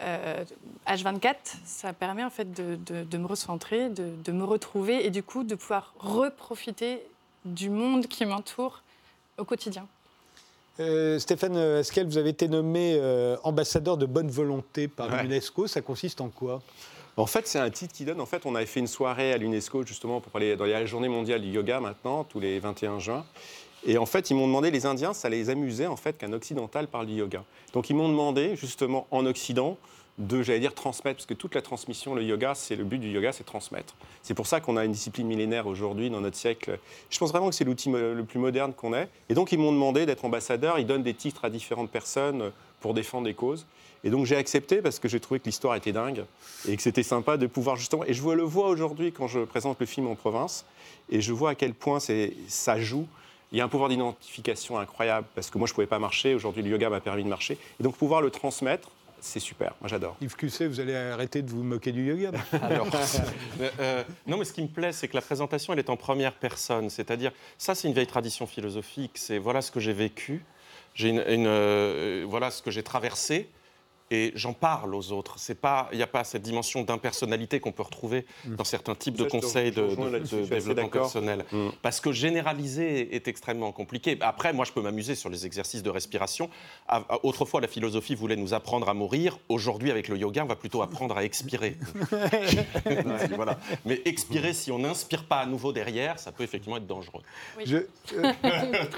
euh, 0.00 0.44
H24, 0.86 1.34
ça 1.66 1.92
permet 1.92 2.24
en 2.24 2.30
fait 2.30 2.50
de, 2.54 2.78
de, 3.04 3.18
me 3.18 3.26
recentrer, 3.26 3.90
de, 3.90 4.12
de, 4.24 4.32
me 4.32 4.44
retrouver 4.44 5.04
et 5.04 5.10
du 5.10 5.22
coup 5.22 5.44
de 5.44 5.54
pouvoir 5.54 5.92
reprofiter 5.98 7.02
du 7.44 7.68
monde 7.68 8.06
qui 8.06 8.24
m'entoure 8.24 8.82
au 9.36 9.44
quotidien. 9.44 9.86
Euh, 10.78 11.18
Stéphane 11.18 11.58
Esquel, 11.58 12.06
vous 12.06 12.16
avez 12.16 12.30
été 12.30 12.48
nommé 12.48 12.94
euh, 12.94 13.36
ambassadeur 13.42 13.98
de 13.98 14.06
bonne 14.06 14.30
volonté 14.30 14.88
par 14.88 15.22
l'UNESCO. 15.22 15.66
Ça 15.66 15.82
consiste 15.82 16.22
en 16.22 16.30
quoi? 16.30 16.62
En 17.20 17.26
fait, 17.26 17.46
c'est 17.46 17.58
un 17.58 17.70
titre 17.70 17.94
qui 17.94 18.04
donne. 18.04 18.20
En 18.20 18.26
fait, 18.26 18.46
on 18.46 18.54
avait 18.54 18.66
fait 18.66 18.80
une 18.80 18.86
soirée 18.86 19.32
à 19.32 19.36
l'UNESCO 19.36 19.84
justement 19.84 20.20
pour 20.20 20.34
aller 20.36 20.56
dans 20.56 20.64
la 20.64 20.86
journée 20.86 21.08
mondiale 21.08 21.42
du 21.42 21.48
yoga 21.48 21.80
maintenant, 21.80 22.24
tous 22.24 22.40
les 22.40 22.58
21 22.58 22.98
juin. 22.98 23.24
Et 23.86 23.98
en 23.98 24.06
fait, 24.06 24.30
ils 24.30 24.34
m'ont 24.34 24.46
demandé, 24.46 24.70
les 24.70 24.86
Indiens, 24.86 25.14
ça 25.14 25.28
les 25.28 25.50
amusait 25.50 25.86
en 25.86 25.96
fait 25.96 26.18
qu'un 26.18 26.32
occidental 26.32 26.86
parle 26.86 27.06
du 27.06 27.14
yoga. 27.14 27.44
Donc 27.72 27.90
ils 27.90 27.96
m'ont 27.96 28.08
demandé 28.08 28.56
justement 28.56 29.06
en 29.10 29.24
Occident 29.26 29.78
de, 30.18 30.42
j'allais 30.42 30.60
dire, 30.60 30.74
transmettre, 30.74 31.16
parce 31.16 31.26
que 31.26 31.34
toute 31.34 31.54
la 31.54 31.62
transmission, 31.62 32.14
le 32.14 32.22
yoga, 32.22 32.54
c'est 32.54 32.76
le 32.76 32.84
but 32.84 32.98
du 32.98 33.08
yoga, 33.08 33.32
c'est 33.32 33.44
transmettre. 33.44 33.94
C'est 34.22 34.34
pour 34.34 34.46
ça 34.46 34.60
qu'on 34.60 34.76
a 34.76 34.84
une 34.84 34.92
discipline 34.92 35.26
millénaire 35.26 35.66
aujourd'hui 35.66 36.10
dans 36.10 36.20
notre 36.20 36.36
siècle. 36.36 36.78
Je 37.08 37.18
pense 37.18 37.30
vraiment 37.30 37.48
que 37.48 37.54
c'est 37.54 37.64
l'outil 37.64 37.90
le 37.90 38.22
plus 38.24 38.38
moderne 38.38 38.74
qu'on 38.74 38.92
ait. 38.92 39.08
Et 39.30 39.34
donc 39.34 39.50
ils 39.52 39.58
m'ont 39.58 39.72
demandé 39.72 40.04
d'être 40.04 40.24
ambassadeur. 40.24 40.78
Ils 40.78 40.86
donnent 40.86 41.02
des 41.02 41.14
titres 41.14 41.44
à 41.46 41.50
différentes 41.50 41.90
personnes 41.90 42.52
pour 42.80 42.94
défendre 42.94 43.26
des 43.26 43.34
causes. 43.34 43.66
Et 44.02 44.10
donc 44.10 44.26
j'ai 44.26 44.36
accepté 44.36 44.80
parce 44.80 44.98
que 44.98 45.08
j'ai 45.08 45.20
trouvé 45.20 45.40
que 45.40 45.44
l'histoire 45.44 45.74
était 45.74 45.92
dingue 45.92 46.24
et 46.68 46.76
que 46.76 46.82
c'était 46.82 47.02
sympa 47.02 47.36
de 47.36 47.46
pouvoir 47.46 47.76
justement. 47.76 48.04
Et 48.04 48.14
je 48.14 48.26
le 48.28 48.42
vois 48.42 48.68
aujourd'hui 48.68 49.12
quand 49.12 49.28
je 49.28 49.40
présente 49.40 49.78
le 49.80 49.86
film 49.86 50.06
en 50.06 50.14
province 50.14 50.64
et 51.10 51.20
je 51.20 51.32
vois 51.32 51.50
à 51.50 51.54
quel 51.54 51.74
point 51.74 51.98
ça 52.00 52.80
joue. 52.80 53.06
Il 53.52 53.58
y 53.58 53.60
a 53.60 53.64
un 53.64 53.68
pouvoir 53.68 53.88
d'identification 53.88 54.78
incroyable 54.78 55.26
parce 55.34 55.50
que 55.50 55.58
moi 55.58 55.66
je 55.66 55.72
ne 55.72 55.74
pouvais 55.74 55.86
pas 55.86 55.98
marcher. 55.98 56.34
Aujourd'hui 56.34 56.62
le 56.62 56.70
yoga 56.70 56.88
m'a 56.88 57.00
permis 57.00 57.24
de 57.24 57.28
marcher. 57.28 57.58
Et 57.78 57.82
donc 57.82 57.96
pouvoir 57.96 58.22
le 58.22 58.30
transmettre, 58.30 58.90
c'est 59.20 59.40
super. 59.40 59.74
Moi 59.80 59.88
j'adore. 59.88 60.16
Yves 60.22 60.36
Cusset, 60.36 60.66
vous 60.68 60.80
allez 60.80 60.94
arrêter 60.94 61.42
de 61.42 61.50
vous 61.50 61.62
moquer 61.62 61.92
du 61.92 62.06
yoga 62.06 62.30
Alors, 62.62 62.86
euh, 63.80 64.04
Non, 64.26 64.38
mais 64.38 64.44
ce 64.44 64.52
qui 64.52 64.62
me 64.62 64.68
plaît, 64.68 64.92
c'est 64.92 65.08
que 65.08 65.16
la 65.16 65.20
présentation 65.20 65.72
elle 65.72 65.78
est 65.78 65.90
en 65.90 65.96
première 65.96 66.32
personne. 66.32 66.88
C'est-à-dire, 66.88 67.32
ça 67.58 67.74
c'est 67.74 67.88
une 67.88 67.94
vieille 67.94 68.06
tradition 68.06 68.46
philosophique. 68.46 69.12
C'est 69.16 69.38
voilà 69.38 69.60
ce 69.60 69.70
que 69.70 69.80
j'ai 69.80 69.92
vécu. 69.92 70.42
J'ai 70.94 71.08
une, 71.10 71.22
euh, 71.46 72.24
voilà 72.28 72.50
ce 72.50 72.62
que 72.62 72.70
j'ai 72.70 72.82
traversé 72.82 73.48
et 74.10 74.32
j'en 74.34 74.52
parle 74.52 74.94
aux 74.94 75.12
autres. 75.12 75.36
Il 75.92 75.96
n'y 75.96 76.02
a 76.02 76.06
pas 76.06 76.24
cette 76.24 76.42
dimension 76.42 76.82
d'impersonnalité 76.82 77.60
qu'on 77.60 77.72
peut 77.72 77.82
retrouver 77.82 78.26
mm. 78.44 78.56
dans 78.56 78.64
certains 78.64 78.94
types 78.94 79.16
de 79.16 79.24
conseils 79.24 79.70
de, 79.70 79.86
développement 80.44 80.88
personnel. 80.88 81.44
Mm. 81.52 81.68
Parce 81.82 82.00
que 82.00 82.12
généraliser 82.12 83.14
est 83.14 83.28
extrêmement 83.28 83.72
compliqué. 83.72 84.18
Après, 84.20 84.52
moi, 84.52 84.64
je 84.64 84.72
peux 84.72 84.82
m'amuser 84.82 85.14
sur 85.14 85.30
les 85.30 85.46
exercices 85.46 85.82
de 85.82 85.90
respiration. 85.90 86.50
Autrefois, 87.22 87.60
la 87.60 87.68
philosophie 87.68 88.14
voulait 88.14 88.36
nous 88.36 88.54
apprendre 88.54 88.88
à 88.88 88.94
mourir. 88.94 89.38
Aujourd'hui, 89.48 89.90
avec 89.90 90.08
le 90.08 90.16
yoga, 90.16 90.44
on 90.44 90.48
va 90.48 90.56
plutôt 90.56 90.82
apprendre 90.82 91.16
à 91.16 91.24
expirer. 91.24 91.76
voilà. 93.36 93.58
Mais 93.84 94.02
expirer, 94.04 94.52
si 94.52 94.72
on 94.72 94.80
n'inspire 94.80 95.24
pas 95.24 95.38
à 95.38 95.46
nouveau 95.46 95.72
derrière, 95.72 96.18
ça 96.18 96.32
peut 96.32 96.42
effectivement 96.42 96.76
être 96.76 96.86
dangereux. 96.86 97.22
Euh, 98.14 98.32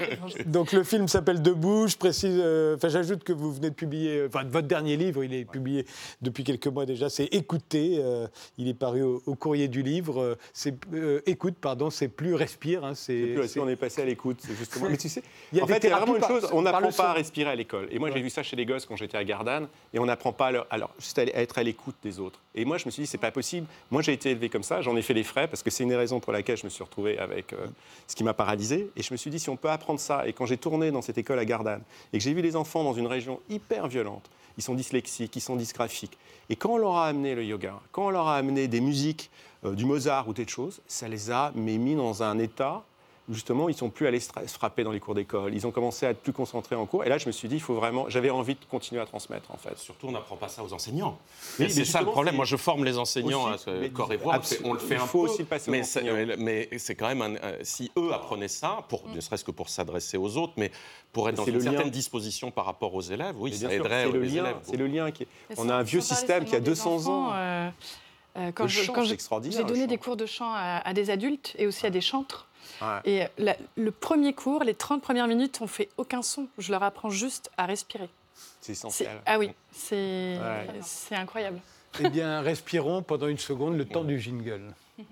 donc 0.45 0.71
le 0.71 0.83
film 0.83 1.07
s'appelle 1.07 1.41
Debout. 1.41 1.87
Je 1.87 1.97
précise, 1.97 2.39
euh, 2.41 2.75
enfin, 2.75 2.87
j'ajoute 2.87 3.23
que 3.23 3.33
vous 3.33 3.53
venez 3.53 3.69
de 3.69 3.75
publier, 3.75 4.25
enfin, 4.27 4.43
votre 4.43 4.67
dernier 4.67 4.97
livre 4.97 5.02
il 5.09 5.33
est 5.33 5.45
publié 5.45 5.85
depuis 6.21 6.43
quelques 6.43 6.67
mois 6.67 6.85
déjà. 6.85 7.09
C'est 7.09 7.25
Écouter. 7.33 7.97
Euh, 7.99 8.27
il 8.57 8.67
est 8.67 8.73
paru 8.73 9.01
au, 9.01 9.35
courrier 9.35 9.67
du 9.67 9.81
livre. 9.81 10.21
Euh, 10.21 10.35
c'est 10.53 10.75
euh, 10.93 11.21
Écoute, 11.25 11.55
pardon, 11.59 11.89
c'est 11.89 12.07
plus 12.07 12.35
respire. 12.35 12.85
Hein, 12.85 12.95
c'est 12.95 13.35
plus 13.35 13.59
on 13.59 13.67
est 13.67 13.75
passé 13.75 14.01
à 14.01 14.05
l'écoute, 14.05 14.39
justement. 14.57 14.89
Mais 14.89 14.97
tu 14.97 15.09
sais, 15.09 15.23
il 15.51 15.57
y 15.57 15.61
a 15.61 15.63
en 15.63 15.67
fait, 15.67 15.83
il 15.83 15.89
y 15.89 15.93
a 15.93 15.97
vraiment 15.97 16.15
une 16.15 16.23
chose. 16.23 16.49
On 16.53 16.61
n'apprend 16.61 16.91
pas 16.91 17.09
à 17.09 17.13
respirer 17.13 17.49
à 17.49 17.55
l'école. 17.55 17.87
Et 17.91 17.99
moi, 17.99 18.11
j'ai 18.11 18.21
vu 18.21 18.29
ça 18.29 18.43
chez 18.43 18.55
les 18.55 18.65
gosses 18.65 18.85
quand 18.85 18.95
j'étais 18.95 19.17
à 19.17 19.23
Gardanne. 19.23 19.67
Et 19.93 19.99
on 19.99 20.05
n'apprend 20.05 20.33
pas 20.33 20.47
à 20.47 20.51
leur, 20.51 20.67
alors 20.69 20.91
juste 20.99 21.19
à 21.19 21.23
être 21.23 21.57
à 21.57 21.63
l'écoute 21.63 21.95
des 22.03 22.19
autres. 22.19 22.39
Et 22.55 22.65
moi, 22.65 22.77
je 22.77 22.85
me 22.85 22.91
suis 22.91 23.03
dit, 23.03 23.07
c'est 23.07 23.17
pas 23.17 23.31
possible. 23.31 23.67
Moi, 23.91 24.01
j'ai 24.01 24.13
été 24.13 24.31
élevé 24.31 24.49
comme 24.49 24.63
ça. 24.63 24.81
J'en 24.81 24.95
ai 24.95 25.01
fait 25.01 25.13
les 25.13 25.23
frais 25.23 25.47
parce 25.47 25.63
que 25.63 25.69
c'est 25.69 25.83
une 25.83 25.89
des 25.89 25.95
raisons 25.95 26.19
pour 26.19 26.33
laquelle 26.33 26.57
je 26.57 26.65
me 26.65 26.69
suis 26.69 26.83
retrouvé 26.83 27.17
avec 27.17 27.55
ce 28.07 28.15
qui 28.15 28.23
m'a 28.23 28.33
paralysé. 28.33 28.89
Et 28.95 29.03
je 29.03 29.13
me 29.13 29.17
suis 29.17 29.29
dit, 29.29 29.39
si 29.39 29.49
on 29.49 29.57
peut 29.57 29.69
apprendre 29.69 29.99
ça. 29.99 30.27
Et 30.27 30.33
quand 30.33 30.45
j'ai 30.45 30.57
tourné 30.57 30.91
dans 30.91 31.01
cette 31.01 31.17
école 31.17 31.39
à 31.39 31.45
Gardanne 31.45 31.81
et 32.11 32.17
que 32.17 32.23
j'ai 32.23 32.33
vu 32.33 32.41
les 32.41 32.55
enfants 32.55 32.83
dans 32.83 32.93
une 32.93 33.07
région 33.07 33.39
hyper 33.49 33.87
violente, 33.87 34.29
ils 34.57 34.63
sont 34.63 34.75
ils 35.35 35.41
sont 35.41 35.55
dysgraphiques. 35.55 36.17
Et 36.49 36.55
quand 36.55 36.71
on 36.71 36.77
leur 36.77 36.95
a 36.95 37.07
amené 37.07 37.35
le 37.35 37.43
yoga, 37.43 37.79
quand 37.91 38.07
on 38.07 38.09
leur 38.09 38.27
a 38.27 38.37
amené 38.37 38.67
des 38.67 38.81
musiques, 38.81 39.29
euh, 39.65 39.75
du 39.75 39.85
Mozart 39.85 40.27
ou 40.27 40.33
des 40.33 40.47
choses, 40.47 40.81
ça 40.87 41.07
les 41.07 41.31
a 41.31 41.51
mis 41.55 41.95
dans 41.95 42.21
un 42.23 42.37
état 42.37 42.83
justement, 43.29 43.69
ils 43.69 43.75
sont 43.75 43.89
plus 43.89 44.07
allés 44.07 44.19
se 44.19 44.31
frapper 44.47 44.83
dans 44.83 44.91
les 44.91 44.99
cours 44.99 45.15
d'école. 45.15 45.53
Ils 45.53 45.65
ont 45.65 45.71
commencé 45.71 46.05
à 46.05 46.09
être 46.09 46.21
plus 46.21 46.33
concentrés 46.33 46.75
en 46.75 46.85
cours. 46.85 47.03
Et 47.05 47.09
là, 47.09 47.17
je 47.17 47.27
me 47.27 47.31
suis 47.31 47.47
dit, 47.47 47.55
il 47.55 47.61
faut 47.61 47.73
vraiment. 47.73 48.09
J'avais 48.09 48.29
envie 48.29 48.55
de 48.55 48.65
continuer 48.69 49.01
à 49.01 49.05
transmettre, 49.05 49.51
en 49.51 49.57
fait. 49.57 49.77
Surtout, 49.77 50.07
on 50.07 50.11
n'apprend 50.11 50.35
pas 50.35 50.49
ça 50.49 50.63
aux 50.63 50.73
enseignants. 50.73 51.17
Oui, 51.59 51.69
c'est 51.69 51.85
ça 51.85 52.01
le 52.01 52.07
problème. 52.07 52.35
Moi, 52.35 52.45
je 52.45 52.57
forme 52.57 52.83
les 52.83 52.97
enseignants 52.97 53.47
à 53.47 53.57
ce 53.57 53.87
corps 53.89 54.11
et 54.11 54.17
voix. 54.17 54.39
On 54.63 54.73
le 54.73 54.79
fait 54.79 54.95
un 54.95 55.05
faut 55.05 55.25
peu. 55.25 55.31
aussi 55.31 55.43
passer 55.43 55.71
mais, 55.71 55.83
mais 56.37 56.69
c'est 56.77 56.95
quand 56.95 57.07
même. 57.07 57.21
Un, 57.21 57.35
euh, 57.35 57.57
si 57.63 57.91
eux 57.97 58.13
apprenaient 58.13 58.47
ça, 58.47 58.85
pour, 58.89 59.07
ne 59.07 59.21
serait-ce 59.21 59.43
que 59.43 59.51
pour 59.51 59.69
s'adresser 59.69 60.17
aux 60.17 60.37
autres, 60.37 60.53
mais 60.57 60.71
pour 61.11 61.29
être 61.29 61.35
dans 61.35 61.45
une 61.45 61.61
certaine 61.61 61.89
disposition 61.89 62.51
par 62.51 62.65
rapport 62.65 62.93
aux 62.93 63.01
élèves, 63.01 63.35
oui, 63.37 63.53
ça 63.53 63.71
aiderait 63.71 64.09
le 64.09 64.19
les 64.19 64.29
lien, 64.29 64.43
élèves. 64.43 64.57
C'est 64.63 64.77
le 64.77 64.87
lien 64.87 65.11
qui. 65.11 65.27
On 65.57 65.69
a 65.69 65.75
un 65.75 65.83
vieux 65.83 66.01
système 66.01 66.45
qui 66.45 66.55
a 66.55 66.59
200 66.59 67.07
ans. 67.07 67.31
Euh, 67.33 67.69
euh, 68.35 68.51
quand 68.51 68.67
j'ai 68.67 68.87
donné 69.63 69.85
des 69.87 69.97
cours 69.97 70.17
de 70.17 70.25
chant 70.25 70.51
à, 70.53 70.93
des 70.93 71.09
adultes 71.09 71.55
et 71.57 71.67
aussi 71.67 71.85
à 71.85 71.91
des 71.91 72.01
chantres, 72.01 72.47
et 73.05 73.23
le 73.37 73.91
premier 73.91 74.33
cours, 74.33 74.63
les 74.63 74.73
30 74.73 75.01
premières 75.01 75.27
minutes, 75.27 75.59
on 75.61 75.67
fait 75.67 75.89
aucun 75.97 76.21
son. 76.21 76.47
Je 76.57 76.71
leur 76.71 76.83
apprends 76.83 77.09
juste 77.09 77.51
à 77.57 77.65
respirer. 77.65 78.09
C'est 78.61 78.71
essentiel. 78.73 79.21
Ah 79.25 79.37
oui, 79.39 79.51
c'est 79.71 80.37
incroyable. 81.11 81.59
Eh 81.99 82.09
bien, 82.09 82.41
respirons 82.41 83.03
pendant 83.03 83.27
une 83.27 83.37
seconde 83.37 83.77
le 83.77 83.85
temps 83.85 84.03
du 84.03 84.19
jingle. 84.19 84.73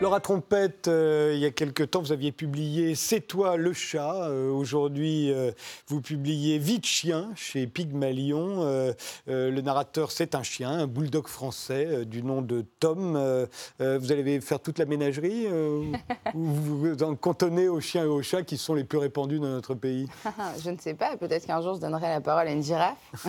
Laura 0.00 0.20
Trompette, 0.20 0.86
euh, 0.86 1.32
il 1.34 1.40
y 1.40 1.44
a 1.44 1.50
quelque 1.50 1.82
temps, 1.82 2.00
vous 2.00 2.12
aviez 2.12 2.30
publié 2.30 2.94
C'est 2.94 3.20
toi 3.20 3.56
le 3.56 3.72
chat. 3.72 4.28
Euh, 4.28 4.48
aujourd'hui, 4.48 5.32
euh, 5.32 5.50
vous 5.88 6.00
publiez 6.00 6.58
Vite 6.58 6.86
chien 6.86 7.30
chez 7.34 7.66
Pygmalion. 7.66 8.62
le 9.26 9.60
narrateur, 9.60 10.12
c'est 10.12 10.36
un 10.36 10.44
chien, 10.44 10.70
un 10.70 10.86
bulldog 10.86 11.26
français 11.26 12.04
du 12.04 12.22
nom 12.22 12.42
de 12.42 12.64
Tom. 12.78 13.14
vous 13.80 14.12
allez 14.12 14.40
faire 14.40 14.60
toute 14.60 14.78
la 14.78 14.84
ménagerie 14.84 15.48
ou 16.34 16.44
vous 16.44 16.78
vous 16.78 17.02
en 17.02 17.16
cantonnez 17.16 17.68
aux 17.68 17.80
chiens 17.80 18.04
et 18.04 18.06
aux 18.08 18.22
chats 18.22 18.42
qui 18.42 18.56
sont 18.56 18.74
les 18.74 18.84
plus 18.84 18.98
répandus 18.98 19.40
dans 19.40 19.48
notre 19.48 19.74
pays? 19.74 20.06
Je 20.62 20.70
ne 20.70 20.78
sais 20.78 20.94
pas. 20.94 21.16
Peut-être 21.16 21.44
qu'un 21.44 21.60
jour, 21.60 21.74
je 21.74 21.80
donnerai 21.80 22.08
la 22.08 22.20
parole 22.20 22.46
à 22.46 22.52
une 22.52 22.62
girafe. 22.62 22.96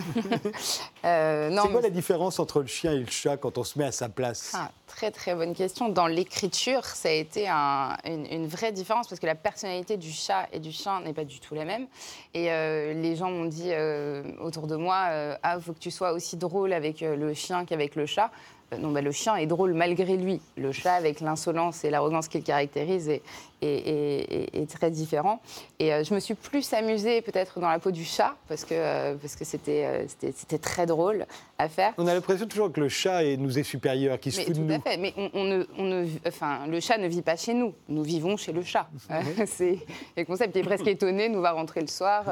c'est 1.01 1.71
quoi 1.71 1.81
la 1.81 1.89
différence 1.89 2.39
entre 2.39 2.61
le 2.61 2.67
chien 2.67 2.91
et 2.91 2.99
le 2.99 3.09
chat 3.09 3.37
quand 3.37 3.57
on 3.57 3.63
se 3.63 3.79
met 3.79 3.85
à 3.85 3.91
sa 3.91 4.07
place? 4.07 4.51
Ah, 4.53 4.69
Très, 4.89 5.11
très 5.11 5.35
bonne 5.35 5.53
question. 5.53 5.87
Dans 5.89 6.07
l'écriture, 6.07 6.58
ça 6.83 7.09
a 7.09 7.11
été 7.11 7.47
une, 7.47 8.47
vraie 8.47 8.71
différence 8.71 9.07
parce 9.07 9.19
que 9.19 9.25
la 9.25 9.35
personnalité 9.35 9.97
du 9.97 10.11
chat 10.11 10.47
et 10.51 10.59
du 10.59 10.71
chien 10.71 11.01
n'est 11.01 11.13
pas 11.13 11.25
du 11.25 11.39
tout 11.39 11.55
la 11.55 11.65
même. 11.65 11.87
Et 12.33 12.51
euh, 12.51 12.93
les 12.93 13.15
gens 13.15 13.29
m'ont 13.29 13.45
dit 13.45 13.71
euh, 13.71 14.23
autour 14.39 14.67
de 14.67 14.75
moi 14.75 15.07
euh, 15.09 15.35
Ah, 15.43 15.59
faut 15.59 15.73
que 15.73 15.79
tu 15.79 15.91
sois 15.91 16.11
aussi 16.11 16.37
drôle 16.37 16.73
avec 16.73 17.01
le 17.01 17.33
chien 17.33 17.65
qu'avec 17.65 17.95
le 17.95 18.05
chat. 18.05 18.31
Non, 18.77 18.91
bah, 18.91 19.01
le 19.01 19.11
chien 19.11 19.35
est 19.35 19.47
drôle 19.47 19.73
malgré 19.73 20.15
lui. 20.15 20.41
Le 20.57 20.71
chat, 20.71 20.93
avec 20.93 21.21
l'insolence 21.21 21.83
et 21.83 21.89
l'arrogance 21.89 22.27
qu'il 22.27 22.43
caractérise, 22.43 23.09
est, 23.09 23.21
est, 23.61 24.69
très 24.69 24.91
différent. 24.91 25.41
Et 25.79 25.91
je 26.03 26.13
me 26.13 26.19
suis 26.19 26.35
plus 26.35 26.71
amusée 26.73 27.21
peut-être 27.21 27.59
dans 27.59 27.69
la 27.69 27.79
peau 27.79 27.91
du 27.91 28.03
chat 28.03 28.35
parce 28.47 28.63
que 28.63 29.15
parce 29.15 29.35
que 29.35 29.43
c'était 29.43 30.05
c'était 30.07 30.57
très 30.57 30.85
drôle 30.85 31.25
à 31.57 31.67
faire. 31.67 31.93
On 31.97 32.07
a 32.07 32.13
l'impression 32.13 32.45
toujours 32.45 32.71
que 32.71 32.79
le 32.79 32.89
chat 32.89 33.23
nous 33.37 33.57
est 33.57 33.63
supérieur, 33.63 34.19
qu'il 34.19 34.31
se 34.31 34.41
fout 34.41 34.53
de 34.53 34.59
nous. 34.59 34.67
Tout 34.67 34.81
à 34.85 34.91
fait. 34.91 34.97
Mais 34.97 35.13
on, 35.33 35.43
ne, 35.43 35.63
on 35.77 35.83
ne, 35.83 36.07
enfin, 36.27 36.67
le 36.67 36.79
chat 36.79 36.97
ne 36.97 37.07
vit 37.07 37.21
pas 37.21 37.35
chez 37.35 37.53
nous. 37.53 37.73
Nous 37.87 38.03
vivons 38.03 38.37
chez 38.37 38.51
le 38.51 38.63
chat. 38.63 38.87
c'est 39.45 39.79
le 40.15 40.23
concept 40.25 40.53
qui 40.53 40.59
est 40.59 40.63
presque 40.63 40.87
étonné. 40.87 41.27
Nous 41.29 41.41
va 41.41 41.51
rentrer 41.51 41.81
le 41.81 41.87
soir. 41.87 42.25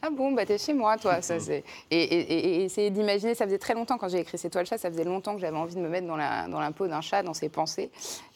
Ah 0.00 0.10
bon, 0.10 0.32
bah 0.32 0.46
t'es 0.46 0.58
chez 0.58 0.74
moi, 0.74 0.96
toi. 0.96 1.20
Ça, 1.22 1.40
c'est... 1.40 1.64
Et, 1.90 2.64
essayer 2.64 2.90
d'imaginer, 2.90 3.34
ça 3.34 3.44
faisait 3.44 3.58
très 3.58 3.74
longtemps 3.74 3.98
quand 3.98 4.08
j'ai 4.08 4.20
écrit 4.20 4.38
C'est 4.38 4.50
toi 4.50 4.62
le 4.62 4.66
chat, 4.66 4.78
ça 4.78 4.90
faisait 4.90 5.04
longtemps 5.04 5.34
que 5.34 5.40
j'avais 5.40 5.56
envie 5.56 5.74
de 5.74 5.80
me 5.80 5.88
mettre 5.88 6.06
dans 6.06 6.16
la, 6.16 6.46
dans 6.46 6.60
la 6.60 6.70
peau 6.70 6.86
d'un 6.86 7.00
chat, 7.00 7.22
dans 7.22 7.34
ses 7.34 7.48
pensées. 7.48 7.90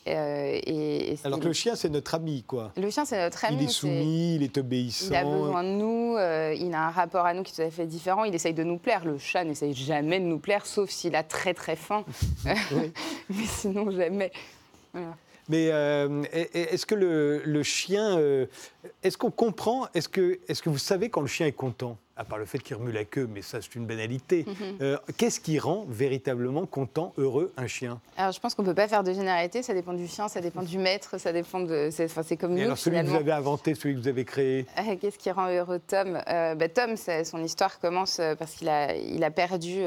Euh, 0.09 0.59
et, 0.67 1.17
Alors 1.23 1.39
que 1.39 1.47
le 1.47 1.53
chien, 1.53 1.77
c'est 1.77 1.89
notre 1.89 2.15
ami, 2.17 2.43
quoi. 2.43 2.73
Le 2.77 2.91
chien, 2.91 3.05
c'est 3.05 3.23
notre 3.23 3.45
ami. 3.45 3.59
Il 3.59 3.65
est 3.65 3.69
soumis, 3.69 4.35
il 4.37 4.43
est 4.43 4.59
obéissant. 4.59 5.07
Il 5.11 5.17
a 5.17 5.25
besoin 5.25 5.63
de 5.63 5.69
nous, 5.69 6.17
euh, 6.17 6.55
il 6.59 6.75
a 6.75 6.89
un 6.89 6.91
rapport 6.91 7.25
à 7.25 7.35
nous 7.35 7.45
qui 7.45 7.53
est 7.53 7.57
tout 7.57 7.69
à 7.69 7.71
fait 7.71 7.87
différent. 7.87 8.25
Il 8.25 8.35
essaye 8.35 8.55
de 8.55 8.65
nous 8.65 8.79
plaire. 8.79 9.05
Le 9.05 9.19
chat 9.19 9.45
n'essaye 9.45 9.75
jamais 9.75 10.19
de 10.19 10.25
nous 10.25 10.41
plaire, 10.41 10.67
sauf 10.67 10.91
s'il 10.91 11.15
a 11.15 11.23
très 11.23 11.55
très 11.55 11.77
faim. 11.77 12.05
Mais 12.45 13.47
sinon, 13.47 13.91
jamais. 13.93 14.33
Mais 15.49 15.71
euh, 15.73 16.23
est-ce 16.33 16.87
que 16.87 16.95
le, 16.95 17.63
chien, 17.63 18.19
euh, 18.19 18.47
est-ce 19.03 19.19
qu'on 19.19 19.31
comprend, 19.31 19.87
est-ce 19.95 20.09
que, 20.09 20.39
est 20.49 20.61
que 20.61 20.71
vous 20.71 20.79
savez 20.79 21.11
quand 21.11 21.21
le 21.21 21.27
chien 21.27 21.47
est 21.47 21.53
content? 21.53 21.97
À 22.15 22.25
part 22.25 22.39
le 22.39 22.45
fait 22.45 22.59
qu'il 22.59 22.77
remue 22.77 22.93
la 22.93 23.05
queue, 23.05 23.27
mais 23.27 23.41
ça 23.41 23.61
c'est 23.63 23.75
une 23.75 23.87
banalité. 23.87 24.45
Mhm. 24.47 24.55
Euh, 24.83 24.99
qu'est-ce 25.17 25.41
qui 25.41 25.59
rend 25.59 25.87
véritablement 25.89 26.67
content, 26.67 27.15
heureux 27.17 27.53
un 27.57 27.67
chien? 27.67 28.01
Alors 28.19 28.33
je 28.33 28.39
pense 28.39 28.55
qu'on 28.55 28.63
ne 28.63 28.69
peut 28.69 28.75
pas 28.75 28.87
faire 28.87 29.03
de 29.03 29.15
généralité, 29.15 29.63
ça 29.63 29.73
dépend 29.73 29.95
du 29.95 30.07
chien, 30.07 30.29
ça 30.29 30.43
dépend 30.43 30.63
du 30.63 30.77
maître, 30.77 31.19
ça 31.19 31.33
dépend 31.33 31.61
de... 31.61 31.89
C'est, 31.91 32.05
enfin, 32.05 32.23
comme 32.37 32.53
Et 32.53 32.61
nous, 32.61 32.67
alors 32.67 32.79
celui 32.79 33.01
que 33.01 33.07
vous 33.07 33.17
avez 33.17 33.33
inventé, 33.33 33.75
celui 33.75 33.95
que 33.95 34.01
vous 34.01 34.09
avez 34.09 34.27
créé? 34.27 34.67
Qu'est-ce 35.01 35.19
qui 35.19 35.31
rend 35.31 35.49
heureux 35.49 35.81
Tom? 35.85 36.23
Bah, 36.27 36.69
Tom, 36.69 36.97
son 36.97 37.43
histoire 37.43 37.81
commence 37.81 38.21
parce 38.39 38.53
qu'il 38.53 38.69
a, 38.69 38.95
il 38.95 39.25
a 39.25 39.31
perdu 39.31 39.83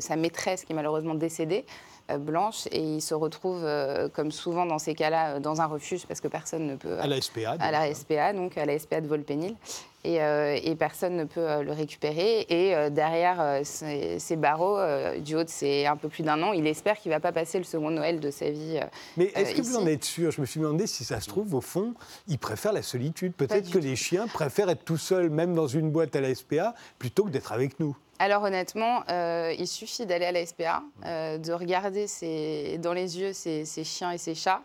sa 0.00 0.16
maîtresse 0.16 0.64
qui 0.64 0.72
est 0.72 0.76
malheureusement 0.76 1.14
décédée. 1.14 1.66
Euh, 2.08 2.18
blanche 2.18 2.68
et 2.70 2.80
il 2.80 3.02
se 3.02 3.14
retrouve, 3.14 3.62
euh, 3.64 4.08
comme 4.08 4.30
souvent 4.30 4.64
dans 4.64 4.78
ces 4.78 4.94
cas-là, 4.94 5.34
euh, 5.34 5.40
dans 5.40 5.60
un 5.60 5.66
refuge 5.66 6.06
parce 6.06 6.20
que 6.20 6.28
personne 6.28 6.64
ne 6.64 6.76
peut. 6.76 6.96
À 7.00 7.08
la 7.08 7.20
SPA. 7.20 7.56
À 7.58 7.72
la 7.72 7.92
SPA, 7.92 8.32
donc 8.32 8.56
à 8.56 8.64
la 8.64 8.78
SPA 8.78 9.00
de 9.00 9.08
Volpénil. 9.08 9.56
Et, 10.04 10.18
et, 10.18 10.76
personne 10.76 11.16
ne 11.16 11.24
peut 11.24 11.64
le 11.64 11.72
récupérer. 11.72 12.46
Et 12.48 12.90
derrière 12.92 13.60
ces, 13.64 14.36
barreaux, 14.36 14.78
du 15.18 15.34
haut 15.34 15.42
de 15.42 15.48
ses 15.48 15.84
un 15.84 15.96
peu 15.96 16.08
plus 16.08 16.22
d'un 16.22 16.40
an, 16.44 16.52
il 16.52 16.64
espère 16.68 16.96
qu'il 16.96 17.10
ne 17.10 17.16
va 17.16 17.20
pas 17.20 17.32
passer 17.32 17.58
le 17.58 17.64
second 17.64 17.90
Noël 17.90 18.20
de 18.20 18.30
sa 18.30 18.48
vie. 18.48 18.78
Mais 19.16 19.32
est-ce 19.34 19.56
que 19.56 19.62
vous 19.62 19.74
en 19.74 19.86
êtes 19.88 20.04
sûr? 20.04 20.30
Je 20.30 20.40
me 20.40 20.46
suis 20.46 20.60
demandé 20.60 20.86
si 20.86 21.02
ça 21.02 21.18
se 21.20 21.26
trouve, 21.26 21.52
au 21.54 21.60
fond, 21.60 21.94
il 22.28 22.38
préfère 22.38 22.72
la 22.72 22.82
solitude. 22.82 23.32
Peut-être 23.34 23.68
que 23.68 23.78
les 23.78 23.96
chiens 23.96 24.28
préfèrent 24.28 24.70
être 24.70 24.84
tout 24.84 24.96
seuls, 24.96 25.28
même 25.28 25.56
dans 25.56 25.66
une 25.66 25.90
boîte 25.90 26.14
à 26.14 26.20
la 26.20 26.32
SPA, 26.32 26.76
plutôt 27.00 27.24
que 27.24 27.30
d'être 27.30 27.50
avec 27.50 27.80
nous. 27.80 27.96
Alors 28.18 28.42
honnêtement, 28.44 29.02
euh, 29.10 29.54
il 29.58 29.66
suffit 29.66 30.06
d'aller 30.06 30.24
à 30.24 30.32
la 30.32 30.44
SPA, 30.46 30.82
euh, 31.04 31.38
de 31.38 31.52
regarder 31.52 32.06
dans 32.78 32.92
les 32.92 33.18
yeux 33.18 33.32
ces, 33.32 33.64
chiens 33.84 34.12
et 34.12 34.18
ces 34.18 34.34
chats. 34.34 34.62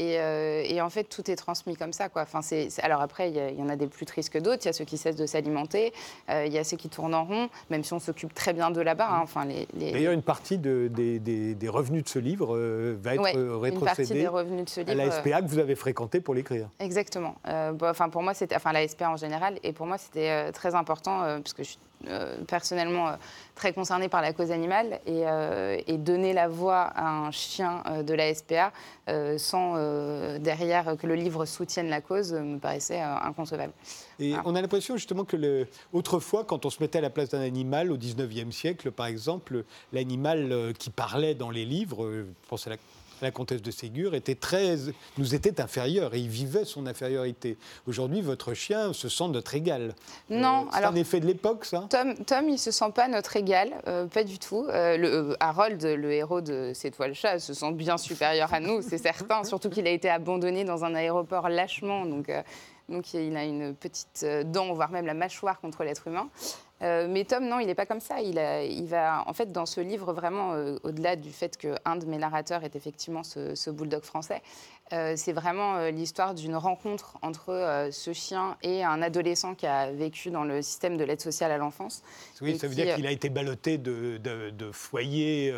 Euh, 0.00 0.62
et, 0.64 0.80
en 0.80 0.88
fait, 0.88 1.04
tout 1.04 1.30
est 1.30 1.36
transmis 1.36 1.76
comme 1.76 1.92
ça. 1.92 2.08
Quoi. 2.08 2.22
Enfin, 2.22 2.40
alors 2.82 3.02
après, 3.02 3.30
il 3.30 3.58
y, 3.58 3.62
en 3.62 3.68
a 3.68 3.76
des 3.76 3.86
plus 3.86 4.06
tristes 4.06 4.32
que 4.32 4.38
d'autres. 4.38 4.62
Il 4.64 4.66
y 4.66 4.68
a 4.70 4.72
ceux 4.72 4.86
qui 4.86 4.96
cessent 4.96 5.16
de 5.16 5.26
s'alimenter. 5.26 5.92
Il 6.30 6.52
y 6.52 6.56
a 6.56 6.64
ceux 6.64 6.78
qui 6.78 6.88
tournent 6.88 7.14
en 7.14 7.24
rond, 7.24 7.50
même 7.68 7.84
si 7.84 7.92
on 7.92 7.98
s'occupe 7.98 8.32
très 8.32 8.54
bien 8.54 8.70
de 8.70 8.80
là-bas. 8.80 9.08
Hein. 9.10 9.20
Enfin, 9.22 9.44
les, 9.44 9.66
D'ailleurs, 9.92 10.14
une 10.14 10.22
partie 10.22 10.56
des, 10.56 10.88
revenus 11.68 12.04
de 12.04 12.08
ce 12.08 12.18
livre 12.18 12.56
va 13.02 13.14
être 13.16 13.58
rétrocédée 13.58 14.26
à 14.88 14.94
la 14.94 15.10
SPA 15.10 15.42
que 15.42 15.48
vous 15.48 15.58
avez 15.58 15.74
fréquenté 15.74 16.20
pour 16.20 16.34
l'écrire. 16.34 16.68
Exactement. 16.80 17.34
enfin, 17.82 18.08
pour 18.08 18.22
moi, 18.22 18.32
c'était, 18.32 18.56
enfin, 18.56 18.72
la 18.72 18.88
SPA 18.88 19.10
en 19.10 19.16
général. 19.16 19.58
Et 19.62 19.72
pour 19.72 19.86
moi, 19.86 19.98
c'était 19.98 20.50
très 20.52 20.74
important, 20.74 21.38
puisque 21.42 21.58
je 21.58 21.68
suis 21.68 21.78
personnellement 22.46 23.08
euh, 23.08 23.16
très 23.54 23.72
concerné 23.72 24.08
par 24.08 24.22
la 24.22 24.32
cause 24.32 24.50
animale 24.50 25.00
et, 25.06 25.22
euh, 25.26 25.78
donner 25.98 26.32
la 26.32 26.48
voix 26.48 26.80
à 26.80 27.08
un 27.08 27.30
chien 27.30 27.82
de 28.04 28.14
la 28.14 28.34
SPA 28.34 28.72
sans 29.36 29.76
derrière 30.38 30.96
que 30.96 31.06
le 31.06 31.14
livre 31.14 31.44
soutienne 31.44 31.88
la 31.88 32.00
cause 32.00 32.32
me 32.32 32.58
paraissait 32.58 33.00
inconcevable. 33.00 33.72
Et 34.18 34.34
on 34.44 34.56
a 34.56 34.62
l'impression 34.62 34.96
justement 34.96 35.24
que 35.24 35.36
le... 35.36 35.68
autrefois, 35.92 36.44
quand 36.44 36.66
on 36.66 36.70
se 36.70 36.82
mettait 36.82 36.98
à 36.98 37.02
la 37.02 37.10
place 37.10 37.28
d'un 37.28 37.40
animal 37.40 37.92
au 37.92 37.96
19e 37.96 38.50
siècle, 38.50 38.90
par 38.90 39.06
exemple, 39.06 39.64
l'animal 39.92 40.72
qui 40.78 40.90
parlait 40.90 41.34
dans 41.34 41.50
les 41.50 41.64
livres, 41.64 42.10
je 42.10 42.24
pense 42.48 42.66
à 42.66 42.70
la 42.70 42.76
la 43.22 43.30
comtesse 43.30 43.62
de 43.62 43.70
Ségur, 43.70 44.14
était 44.14 44.34
très, 44.34 44.76
nous 45.18 45.34
était 45.34 45.60
inférieur 45.60 46.14
et 46.14 46.18
il 46.18 46.28
vivait 46.28 46.64
son 46.64 46.86
infériorité. 46.86 47.56
Aujourd'hui, 47.86 48.20
votre 48.20 48.54
chien 48.54 48.92
se 48.92 49.08
sent 49.08 49.28
notre 49.28 49.54
égal. 49.54 49.94
Non, 50.28 50.66
euh, 50.66 50.70
c'est 50.72 50.84
un 50.84 50.94
effet 50.94 51.20
de 51.20 51.26
l'époque, 51.26 51.64
ça? 51.64 51.86
Tom, 51.88 52.14
Tom, 52.24 52.48
il 52.48 52.58
se 52.58 52.70
sent 52.70 52.90
pas 52.94 53.08
notre 53.08 53.36
égal, 53.36 53.70
euh, 53.86 54.06
pas 54.06 54.24
du 54.24 54.38
tout. 54.38 54.66
Euh, 54.68 54.96
le, 54.96 55.36
Harold, 55.40 55.82
le 55.82 56.12
héros 56.12 56.40
de 56.40 56.72
C'est 56.74 56.90
toi 56.90 57.08
le 57.08 57.14
chat, 57.14 57.38
se 57.38 57.54
sent 57.54 57.72
bien 57.72 57.96
supérieur 57.96 58.52
à 58.52 58.60
nous, 58.60 58.82
c'est 58.82 58.98
certain. 58.98 59.44
Surtout 59.52 59.70
qu'il 59.70 59.86
a 59.86 59.90
été 59.90 60.10
abandonné 60.10 60.64
dans 60.64 60.84
un 60.84 60.94
aéroport 60.94 61.48
lâchement, 61.48 62.06
donc. 62.06 62.30
donc 62.88 63.14
il 63.14 63.36
a 63.36 63.44
une 63.44 63.74
petite 63.74 64.26
dent, 64.46 64.72
voire 64.74 64.90
même 64.90 65.06
la 65.06 65.14
mâchoire 65.14 65.60
contre 65.60 65.84
l'être 65.84 66.08
humain. 66.08 66.28
Euh, 66.82 67.06
mais 67.08 67.24
Tom, 67.24 67.46
non, 67.46 67.58
il 67.60 67.66
n'est 67.66 67.74
pas 67.74 67.86
comme 67.86 68.00
ça. 68.00 68.20
Il, 68.20 68.86
va, 68.86 69.24
en 69.26 69.32
fait, 69.32 69.52
dans 69.52 69.66
ce 69.66 69.80
livre, 69.80 70.12
vraiment, 70.12 70.52
euh, 70.52 70.78
au-delà 70.82 71.16
du 71.16 71.30
fait 71.30 71.56
qu'un 71.56 71.96
de 71.96 72.06
mes 72.06 72.18
narrateurs 72.18 72.64
est 72.64 72.74
effectivement 72.76 73.22
ce 73.22 73.70
bulldog 73.70 74.02
français, 74.02 74.42
euh, 74.92 75.14
c'est 75.16 75.32
vraiment 75.32 75.76
euh, 75.76 75.90
l'histoire 75.90 76.34
d'une 76.34 76.54
rencontre 76.54 77.16
entre 77.22 77.50
euh, 77.50 77.90
ce 77.90 78.12
chien 78.12 78.58
et 78.62 78.84
un 78.84 79.00
adolescent 79.00 79.54
qui 79.54 79.66
a 79.66 79.90
vécu 79.90 80.30
dans 80.30 80.44
le 80.44 80.60
système 80.60 80.98
de 80.98 81.04
l'aide 81.04 81.20
sociale 81.20 81.50
à 81.50 81.56
l'enfance. 81.56 82.02
Oui, 82.42 82.58
ça 82.58 82.68
veut 82.68 82.74
dire 82.74 82.94
qu'il 82.94 83.06
a 83.06 83.10
été 83.10 83.30
ballotté 83.30 83.78
de, 83.78 84.20
foyer 84.72 85.54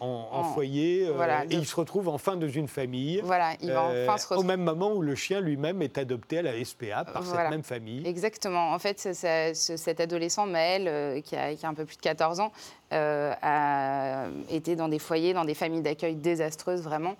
en, 0.00 0.44
foyer 0.54 1.06
et 1.50 1.54
il 1.54 1.66
se 1.66 1.74
retrouve 1.74 2.08
enfin 2.08 2.36
dans 2.36 2.48
une 2.48 2.68
famille. 2.68 3.20
Voilà, 3.24 3.54
il 3.60 3.72
va 3.72 3.84
enfin 3.84 4.18
se 4.18 4.28
retrouver. 4.28 4.40
Au 4.40 4.46
même 4.46 4.62
moment 4.62 4.92
où 4.92 5.02
le 5.02 5.14
chien 5.14 5.40
lui-même 5.40 5.82
est 5.82 5.98
adopté 5.98 6.38
à 6.38 6.42
la 6.42 6.64
SPA 6.64 7.04
par 7.04 7.24
cette 7.24 7.50
même 7.50 7.64
famille. 7.64 8.06
Exactement. 8.06 8.72
En 8.72 8.78
fait, 8.78 8.98
cet 9.12 10.00
adolescent, 10.00 10.46
Maël, 10.46 11.22
qui 11.22 11.34
a, 11.34 11.54
qui 11.54 11.66
a 11.66 11.68
un 11.68 11.74
peu 11.74 11.84
plus 11.84 11.96
de 11.96 12.02
14 12.02 12.40
ans, 12.40 12.52
euh, 12.92 13.32
a 13.40 14.26
été 14.50 14.74
dans 14.74 14.88
des 14.88 14.98
foyers, 14.98 15.32
dans 15.32 15.44
des 15.44 15.54
familles 15.54 15.82
d'accueil 15.82 16.16
désastreuses 16.16 16.82
vraiment. 16.82 17.16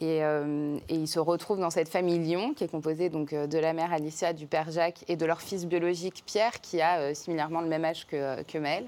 Euh, 0.00 0.78
et, 0.88 0.94
il 0.94 1.08
se 1.08 1.18
retrouve 1.18 1.58
dans 1.58 1.68
cette 1.68 1.90
famille 1.90 2.18
Lyon, 2.18 2.54
qui 2.54 2.64
est 2.64 2.68
composée 2.68 3.10
donc, 3.10 3.32
euh, 3.32 3.46
de 3.46 3.58
la 3.58 3.74
mère 3.74 3.92
Alicia, 3.92 4.32
du 4.32 4.46
père 4.46 4.70
Jacques 4.70 5.04
et 5.08 5.16
de 5.16 5.26
leur 5.26 5.42
fils 5.42 5.66
biologique 5.66 6.22
Pierre, 6.24 6.60
qui 6.62 6.80
a 6.80 7.14
similairement 7.14 7.60
le 7.60 7.68
même 7.68 7.84
âge 7.84 8.06
que, 8.06 8.42
que 8.44 8.56
Maël. 8.58 8.86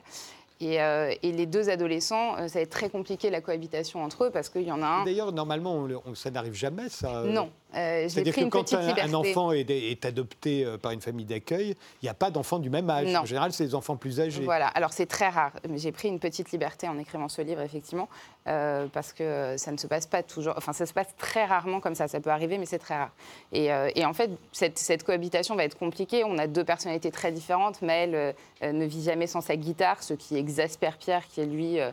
Et, 0.61 0.79
les 1.23 1.47
deux 1.47 1.69
adolescents, 1.71 2.37
ça 2.49 2.59
va 2.59 2.61
être 2.61 2.71
très 2.71 2.89
compliqué 2.89 3.31
la 3.31 3.41
cohabitation 3.41 4.03
entre 4.03 4.25
eux 4.25 4.31
parce 4.31 4.49
qu'il 4.49 4.63
y 4.63 4.71
en 4.71 4.81
a 4.81 4.87
un. 4.87 5.05
D'ailleurs, 5.05 5.33
normalement, 5.33 5.89
ça 6.15 6.31
n'arrive 6.31 6.55
jamais, 6.55 6.89
ça. 6.89 7.25
Non, 7.25 7.51
Euh, 7.75 8.07
C'est-à-dire 8.09 8.35
que 8.35 8.45
quand 8.45 8.73
un, 8.75 9.15
enfant 9.15 9.53
est, 9.53 9.69
est 9.71 10.05
adopté 10.05 10.65
euh, 10.65 10.77
par 10.79 10.93
une 10.93 11.01
famille 11.01 11.25
d'accueil, 11.25 11.75
il 12.03 12.05
n'y 12.05 12.09
a 12.09 12.15
pas 12.15 12.31
d'enfants 12.31 12.59
du 12.59 12.71
même 12.71 12.89
âge. 12.91 13.09
Non. 13.09 13.21
En 13.21 13.25
général, 13.25 13.53
c'est 13.53 13.65
les 13.65 13.75
enfants 13.75 13.97
plus 13.97 14.21
âgés. 14.21 14.43
Voilà, 14.45 14.67
alors 14.69 14.93
c'est 14.93 15.07
très 15.07 15.29
rare. 15.29 15.53
Mais 15.69 15.79
J'ai 15.79 15.93
pris 15.93 16.09
une 16.09 16.19
petite 16.19 16.51
liberté 16.53 16.89
en 16.89 16.99
écrivant 16.99 17.29
ce 17.29 17.41
livre, 17.43 17.61
effectivement, 17.63 18.09
euh, 18.49 18.87
parce 18.93 19.13
que 19.13 19.55
ça 19.57 19.73
ne 19.73 19.77
se 19.77 19.87
passe 19.87 20.07
pas 20.07 20.23
toujours. 20.23 20.55
Enfin, 20.57 20.73
ça 20.73 20.87
se 20.87 20.93
passe 20.93 21.15
très 21.17 21.45
rarement 21.45 21.81
comme 21.81 21.95
ça. 21.95 22.09
Ça 22.09 22.21
peut 22.21 22.31
arriver, 22.31 22.59
mais 22.59 22.67
c'est 22.67 22.79
très 22.79 22.97
rare. 22.97 23.13
Et, 23.53 23.67
et 23.97 24.05
en 24.05 24.13
fait, 24.13 24.31
cette, 24.53 24.79
cette 24.79 25.05
cohabitation 25.05 25.55
va 25.57 25.65
être 25.65 25.79
compliquée. 25.79 26.25
On 26.25 26.39
a 26.39 26.47
deux 26.47 26.65
personnalités 26.65 27.11
très 27.11 27.33
différentes. 27.33 27.81
Maëlle 27.83 28.35
ne 28.63 28.85
vit 28.85 29.03
jamais 29.05 29.27
sans 29.27 29.41
sa 29.41 29.57
guitare, 29.57 30.03
ce 30.03 30.15
qui 30.15 30.37
exaspère 30.37 30.99
Pierre, 30.99 31.27
qui 31.29 31.41
est 31.41 31.47
lui 31.47 31.79
un, 31.81 31.93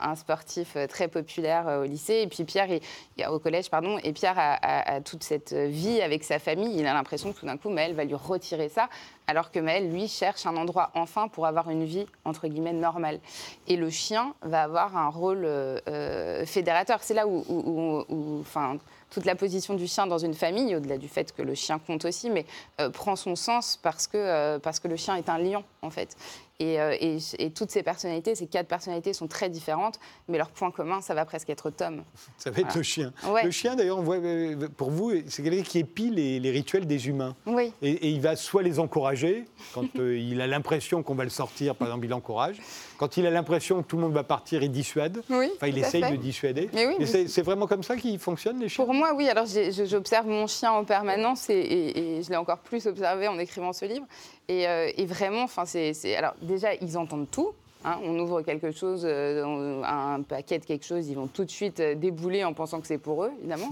un 0.00 0.16
sportif 0.16 0.76
très 0.88 1.08
populaire 1.08 1.80
au 1.82 1.84
lycée. 1.84 2.20
Et 2.22 2.26
puis 2.26 2.44
Pierre, 2.44 2.70
est 2.70 3.26
au 3.26 3.38
collège, 3.38 3.70
pardon. 3.70 3.98
Et 4.02 4.12
Pierre 4.12 4.38
a, 4.38 4.54
a- 4.54 4.79
a 4.80 5.00
toute 5.00 5.22
cette 5.22 5.52
vie 5.52 6.00
avec 6.02 6.24
sa 6.24 6.38
famille. 6.38 6.78
Il 6.78 6.86
a 6.86 6.94
l'impression 6.94 7.32
que 7.32 7.38
tout 7.38 7.46
d'un 7.46 7.56
coup, 7.56 7.70
Maëlle 7.70 7.94
va 7.94 8.04
lui 8.04 8.14
retirer 8.14 8.68
ça, 8.68 8.88
alors 9.26 9.50
que 9.50 9.58
Maëlle, 9.58 9.90
lui, 9.90 10.08
cherche 10.08 10.46
un 10.46 10.56
endroit 10.56 10.90
enfin 10.94 11.28
pour 11.28 11.46
avoir 11.46 11.70
une 11.70 11.84
vie 11.84 12.06
entre 12.24 12.48
guillemets 12.48 12.72
normale. 12.72 13.20
Et 13.68 13.76
le 13.76 13.90
chien 13.90 14.34
va 14.42 14.62
avoir 14.62 14.96
un 14.96 15.08
rôle 15.08 15.44
euh, 15.44 15.78
euh, 15.88 16.46
fédérateur. 16.46 17.02
C'est 17.02 17.14
là 17.14 17.26
où, 17.26 18.04
enfin, 18.40 18.78
toute 19.10 19.24
la 19.24 19.34
position 19.34 19.74
du 19.74 19.86
chien 19.86 20.06
dans 20.06 20.18
une 20.18 20.34
famille, 20.34 20.74
au-delà 20.74 20.98
du 20.98 21.08
fait 21.08 21.32
que 21.32 21.42
le 21.42 21.54
chien 21.54 21.78
compte 21.78 22.04
aussi, 22.04 22.30
mais 22.30 22.46
euh, 22.80 22.90
prend 22.90 23.16
son 23.16 23.36
sens 23.36 23.78
parce 23.82 24.06
que, 24.06 24.58
parce 24.58 24.80
que 24.80 24.88
le 24.88 24.96
chien 24.96 25.16
est 25.16 25.28
un 25.28 25.38
lion, 25.38 25.64
en 25.82 25.90
fait. 25.90 26.16
Et, 26.60 26.78
euh, 26.78 26.94
et- 27.00 27.16
et 27.38 27.50
toutes 27.50 27.70
ces 27.70 27.82
personnalités, 27.82 28.34
ces 28.34 28.46
quatre 28.46 28.68
personnalités 28.68 29.14
sont 29.14 29.26
très 29.26 29.48
différentes, 29.48 29.98
mais 30.28 30.36
leur 30.38 30.50
point 30.50 30.70
commun, 30.70 31.00
ça 31.00 31.14
va 31.14 31.24
presque 31.24 31.48
être 31.48 31.70
Tom. 31.70 32.04
Ça 32.36 32.50
va 32.50 32.58
être 32.58 32.66
Voilà. 32.66 32.76
le 32.76 32.82
chien. 32.82 33.12
Ouais. 33.26 33.42
Le 33.44 33.50
chien, 33.50 33.76
d'ailleurs, 33.76 33.98
euh, 34.06 34.68
pour 34.76 34.90
vous, 34.90 35.12
c'est 35.26 35.42
quelqu'un 35.42 35.62
qui 35.62 35.78
épie 35.78 36.10
les, 36.10 36.38
les 36.38 36.50
rituels 36.50 36.86
des 36.86 37.08
humains. 37.08 37.34
Oui. 37.46 37.72
Et, 37.80 37.90
et 37.92 38.08
il 38.10 38.20
va 38.20 38.36
soit 38.36 38.62
les 38.62 38.78
encourager, 38.78 39.46
quand 39.74 39.86
euh, 39.98 40.18
il 40.30 40.40
a 40.42 40.46
l'impression 40.46 41.02
qu'on 41.02 41.14
va 41.14 41.24
le 41.24 41.30
sortir, 41.30 41.74
par 41.74 41.88
exemple, 41.88 42.04
il 42.04 42.12
encourage. 42.14 42.56
Quand 42.98 43.16
il 43.16 43.26
a 43.26 43.30
l'impression 43.30 43.82
que 43.82 43.88
tout 43.88 43.96
le 43.96 44.02
monde 44.02 44.12
va 44.12 44.24
partir, 44.24 44.62
il 44.62 44.70
dissuade. 44.70 45.22
Oui, 45.30 45.50
Enfin, 45.56 45.68
il 45.68 45.78
essaye 45.78 46.02
fait. 46.02 46.10
de 46.10 46.16
dissuader. 46.16 46.68
Mais 46.74 46.86
oui, 46.86 46.94
mais 46.98 47.06
c'est 47.06 47.42
vraiment 47.42 47.66
comme 47.66 47.82
ça 47.82 47.96
qu'ils 47.96 48.18
fonctionnent, 48.18 48.60
les 48.60 48.68
chiens? 48.68 48.84
Pour 48.84 48.92
moi, 48.92 49.14
oui. 49.16 49.28
Alors, 49.30 49.46
j'observe 49.46 50.26
mon 50.26 50.46
chien 50.46 50.72
en 50.72 50.84
permanence 50.84 51.48
et, 51.48 51.54
et- 51.54 52.18
et 52.18 52.22
je 52.22 52.28
l'ai 52.28 52.36
encore 52.36 52.58
plus 52.58 52.86
observé 52.86 53.28
en 53.28 53.38
écrivant 53.38 53.72
ce 53.72 53.86
livre. 53.86 54.04
Et, 54.48 54.66
euh, 54.68 54.90
et 54.96 55.06
vraiment, 55.06 55.44
enfin, 55.44 55.64
c'est, 55.64 55.94
c'est- 55.94 56.16
alors 56.16 56.34
déjà, 56.50 56.74
ils 56.74 56.98
entendent 56.98 57.30
tout. 57.30 57.52
hein. 57.84 57.98
on 58.02 58.18
ouvre 58.18 58.42
quelque 58.42 58.72
chose, 58.72 59.02
euh, 59.04 59.82
un 59.84 60.20
paquet 60.22 60.58
de 60.58 60.64
quelque 60.64 60.84
chose, 60.84 61.08
ils 61.08 61.14
vont 61.14 61.28
tout 61.28 61.44
de 61.44 61.50
suite 61.50 61.80
euh, 61.80 61.94
débouler 61.94 62.44
en 62.44 62.52
pensant 62.52 62.80
que 62.80 62.86
c'est 62.86 62.98
pour 62.98 63.24
eux, 63.24 63.32
évidemment. 63.38 63.70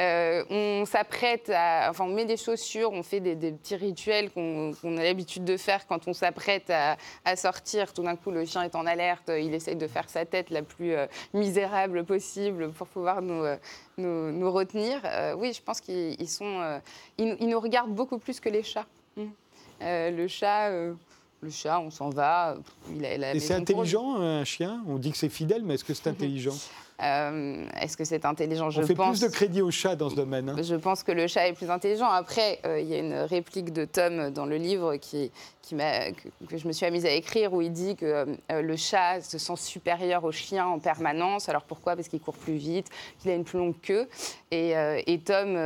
Euh, 0.00 0.42
on 0.50 0.84
s'apprête 0.86 1.50
à, 1.54 1.88
enfin, 1.90 2.04
on 2.04 2.14
met 2.14 2.24
des 2.24 2.36
chaussures, 2.36 2.90
on 2.92 3.02
fait 3.02 3.20
des, 3.20 3.52
petits 3.52 3.76
rituels 3.76 4.30
qu'on, 4.30 4.72
a 4.82 5.02
l'habitude 5.02 5.44
de 5.44 5.56
faire 5.56 5.86
quand 5.86 6.08
on 6.08 6.14
s'apprête 6.14 6.70
à, 6.70 7.36
sortir. 7.36 7.92
Tout 7.92 8.02
d'un 8.02 8.16
coup, 8.16 8.30
le 8.30 8.44
chien 8.44 8.62
est 8.62 8.74
en 8.74 8.86
alerte, 8.86 9.28
il 9.28 9.54
essaye 9.54 9.76
de 9.76 9.86
faire 9.86 10.08
sa 10.08 10.24
tête 10.24 10.50
la 10.50 10.62
plus 10.62 10.94
misérable 11.32 12.04
possible 12.04 12.70
pour 12.72 12.88
pouvoir 12.88 13.22
nous, 13.22 14.50
retenir. 14.50 15.00
Oui, 15.36 15.52
je 15.52 15.62
pense 15.62 15.80
qu'ils 15.80 16.20
ils 16.20 16.28
sont, 16.28 16.80
ils, 17.18 17.36
nous- 17.48 17.60
regardent 17.60 17.94
beaucoup 17.94 18.18
plus 18.18 18.40
que 18.40 18.48
les 18.48 18.62
chats. 18.62 18.86
Mm. 19.16 19.22
Euh, 19.82 20.10
le 20.10 20.28
chat, 20.28 20.70
le 21.44 21.50
chat, 21.50 21.78
on 21.80 21.90
s'en 21.90 22.10
va. 22.10 22.56
Il 22.94 23.04
a, 23.04 23.16
la 23.16 23.34
Et 23.34 23.40
c'est 23.40 23.54
intelligent, 23.54 24.16
un 24.20 24.44
chien? 24.44 24.82
On 24.88 24.96
dit 24.96 25.12
que 25.12 25.16
c'est 25.18 25.28
fidèle, 25.28 25.62
mais 25.62 25.74
est-ce 25.74 25.84
que 25.84 25.94
c'est 25.94 26.08
intelligent? 26.08 26.56
Euh, 27.02 27.64
Est-ce 27.80 27.96
que 27.96 28.04
c'est 28.04 28.24
intelligent? 28.24 28.70
Je 28.70 28.80
On 28.82 28.86
fait 28.86 28.94
pense. 28.94 29.18
plus 29.18 29.26
de 29.28 29.32
crédit 29.32 29.62
au 29.62 29.70
chat 29.70 29.96
dans 29.96 30.10
ce 30.10 30.14
domaine. 30.14 30.48
hein. 30.50 30.56
Je 30.62 30.76
pense 30.76 31.02
que 31.02 31.10
le 31.12 31.26
chat 31.26 31.48
est 31.48 31.52
plus 31.52 31.70
intelligent. 31.70 32.08
Après, 32.08 32.60
euh, 32.66 32.80
il 32.80 32.88
y 32.88 32.94
a 32.94 32.98
une 32.98 33.14
réplique 33.14 33.72
de 33.72 33.84
Tom 33.84 34.30
dans 34.30 34.46
le 34.46 34.56
livre 34.56 34.96
qui, 34.96 35.32
que, 35.68 36.12
que 36.46 36.56
je 36.56 36.68
me 36.68 36.72
suis 36.72 36.86
amise 36.86 37.04
à 37.04 37.10
écrire 37.10 37.52
où 37.52 37.62
il 37.62 37.72
dit 37.72 37.96
que 37.96 38.04
euh, 38.52 38.62
le 38.62 38.76
chat 38.76 39.20
se 39.22 39.38
sent 39.38 39.56
supérieur 39.56 40.22
au 40.24 40.30
chien 40.32 40.66
en 40.66 40.78
permanence. 40.78 41.48
Alors 41.48 41.62
pourquoi? 41.62 41.96
Parce 41.96 42.06
qu'il 42.08 42.20
court 42.20 42.36
plus 42.36 42.54
vite, 42.56 42.86
qu'il 43.20 43.30
a 43.32 43.34
une 43.34 43.44
plus 43.44 43.58
longue 43.58 43.74
queue. 43.82 44.08
Et, 44.52 44.74
et 45.08 45.18
Tom 45.18 45.56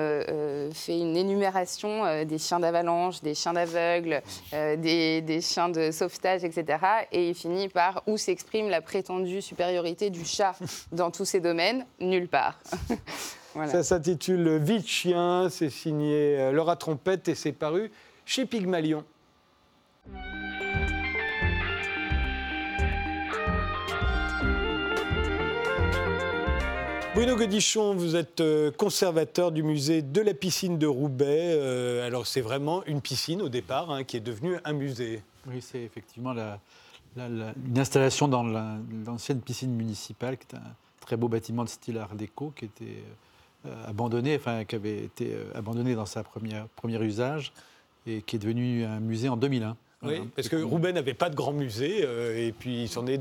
fait 0.73 0.99
une 0.99 1.15
énumération 1.15 2.25
des 2.25 2.39
chiens 2.39 2.59
d'avalanche, 2.59 3.21
des 3.21 3.35
chiens 3.35 3.53
d'aveugle, 3.53 4.23
des, 4.53 5.21
des 5.21 5.41
chiens 5.43 5.69
de 5.69 5.91
sauvetage, 5.91 6.43
etc. 6.43 6.79
Et 7.13 7.29
il 7.29 7.35
finit 7.35 7.69
par 7.69 8.03
où 8.07 8.17
s'exprime 8.17 8.71
la 8.71 8.81
prétendue 8.81 9.43
supériorité 9.43 10.09
du 10.09 10.25
chat 10.25 10.55
dans 10.91 11.11
tous 11.19 11.25
ces 11.25 11.41
domaines 11.41 11.85
Nulle 12.01 12.29
part. 12.29 12.59
Voilà. 13.55 13.73
Ça 13.73 13.83
s'intitule 13.83 14.59
Vie 14.59 14.81
de 14.81 14.87
chien, 14.87 15.49
c'est 15.51 15.71
signé 15.71 16.39
euh, 16.39 16.53
Laura 16.53 16.77
Trompette 16.77 17.27
et 17.29 17.35
c'est 17.35 17.51
paru 17.51 17.91
chez 18.25 18.47
Pygmalion. 18.47 19.05
Bruno 27.15 27.35
Godichon, 27.37 27.95
vous 27.97 28.15
êtes 28.15 28.41
euh, 28.41 28.71
conservateur 28.71 29.51
du 29.51 29.63
musée 29.65 30.03
de 30.03 30.21
la 30.21 30.35
piscine 30.35 30.79
de 30.79 30.87
Roubaix. 30.87 31.53
Euh, 31.59 32.07
alors 32.07 32.27
c'est 32.29 32.41
vraiment 32.41 32.85
une 32.85 33.01
piscine 33.01 33.43
au 33.43 33.49
départ 33.49 33.91
hein, 33.91 34.05
qui 34.05 34.17
est 34.17 34.21
devenue 34.21 34.57
un 34.65 34.73
musée. 34.73 35.23
Oui, 35.49 35.61
c'est 35.61 35.81
effectivement 35.83 36.33
la- 36.33 36.61
la- 37.17 37.29
la- 37.29 37.53
une 37.67 37.79
installation 37.79 38.29
dans 38.29 38.45
la- 38.45 38.77
l'ancienne 39.05 39.41
piscine 39.41 39.75
municipale, 39.75 40.37
qui 40.39 40.47
est 40.55 40.59
un 40.59 40.63
très 41.09 41.17
beau 41.17 41.29
bâtiment 41.29 41.65
de 41.65 41.71
style 41.71 41.97
art 41.97 42.15
déco, 42.15 42.53
qui 42.55 42.67
était 42.67 43.03
euh, 43.65 43.87
abandonné, 43.87 44.37
enfin 44.37 44.67
qui 44.67 44.75
avait 44.75 45.05
été 45.05 45.33
euh, 45.33 45.51
abandonné 45.55 45.95
dans 45.95 46.05
sa 46.05 46.23
première 46.23 46.69
premier 46.69 47.03
usage 47.03 47.51
et 48.07 48.21
qui 48.21 48.37
est 48.37 48.39
devenu 48.39 48.85
un 48.85 49.01
musée 49.01 49.31
en 49.31 49.39
2001. 49.39 49.75
Oui, 50.05 50.21
parce 50.37 50.49
que 50.49 50.55
Roubaix 50.55 50.93
n'avait 50.93 51.13
pas 51.15 51.29
de 51.29 51.35
grand 51.35 51.53
musée 51.53 52.03
euh, 52.05 52.47
et 52.47 52.53
puis 52.53 52.83
il 52.85 52.89
s'en 52.89 53.05
est, 53.09 53.19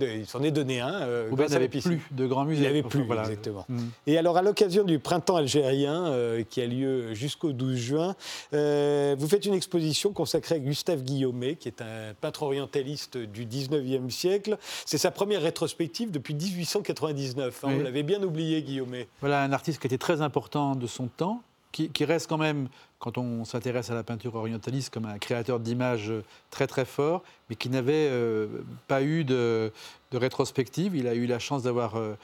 donné 0.51 0.79
un. 0.79 0.93
euh, 1.01 1.27
Roubaix 1.27 1.47
n'avait 1.47 1.69
plus 1.69 1.99
de 2.11 2.27
grands 2.27 2.45
musées. 2.45 2.59
Il 2.59 2.61
n'y 2.61 2.67
avait 2.67 2.79
Enfin, 2.81 2.89
plus, 2.89 3.03
voilà. 3.03 3.23
exactement. 3.23 3.65
Mm. 3.67 3.79
Et 4.05 4.17
alors, 4.19 4.37
à 4.37 4.43
l'occasion 4.43 4.83
du 4.83 4.99
printemps 4.99 5.37
algérien, 5.37 6.05
euh, 6.05 6.43
qui 6.47 6.61
a 6.61 6.67
lieu 6.67 7.15
jusqu'au 7.15 7.51
12 7.51 7.75
juin, 7.77 8.15
vous 8.51 9.27
faites 9.27 9.45
une 9.45 9.55
exposition 9.55 10.11
consacrée 10.13 10.55
à 10.55 10.59
Gustave 10.59 11.01
Guillaumet, 11.01 11.55
qui 11.55 11.67
est 11.67 11.81
un 11.81 12.13
peintre 12.21 12.43
orientaliste 12.43 13.17
du 13.17 13.45
19e 13.47 14.11
siècle. 14.11 14.57
C'est 14.85 14.99
sa 14.99 15.09
première 15.09 15.41
rétrospective 15.41 16.11
depuis 16.11 16.35
1899. 16.35 17.63
hein, 17.63 17.67
Oui. 17.69 17.77
On 17.79 17.83
l'avait 17.83 18.03
bien 18.03 18.21
oublié, 18.21 18.61
Guillaumet. 18.61 19.07
Voilà 19.21 19.41
un 19.41 19.51
artiste 19.51 19.81
qui 19.81 19.87
était 19.87 19.97
très 19.97 20.21
important 20.21 20.75
de 20.75 20.85
son 20.87 21.07
temps, 21.07 21.41
qui, 21.71 21.89
qui 21.89 22.05
reste 22.05 22.27
quand 22.27 22.37
même, 22.37 22.69
quand 22.99 23.17
on 23.17 23.45
s'intéresse 23.45 23.89
à 23.89 23.95
la 23.95 24.03
peinture 24.03 24.35
orientaliste, 24.35 24.93
comme 24.93 25.05
un 25.05 25.17
créateur 25.17 25.59
d'images 25.59 26.11
très 26.49 26.67
très 26.67 26.85
fort, 26.85 27.23
mais 27.49 27.55
qui 27.55 27.69
n'avait 27.69 28.07
euh, 28.09 28.47
pas 28.87 29.03
eu 29.03 29.23
de, 29.23 29.71
de 30.11 30.17
rétrospective. 30.17 30.95
Il 30.95 31.07
a 31.07 31.13
eu 31.13 31.25
la 31.25 31.39
chance 31.39 31.63
d'avoir 31.63 31.95
euh, 31.95 32.15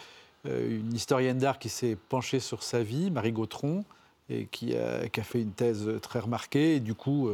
euh, 0.48 0.80
une 0.80 0.94
historienne 0.94 1.38
d'art 1.38 1.60
qui 1.60 1.70
s'est 1.70 1.98
penchée 2.10 2.40
sur 2.40 2.64
sa 2.64 2.84
vie, 2.84 3.12
Marie 3.12 3.32
Gautron, 3.32 3.86
et 4.30 4.48
qui 4.52 4.76
a, 4.76 5.08
qui 5.10 5.20
a 5.20 5.24
fait 5.24 5.42
une 5.42 5.52
thèse 5.52 5.90
très 6.02 6.20
remarquée, 6.20 6.76
et 6.76 6.80
du 6.80 6.96
coup 6.96 7.30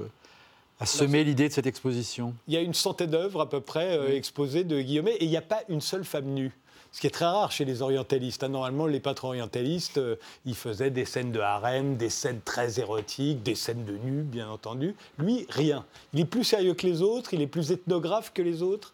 a 0.80 0.86
semé 0.86 1.24
l'idée 1.24 1.50
de 1.50 1.54
cette 1.54 1.68
exposition. 1.68 2.34
Il 2.48 2.54
y 2.54 2.58
a 2.58 2.62
une 2.62 2.74
centaine 2.74 3.12
d'œuvres 3.12 3.42
à 3.42 3.50
peu 3.50 3.60
près 3.60 3.98
euh, 3.98 4.16
exposées 4.16 4.64
de 4.64 4.80
Guillaumet 4.80 5.16
et 5.16 5.26
il 5.26 5.30
n'y 5.30 5.38
a 5.38 5.42
pas 5.42 5.62
une 5.68 5.82
seule 5.82 6.06
femme 6.06 6.26
nue. 6.26 6.52
Ce 6.92 7.02
qui 7.02 7.08
est 7.08 7.12
très 7.12 7.26
rare 7.26 7.52
chez 7.52 7.66
les 7.66 7.82
orientalistes. 7.82 8.44
hein. 8.44 8.50
Normalement, 8.50 8.88
les 8.88 9.00
peintres 9.00 9.26
orientalistes, 9.26 10.00
euh, 10.00 10.16
ils 10.46 10.56
faisaient 10.56 10.90
des 10.90 11.06
scènes 11.06 11.32
de 11.32 11.40
harem, 11.40 11.98
des 11.98 12.10
scènes 12.10 12.42
très 12.44 12.80
érotiques, 12.80 13.44
des 13.44 13.56
scènes 13.56 13.86
de 13.86 13.94
nus, 13.98 14.24
bien 14.24 14.50
entendu. 14.50 14.96
Lui, 15.20 15.46
rien. 15.50 15.86
Il 16.14 16.20
est 16.22 16.26
plus 16.26 16.44
sérieux 16.44 16.74
que 16.74 16.88
les 16.88 17.02
autres, 17.02 17.34
il 17.34 17.42
est 17.42 17.48
plus 17.48 17.72
ethnographe 17.72 18.32
que 18.34 18.42
les 18.42 18.62
autres. 18.64 18.92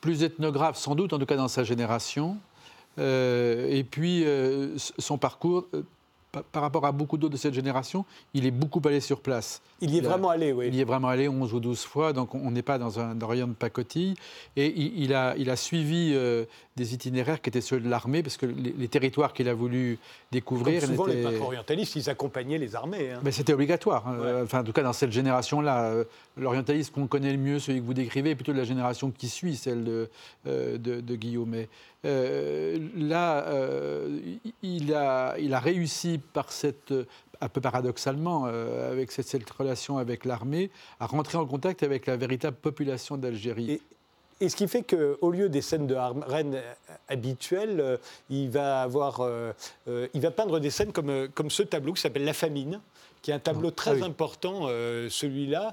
plus 0.00 0.22
ethnographe 0.22 0.76
sans 0.78 0.94
doute, 0.94 1.12
en 1.12 1.18
tout 1.18 1.26
cas 1.26 1.36
dans 1.36 1.48
sa 1.48 1.64
génération. 1.64 2.36
Euh, 2.98 3.66
et 3.70 3.84
puis 3.84 4.22
euh, 4.24 4.76
son 4.98 5.18
parcours, 5.18 5.66
pa- 5.70 5.78
par 6.42 6.62
rapport 6.62 6.84
à 6.86 6.92
beaucoup 6.92 7.16
d'autres 7.16 7.32
de 7.34 7.38
cette 7.38 7.54
génération, 7.54 8.04
il 8.34 8.46
est 8.46 8.50
beaucoup 8.50 8.80
allé 8.84 9.00
sur 9.00 9.20
place. 9.20 9.62
Il 9.80 9.90
y 9.94 9.98
est 9.98 10.04
a- 10.04 10.08
vraiment 10.08 10.30
allé, 10.30 10.52
oui. 10.52 10.66
Il 10.68 10.74
y 10.74 10.80
est 10.80 10.84
vraiment 10.84 11.08
allé 11.08 11.28
11 11.28 11.52
ou 11.54 11.60
12 11.60 11.80
fois, 11.84 12.12
donc 12.12 12.34
on 12.34 12.50
n'est 12.50 12.62
pas 12.62 12.78
dans 12.78 12.98
un 13.00 13.16
rien 13.26 13.46
de 13.46 13.52
pacotille. 13.54 14.14
Et 14.56 14.72
il, 14.76 15.02
il 15.04 15.14
a, 15.14 15.34
il 15.36 15.50
a 15.50 15.56
suivi 15.56 16.12
euh, 16.14 16.44
des 16.76 16.94
itinéraires 16.94 17.40
qui 17.40 17.48
étaient 17.50 17.60
ceux 17.60 17.80
de 17.80 17.88
l'armée, 17.88 18.22
parce 18.22 18.36
que 18.36 18.46
les, 18.46 18.72
les 18.76 18.88
territoires 18.88 19.32
qu'il 19.32 19.48
a 19.48 19.54
voulu 19.54 19.98
découvrir... 20.32 20.80
Comme 20.80 20.90
souvent, 20.90 21.06
les 21.06 21.22
peintres 21.22 21.42
orientalistes, 21.42 21.96
ils 21.96 22.10
accompagnaient 22.10 22.58
les 22.58 22.74
armées. 22.74 23.12
hein. 23.12 23.20
mais 23.22 23.32
c'était 23.32 23.52
obligatoire. 23.52 24.04
Euh, 24.08 24.44
Enfin, 24.44 24.60
en 24.60 24.64
tout 24.64 24.72
cas, 24.72 24.82
dans 24.82 24.92
cette 24.92 25.12
génération-là, 25.12 25.84
euh, 25.90 26.04
l'orientaliste 26.36 26.92
qu'on 26.92 27.06
connaît 27.06 27.32
le 27.32 27.38
mieux, 27.38 27.58
celui 27.58 27.80
que 27.80 27.84
vous 27.86 27.94
décrivez, 27.94 28.30
est 28.30 28.34
plutôt 28.34 28.52
de 28.52 28.58
la 28.58 28.64
génération 28.64 29.10
qui 29.10 29.28
suit, 29.28 29.56
celle 29.56 29.84
de, 29.84 30.08
euh, 30.46 30.76
de, 30.78 31.00
de 31.00 31.14
Guillaumet. 31.16 31.68
Euh, 32.04 32.78
là, 32.96 33.46
il, 34.62 34.92
a, 34.94 35.36
il 35.38 35.54
a 35.54 35.58
réussi 35.60 36.20
par 36.32 36.52
cette, 36.52 36.92
euh, 36.92 37.04
un 37.40 37.48
peu 37.48 37.60
paradoxalement, 37.60 38.44
euh, 38.46 38.92
avec 38.92 39.12
cette, 39.12 39.50
relation 39.50 39.98
avec 39.98 40.24
l'armée, 40.24 40.70
à 41.00 41.06
rentrer 41.06 41.38
en 41.38 41.46
contact 41.46 41.82
avec 41.82 42.06
la 42.06 42.16
véritable 42.16 42.56
population 42.56 43.16
d'Algérie. 43.16 43.80
Et 44.40 44.48
ce 44.48 44.56
qui 44.56 44.66
fait 44.66 44.82
qu'au 44.82 45.30
lieu 45.30 45.48
des 45.48 45.62
scènes 45.62 45.86
de 45.86 45.94
Rennes 45.94 46.60
habituelles, 47.08 47.80
euh, 47.80 47.96
il 48.30 48.50
va, 48.50 48.82
avoir, 48.82 49.22
il 49.86 50.20
va 50.20 50.30
peindre 50.30 50.58
des 50.58 50.70
scènes 50.70 50.92
comme, 50.92 51.28
comme 51.28 51.50
ce 51.50 51.62
tableau 51.62 51.92
qui 51.92 52.00
s'appelle 52.00 52.24
La 52.24 52.34
famine 52.34 52.80
qui 53.24 53.30
est 53.30 53.34
un 53.34 53.38
tableau 53.38 53.70
Ah 53.70 53.74
très 53.74 54.02
important, 54.02 54.66
celui-là, 55.08 55.72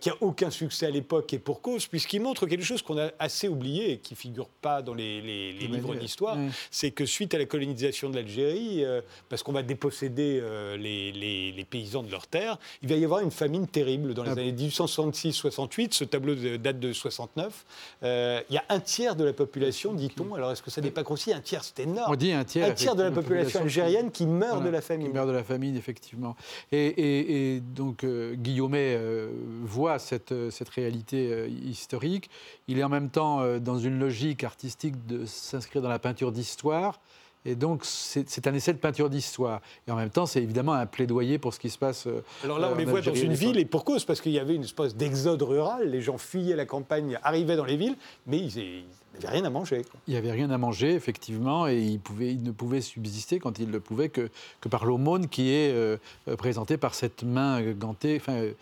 qui 0.00 0.08
n'a 0.08 0.14
aucun 0.22 0.48
succès 0.50 0.86
à 0.86 0.90
l'époque 0.90 1.32
et 1.34 1.38
pour 1.38 1.60
cause, 1.60 1.86
puisqu'il 1.86 2.22
montre 2.22 2.46
quelque 2.46 2.64
chose 2.64 2.80
qu'on 2.80 2.96
a 2.98 3.10
assez 3.18 3.48
oublié 3.48 3.92
et 3.92 3.98
qui 3.98 4.14
ne 4.14 4.18
figure 4.18 4.48
pas 4.48 4.80
dans 4.80 4.94
les, 4.94 5.20
les- 5.20 5.52
les 5.52 5.66
livres 5.66 5.94
d'histoire, 5.94 6.38
c'est 6.70 6.90
que 6.90 7.04
suite 7.04 7.34
à 7.34 7.38
la 7.38 7.44
colonisation 7.44 8.08
de 8.08 8.16
l'Algérie, 8.16 8.82
euh, 8.82 9.02
parce 9.28 9.42
qu'on 9.42 9.52
va 9.52 9.62
déposséder 9.62 10.40
euh, 10.42 10.76
les, 10.78 11.66
paysans 11.68 12.02
de 12.02 12.10
leurs 12.10 12.26
terres, 12.26 12.56
il 12.82 12.88
va 12.88 12.94
y 12.96 13.04
avoir 13.04 13.20
une 13.20 13.30
famine 13.30 13.66
terrible 13.66 14.14
dans 14.14 14.22
les 14.22 14.30
Ah. 14.30 14.32
années 14.32 14.52
1866-68. 14.52 15.92
Ce 15.92 16.04
tableau 16.04 16.34
de- 16.34 16.56
date 16.56 16.80
de 16.80 16.92
69. 16.94 17.64
Euh, 18.02 18.40
il 18.48 18.54
y 18.54 18.58
a 18.58 18.64
un 18.70 18.80
tiers 18.80 19.16
de 19.16 19.24
la 19.24 19.32
population, 19.34 19.92
dit-on. 19.92 20.34
Alors 20.34 20.50
est-ce 20.52 20.62
que 20.62 20.70
ça 20.70 20.80
n'est 20.80 20.90
pas 20.90 21.02
aussi 21.10 21.32
un 21.32 21.40
tiers 21.40 21.62
C'est 21.62 21.80
énorme. 21.80 22.10
On 22.12 22.16
dit 22.16 22.32
un 22.32 22.44
tiers. 22.44 22.68
Un 22.70 22.72
tiers 22.72 22.94
de 22.96 23.02
la 23.02 23.10
population 23.10 23.60
algérienne 23.60 24.10
qui 24.10 24.24
meurt 24.26 24.54
Voilà, 24.54 24.66
de 24.66 24.72
la 24.72 24.80
famine. 24.80 25.08
Qui 25.08 25.12
meurt 25.14 25.28
de 25.28 25.32
la 25.32 25.44
famine, 25.44 25.76
effectivement. 25.76 26.36
Et, 26.72 26.86
et- 26.86 27.56
et 27.56 27.60
donc, 27.60 28.04
euh, 28.04 28.34
Guillaumet 28.36 28.94
euh, 28.96 29.28
voit 29.62 29.98
cette, 29.98 30.30
euh, 30.30 30.50
cette 30.50 30.68
réalité 30.68 31.48
historique. 31.64 32.30
Il 32.68 32.78
est 32.78 32.84
en 32.84 32.88
même 32.88 33.10
temps 33.10 33.58
dans 33.58 33.78
une 33.78 33.98
logique 33.98 34.44
artistique 34.44 35.06
de 35.06 35.24
s'inscrire 35.26 35.82
dans 35.82 35.88
la 35.88 35.98
peinture 35.98 36.30
d'histoire. 36.30 37.00
Et 37.46 37.54
donc, 37.54 37.80
c'est 37.84 38.46
un 38.46 38.52
essai 38.54 38.72
de 38.74 38.78
peinture 38.78 39.08
d'histoire. 39.08 39.62
Et 39.88 39.90
en 39.90 39.96
même 39.96 40.10
temps, 40.10 40.26
c'est 40.26 40.42
évidemment 40.42 40.74
un 40.74 40.84
plaidoyer 40.86 41.38
pour 41.38 41.54
ce 41.54 41.58
qui 41.58 41.70
se 41.70 41.78
passe. 41.78 42.06
Alors 42.44 42.58
là, 42.58 42.68
on 42.70 42.76
les 42.76 42.84
voit 42.84 43.00
dans 43.00 43.14
une 43.14 43.32
ville 43.32 43.58
et 43.58 43.64
pour 43.64 43.84
cause, 43.84 44.04
parce 44.04 44.20
qu'il 44.20 44.32
y 44.32 44.38
avait 44.38 44.54
une 44.54 44.64
espèce 44.64 44.94
d'exode 44.94 45.40
rural. 45.42 45.88
Les 45.90 46.02
gens 46.02 46.18
fuyaient 46.18 46.54
la 46.54 46.66
campagne, 46.66 47.18
arrivaient 47.22 47.56
dans 47.56 47.64
les 47.64 47.76
villes, 47.78 47.96
mais 48.26 48.38
ils 48.38 48.58
ils 48.58 48.84
n'avaient 49.14 49.36
rien 49.36 49.44
à 49.44 49.50
manger. 49.50 49.84
quoi. 49.84 50.00
Il 50.06 50.12
n'y 50.12 50.16
avait 50.16 50.30
rien 50.30 50.50
à 50.50 50.58
manger, 50.58 50.94
effectivement, 50.94 51.66
et 51.66 51.78
il, 51.78 52.00
il 52.20 52.42
ne 52.42 52.52
pouvait 52.52 52.80
subsister 52.80 53.38
quand 53.38 53.58
il 53.58 53.70
le 53.70 53.80
pouvait 53.80 54.08
que, 54.08 54.30
par 54.70 54.84
l'aumône 54.84 55.28
qui 55.28 55.50
est 55.50 55.72
euh, 55.72 55.96
présentée 56.38 56.76
par 56.76 56.94
cette 56.94 57.22
main 57.22 57.60
gantée, 57.72 58.20
euh, 58.28 58.52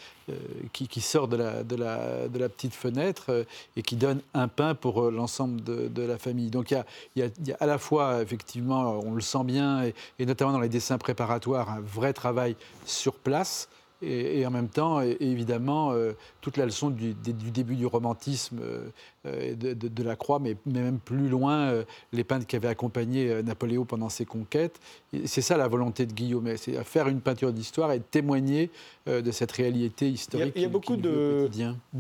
qui, 0.72 1.00
sort 1.00 1.28
de 1.28 1.36
la, 1.36 2.48
petite 2.48 2.74
fenêtre 2.74 3.26
euh, 3.28 3.44
et 3.76 3.82
qui 3.82 3.96
donne 3.96 4.20
un 4.34 4.48
pain 4.48 4.74
pour 4.74 5.10
l'ensemble 5.10 5.62
de, 5.62 6.02
la 6.02 6.18
famille. 6.18 6.50
Donc 6.50 6.70
il 6.70 6.74
y, 6.74 6.76
a, 6.76 6.86
il 7.16 7.32
il 7.46 7.56
à 7.60 7.66
la 7.66 7.78
fois, 7.78 8.22
effectivement, 8.22 9.00
on 9.00 9.14
le 9.14 9.20
sent 9.20 9.44
bien, 9.44 9.84
et 10.18 10.26
notamment 10.26 10.52
dans 10.52 10.60
les 10.60 10.68
dessins 10.68 10.98
préparatoires, 10.98 11.70
un 11.70 11.80
vrai 11.80 12.12
travail 12.12 12.56
sur 12.86 13.14
place. 13.14 13.68
Et, 14.00 14.40
et 14.40 14.46
en 14.46 14.50
même 14.50 14.68
temps, 14.68 15.00
évidemment, 15.00 15.90
euh, 15.92 16.12
toute 16.40 16.56
la 16.56 16.64
leçon 16.66 16.90
du, 16.90 17.14
début 17.14 17.74
du 17.74 17.84
romantisme 17.86 18.58
euh, 18.62 18.88
euh, 19.26 19.54
de, 19.56 19.74
de- 19.74 19.88
de 19.88 20.02
la 20.04 20.14
Croix, 20.14 20.38
mais, 20.38 20.56
mais 20.66 20.80
même 20.82 20.98
plus 21.00 21.28
loin, 21.28 21.70
euh, 21.70 21.84
les 22.12 22.22
peintres 22.22 22.46
qui 22.46 22.54
avaient 22.54 22.68
accompagné 22.68 23.42
Napoléon 23.42 23.84
pendant 23.84 24.08
ses 24.08 24.24
conquêtes. 24.24 24.78
C'est 25.24 25.40
ça 25.42 25.56
la 25.56 25.66
volonté 25.66 26.06
de 26.06 26.12
Guillaume, 26.12 26.48
c'est 26.56 26.76
à 26.76 26.84
faire 26.84 27.08
une 27.08 27.20
peinture 27.20 27.52
d'histoire 27.52 27.90
et 27.92 27.98
de 27.98 28.04
témoigner 28.04 28.70
de 29.06 29.30
cette 29.32 29.52
réalité 29.52 30.06
Il 30.06 30.10
y 30.10 30.12
a, 30.12 30.14
historique. 30.14 30.52
il 30.56 30.62
y 30.62 30.64
a 30.64 30.68
beaucoup 30.68 30.96
de, 30.96 31.48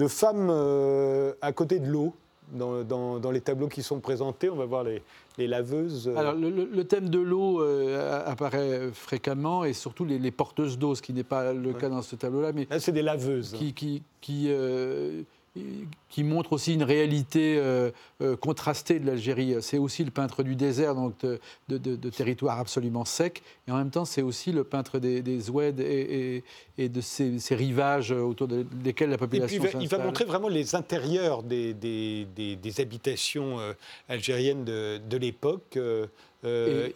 femmes 0.08 0.50
à 1.40 1.52
côté 1.52 1.78
de 1.80 1.86
l'eau 1.90 2.14
dans, 2.52 2.82
dans- 2.82 3.18
dans 3.18 3.30
les 3.30 3.40
tableaux 3.40 3.68
qui 3.68 3.82
sont 3.82 4.00
présentés. 4.00 4.48
On 4.50 4.56
va 4.56 4.64
voir 4.66 4.84
les, 4.84 5.02
les 5.36 5.46
laveuses. 5.46 6.08
euh, 6.08 6.16
Alors, 6.16 6.34
le, 6.34 6.82
thème 6.84 7.08
de 7.08 7.18
l'eau 7.18 7.60
euh, 7.62 8.22
apparaît 8.26 8.90
fréquemment 8.92 9.64
et 9.64 9.72
surtout 9.72 10.04
les, 10.04 10.18
les 10.18 10.30
porteuses 10.30 10.78
d'eau, 10.78 10.94
ce 10.94 11.02
qui 11.02 11.12
n'est 11.12 11.24
pas 11.24 11.52
le 11.52 11.72
cas 11.72 11.88
dans 11.88 12.02
ce 12.02 12.16
tableau-là. 12.16 12.52
Mais 12.52 12.66
Là, 12.70 12.80
c'est 12.80 12.92
des 12.92 13.02
laveuses. 13.02 13.52
Qui, 13.52 13.72
qui, 13.74 14.02
qui, 14.20 14.46
euh, 14.48 15.22
qui 16.08 16.24
montre 16.24 16.54
aussi 16.54 16.72
une 16.74 16.82
réalité 16.82 17.56
euh, 17.58 17.90
euh, 18.22 18.34
contrastée 18.36 18.98
de 18.98 19.06
l'Algérie. 19.06 19.56
C'est 19.60 19.76
aussi 19.78 20.04
le 20.04 20.10
peintre 20.10 20.42
du 20.42 20.56
désert, 20.56 20.94
donc 20.94 21.14
de, 21.20 21.38
de, 21.68 21.76
de- 21.78 21.96
de 21.96 22.10
territoires 22.10 22.58
absolument 22.58 23.04
secs. 23.04 23.42
Et 23.66 23.70
en 23.72 23.76
même 23.76 23.90
temps, 23.90 24.04
c'est 24.06 24.22
aussi 24.22 24.50
le 24.52 24.64
peintre 24.64 24.98
des, 24.98 25.20
des 25.22 25.50
oueds 25.50 25.78
et, 25.80 26.36
et- 26.36 26.44
et 26.78 26.88
de 26.88 27.00
ces, 27.00 27.38
ces 27.38 27.54
rivages 27.54 28.10
autour 28.12 28.48
de- 28.48 28.64
desquels 28.72 29.10
la 29.10 29.16
Et 29.16 29.18
puis, 29.18 29.26
population 29.26 29.56
il 29.56 29.60
va, 29.62 29.68
il 29.68 29.74
va 29.74 29.80
s'installe. 29.80 30.06
montrer 30.06 30.24
vraiment 30.24 30.48
les 30.48 30.74
intérieurs 30.74 31.42
des, 31.42 31.74
des- 31.74 32.26
des- 32.34 32.56
des 32.56 32.80
habitations 32.80 33.60
euh, 33.60 33.72
algériennes 34.08 34.64
de, 34.64 35.16
l'époque. 35.18 35.76
euh, 35.76 36.06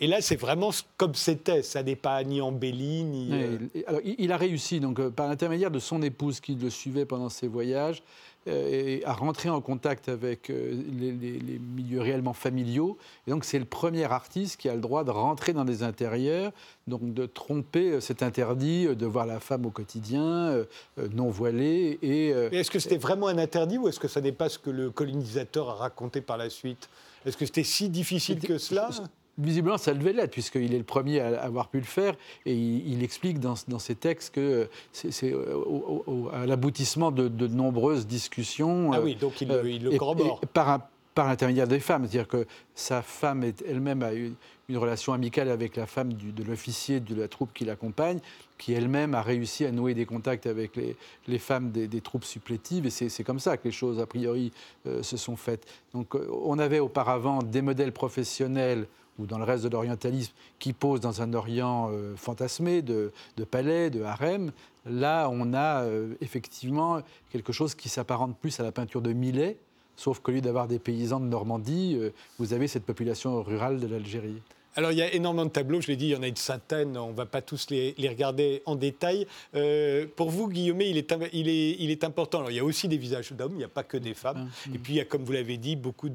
et, 0.00 0.06
là, 0.06 0.20
c'est 0.20 0.36
vraiment 0.36 0.70
comme 0.96 1.14
c'était. 1.16 1.62
Ça 1.62 1.82
n'est 1.82 1.96
pas 1.96 2.22
ni 2.22 2.40
embelli, 2.40 3.02
ni. 3.02 3.28
Euh, 3.32 3.58
alors, 3.88 4.00
il, 4.04 4.30
a 4.30 4.36
réussi, 4.36 4.78
donc, 4.78 5.06
par 5.10 5.26
l'intermédiaire 5.28 5.72
de 5.72 5.80
son 5.80 6.00
épouse 6.00 6.38
qui 6.40 6.54
le 6.54 6.70
suivait 6.70 7.04
pendant 7.06 7.28
ses 7.28 7.48
voyages, 7.48 8.04
et 8.46 9.02
à 9.04 9.12
rentrer 9.12 9.48
en 9.50 9.60
contact 9.60 10.08
avec 10.08 10.50
euh, 10.50 10.72
les, 10.98 11.12
les- 11.12 11.38
les 11.38 11.58
milieux 11.58 12.00
réellement 12.00 12.32
familiaux. 12.32 12.98
Et 13.26 13.30
donc, 13.30 13.44
c'est 13.44 13.58
le 13.58 13.64
premier 13.64 14.04
artiste 14.04 14.60
qui 14.60 14.68
a 14.68 14.74
le 14.74 14.80
droit 14.80 15.04
de 15.04 15.10
rentrer 15.10 15.52
dans 15.52 15.64
des 15.64 15.82
intérieurs, 15.82 16.52
donc 16.86 17.14
de 17.14 17.26
tromper, 17.26 17.92
euh, 17.92 18.00
c'est 18.00 18.22
interdit, 18.22 18.86
euh, 18.88 18.94
de 18.94 19.06
voir 19.06 19.26
la 19.26 19.38
femme 19.40 19.64
au 19.66 19.70
quotidien, 19.70 20.22
euh, 20.24 20.64
euh, 20.98 21.08
non 21.14 21.30
voilée. 21.30 21.98
Et, 22.02 22.32
euh, 22.32 22.50
est-ce 22.50 22.70
que 22.70 22.78
c'était 22.80 22.96
vraiment 22.98 23.28
un 23.28 23.38
interdit 23.38 23.78
ou 23.78 23.88
est-ce 23.88 24.00
que 24.00 24.08
ça 24.08 24.20
n'est 24.20 24.32
pas 24.32 24.48
ce 24.48 24.58
que 24.58 24.70
le 24.70 24.90
colonisateur 24.90 25.70
a 25.70 25.74
raconté 25.74 26.20
par 26.20 26.36
la 26.36 26.50
suite? 26.50 26.88
Est-ce 27.24 27.36
que 27.36 27.46
c'était 27.46 27.62
si 27.64 27.88
difficile 27.88 28.40
que 28.40 28.58
cela? 28.58 28.90
Visiblement, 29.38 29.78
ça 29.78 29.94
devait 29.94 30.12
l'être, 30.12 30.30
puisqu'il 30.30 30.74
est 30.74 30.78
le 30.78 30.84
premier 30.84 31.20
à 31.20 31.40
avoir 31.42 31.68
pu 31.68 31.78
le 31.78 31.84
faire. 31.84 32.14
Et 32.44 32.54
il, 32.54 32.92
il 32.92 33.02
explique 33.02 33.40
dans, 33.40 33.54
dans 33.68 33.78
ses 33.78 33.94
textes 33.94 34.34
que 34.34 34.68
c'est 34.92 35.10
c'est 35.10 35.32
euh, 35.32 36.28
à 36.32 36.44
l'aboutissement 36.46 37.10
de, 37.10 37.28
de 37.28 37.46
nombreuses 37.46 38.06
discussions. 38.06 38.92
Ah 38.92 38.98
euh, 38.98 39.02
oui, 39.04 39.14
donc 39.16 39.40
il, 39.40 39.50
euh, 39.50 39.62
le- 39.62 39.70
il 39.70 39.82
le 39.84 39.94
et- 39.94 39.96
corrobore. 39.96 40.40
par, 40.52 40.68
un- 40.68 40.82
par 41.14 41.28
l'intermédiaire 41.28 41.66
des 41.66 41.80
femmes. 41.80 42.02
C'est-à-dire 42.02 42.28
que 42.28 42.46
sa 42.74 43.00
femme 43.00 43.42
elle-même 43.66 44.02
a 44.02 44.14
eu 44.14 44.32
une 44.68 44.76
relation 44.78 45.12
amicale 45.14 45.48
avec 45.50 45.76
la 45.76 45.86
femme 45.86 46.12
du- 46.12 46.32
de 46.32 46.42
l'officier 46.44 47.00
de 47.00 47.14
la 47.14 47.26
troupe 47.26 47.52
qui 47.54 47.64
l'accompagne, 47.64 48.18
qui 48.58 48.74
elle-même 48.74 49.14
a 49.14 49.22
réussi 49.22 49.64
à 49.64 49.72
nouer 49.72 49.94
des 49.94 50.04
contacts 50.06 50.46
avec 50.46 50.76
les, 50.76 50.94
les 51.26 51.38
femmes 51.38 51.70
des, 51.70 51.88
des 51.88 52.00
troupes 52.02 52.24
supplétives. 52.24 52.84
Et 52.86 52.90
c'est 52.90 53.24
comme 53.24 53.40
ça 53.40 53.56
que 53.56 53.64
les 53.64 53.72
choses, 53.72 53.98
a 53.98 54.06
priori, 54.06 54.52
euh, 54.86 55.02
se 55.02 55.16
sont 55.16 55.36
faites. 55.36 55.66
Donc 55.94 56.14
euh, 56.14 56.28
on 56.44 56.58
avait 56.58 56.80
auparavant 56.80 57.42
des 57.42 57.62
modèles 57.62 57.92
professionnels 57.92 58.86
ou 59.18 59.26
dans 59.26 59.38
le 59.38 59.44
reste 59.44 59.64
de 59.64 59.68
l'orientalisme, 59.68 60.32
qui 60.58 60.72
posent 60.72 61.00
dans 61.00 61.22
un 61.22 61.34
Orient 61.34 61.90
euh, 61.90 62.16
fantasmé 62.16 62.82
de, 62.82 63.12
palais, 63.50 63.90
de 63.90 64.02
harem. 64.02 64.52
Là, 64.86 65.28
on 65.30 65.52
a 65.54 65.82
euh, 65.82 66.14
effectivement 66.20 67.00
quelque 67.30 67.52
chose 67.52 67.74
qui 67.74 67.88
s'apparente 67.88 68.36
plus 68.38 68.58
à 68.60 68.62
la 68.62 68.72
peinture 68.72 69.02
de 69.02 69.12
Millet, 69.12 69.58
sauf 69.96 70.20
qu'au 70.20 70.32
lieu 70.32 70.40
d'avoir 70.40 70.66
des 70.66 70.78
paysans 70.78 71.20
de 71.20 71.26
Normandie, 71.26 71.96
euh, 71.98 72.10
vous 72.38 72.52
avez 72.52 72.68
cette 72.68 72.84
population 72.84 73.42
rurale 73.42 73.80
de 73.80 73.86
l'Algérie. 73.86 74.40
Alors, 74.74 74.90
il 74.90 74.96
y 74.98 75.02
a 75.02 75.12
énormément 75.12 75.44
de 75.44 75.50
tableaux, 75.50 75.82
je 75.82 75.88
l'ai 75.88 75.96
dit, 75.96 76.06
il 76.06 76.12
y 76.12 76.16
en 76.16 76.22
a 76.22 76.26
une 76.28 76.36
centaine, 76.36 76.96
on 76.96 77.10
ne 77.10 77.14
va 77.14 77.26
pas 77.26 77.42
tous 77.42 77.66
les, 77.68 77.94
les 77.98 78.08
regarder 78.08 78.62
en 78.64 78.74
détail. 78.74 79.26
Euh, 79.54 80.06
pour 80.16 80.30
vous, 80.30 80.48
Guillaume, 80.48 80.80
il 80.80 80.96
est, 80.96 81.12
im- 81.12 81.28
il, 81.34 81.48
est, 81.48 81.76
il 81.78 81.90
est 81.90 82.04
important. 82.04 82.38
Alors, 82.38 82.50
il 82.50 82.56
y 82.56 82.60
a 82.60 82.64
aussi 82.64 82.88
des 82.88 82.96
visages 82.96 83.32
d'hommes, 83.32 83.52
il 83.52 83.58
n'y 83.58 83.64
a 83.64 83.68
pas 83.68 83.82
que 83.82 83.98
des 83.98 84.14
femmes. 84.14 84.48
Et 84.74 84.78
puis, 84.78 84.94
il 84.94 84.96
y 84.96 85.00
a, 85.00 85.04
comme 85.04 85.24
vous 85.24 85.32
l'avez 85.32 85.58
dit, 85.58 85.76
beaucoup 85.76 86.08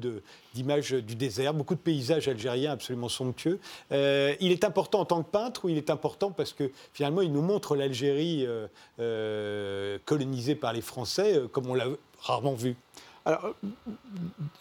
d'images 0.54 0.90
du 0.92 1.14
désert, 1.14 1.54
beaucoup 1.54 1.76
de 1.76 1.80
paysages 1.80 2.26
algériens 2.26 2.72
absolument 2.72 3.08
somptueux. 3.08 3.60
Euh, 3.92 4.34
il 4.40 4.50
est 4.50 4.64
important 4.64 5.00
en 5.00 5.04
tant 5.04 5.22
que 5.22 5.30
peintre 5.30 5.64
ou 5.64 5.68
il 5.68 5.76
est 5.76 5.90
important 5.90 6.32
parce 6.32 6.52
que 6.52 6.70
finalement, 6.92 7.22
il 7.22 7.30
nous 7.32 7.42
montre 7.42 7.76
l'Algérie 7.76 8.44
euh, 8.98 9.98
colonisée 10.04 10.56
par 10.56 10.72
les 10.72 10.80
Français 10.80 11.40
comme 11.52 11.68
on 11.68 11.74
l'a 11.74 11.86
rarement 12.20 12.54
vu? 12.54 12.74
Alors, 13.28 13.54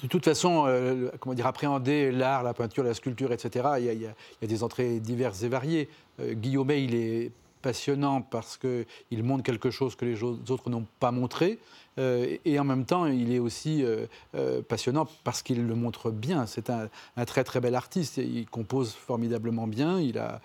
de 0.04 0.08
toute 0.08 0.26
façon, 0.26 0.66
euh, 0.68 1.10
comment 1.22 1.34
dire, 1.34 1.48
appréhender 1.48 2.12
l'art, 2.12 2.44
la 2.44 2.54
peinture, 2.54 2.84
la 2.84 2.94
sculpture, 2.94 3.32
etc., 3.32 3.66
il 3.80 4.02
y 4.02 4.06
a, 4.06 4.14
des 4.46 4.62
entrées 4.62 5.00
diverses 5.00 5.42
et 5.44 5.48
variées. 5.48 5.88
Euh, 6.20 6.34
Guillaumet, 6.34 6.84
il 6.84 6.94
est 6.94 7.32
passionnant 7.62 8.22
parce 8.22 8.58
qu'il 8.58 9.24
montre 9.24 9.44
quelque 9.44 9.72
chose 9.72 9.96
que 9.96 10.04
les 10.04 10.22
autres 10.22 10.70
n'ont 10.70 10.86
pas 11.00 11.12
montré. 11.12 11.60
Euh, 12.00 12.38
et 12.46 12.60
en 12.60 12.64
même 12.64 12.86
temps, 12.86 13.08
il 13.08 13.34
est 13.34 13.40
aussi 13.40 13.84
euh, 13.84 14.06
euh, 14.36 14.62
passionnant 14.62 15.08
parce 15.24 15.42
qu'il 15.42 15.66
le 15.66 15.76
montre 15.76 16.12
bien. 16.12 16.46
C'est 16.46 16.70
un, 16.70 16.90
très 17.26 17.44
très 17.44 17.60
bel 17.60 17.76
artiste. 17.76 18.18
Il 18.18 18.46
compose 18.48 18.94
formidablement 18.94 19.68
bien. 19.68 20.00
Il 20.00 20.20
a, 20.20 20.42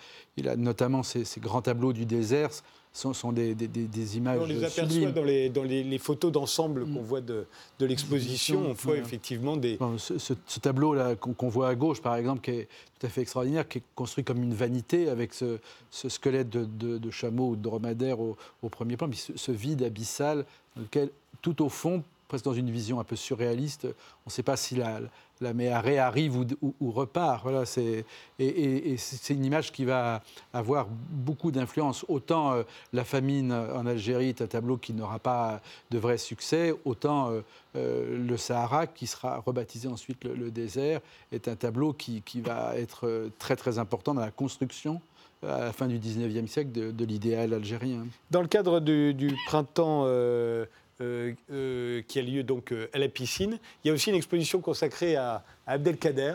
notamment 0.56 1.02
ces 1.02 1.40
grands 1.40 1.62
tableaux 1.62 1.92
du 1.92 2.06
désert 2.06 2.50
sont, 2.92 3.12
sont 3.14 3.32
des, 3.32 3.54
des- 3.54 3.68
des- 3.68 3.86
des 3.86 4.16
images 4.18 4.38
On 4.42 4.46
les 4.46 4.58
aperçoit 4.58 4.88
sublimes. 4.88 5.12
dans 5.12 5.24
les, 5.24 5.48
dans 5.48 5.62
les, 5.62 5.82
les 5.82 5.98
photos 5.98 6.30
d'ensemble 6.30 6.84
Mm. 6.84 6.94
qu'on 6.94 7.02
voit 7.02 7.20
de, 7.20 7.46
de 7.78 7.86
l'exposition. 7.86 8.62
On 8.68 8.72
voit 8.74 8.96
effectivement 8.96 9.56
des, 9.56 9.76
Bon, 9.76 9.96
ce, 9.98 10.18
ce- 10.18 10.34
ce 10.46 10.60
tableau-là 10.60 11.16
qu'on 11.16 11.48
voit 11.48 11.68
à 11.68 11.74
gauche, 11.74 12.02
par 12.02 12.16
exemple, 12.16 12.42
qui 12.42 12.50
est 12.50 12.68
tout 12.98 13.06
à 13.06 13.08
fait 13.08 13.22
extraordinaire, 13.22 13.66
qui 13.66 13.78
est 13.78 13.82
construit 13.94 14.24
comme 14.24 14.42
une 14.42 14.54
vanité 14.54 15.08
avec 15.08 15.32
ce, 15.32 15.58
ce 15.90 16.08
squelette 16.08 16.50
de, 16.50 16.64
de- 16.64 16.98
de 16.98 17.10
chameau 17.10 17.50
ou 17.50 17.56
de 17.56 17.62
dromadaire 17.62 18.20
au, 18.20 18.36
au 18.62 18.68
premier 18.68 18.96
plan, 18.96 19.08
puis 19.08 19.24
ce 19.34 19.52
vide 19.52 19.82
abyssal 19.82 20.44
dans 20.76 20.82
lequel, 20.82 21.10
tout 21.40 21.62
au 21.62 21.68
fond, 21.68 22.02
presque 22.32 22.46
dans 22.46 22.54
une 22.54 22.70
vision 22.70 22.98
un 22.98 23.04
peu 23.04 23.14
surréaliste. 23.14 23.84
On 23.84 24.28
ne 24.28 24.30
sait 24.30 24.42
pas 24.42 24.56
si 24.56 24.74
la, 24.74 25.00
la 25.42 25.52
méharée 25.52 25.98
arrive 25.98 26.38
ou, 26.38 26.90
repart. 26.90 27.42
Voilà, 27.42 27.66
c'est, 27.66 28.06
et, 28.38 28.96
c'est 28.96 29.34
une 29.34 29.44
image 29.44 29.70
qui 29.70 29.84
va 29.84 30.22
avoir 30.54 30.86
beaucoup 30.88 31.50
d'influence. 31.50 32.06
Autant 32.08 32.52
euh, 32.52 32.62
la 32.94 33.04
famine 33.04 33.52
en 33.52 33.84
Algérie 33.84 34.30
est 34.30 34.40
un 34.40 34.46
tableau 34.46 34.78
qui 34.78 34.94
n'aura 34.94 35.18
pas 35.18 35.60
de 35.90 35.98
vrai 35.98 36.16
succès, 36.16 36.74
autant 36.86 37.30
euh, 37.30 37.42
euh, 37.76 38.26
le 38.26 38.36
Sahara, 38.38 38.86
qui 38.86 39.06
sera 39.06 39.40
rebaptisé 39.40 39.88
ensuite 39.88 40.24
le, 40.24 40.50
désert, 40.50 41.02
est 41.32 41.48
un 41.48 41.56
tableau 41.56 41.92
qui, 41.92 42.22
va 42.42 42.78
être 42.78 43.28
très 43.38 43.56
très 43.56 43.78
important 43.78 44.14
dans 44.14 44.22
la 44.22 44.30
construction 44.30 45.02
à 45.42 45.58
la 45.58 45.72
fin 45.72 45.88
du 45.88 45.98
19e 45.98 46.46
siècle 46.46 46.70
de, 46.72 47.04
l'idéal 47.04 47.52
algérien. 47.52 48.06
Dans 48.30 48.40
le 48.42 48.48
cadre 48.48 48.80
du, 48.80 49.36
printemps 49.46 50.06
qui 52.06 52.18
a 52.18 52.22
lieu 52.22 52.42
donc 52.42 52.72
euh, 52.72 52.88
à 52.92 52.98
la 52.98 53.08
piscine. 53.08 53.58
Il 53.82 53.88
y 53.88 53.90
a 53.90 53.94
aussi 53.94 54.10
une 54.10 54.16
exposition 54.16 54.60
consacrée 54.60 55.16
à, 55.16 55.44
à 55.66 55.72
Abdelkader, 55.72 56.34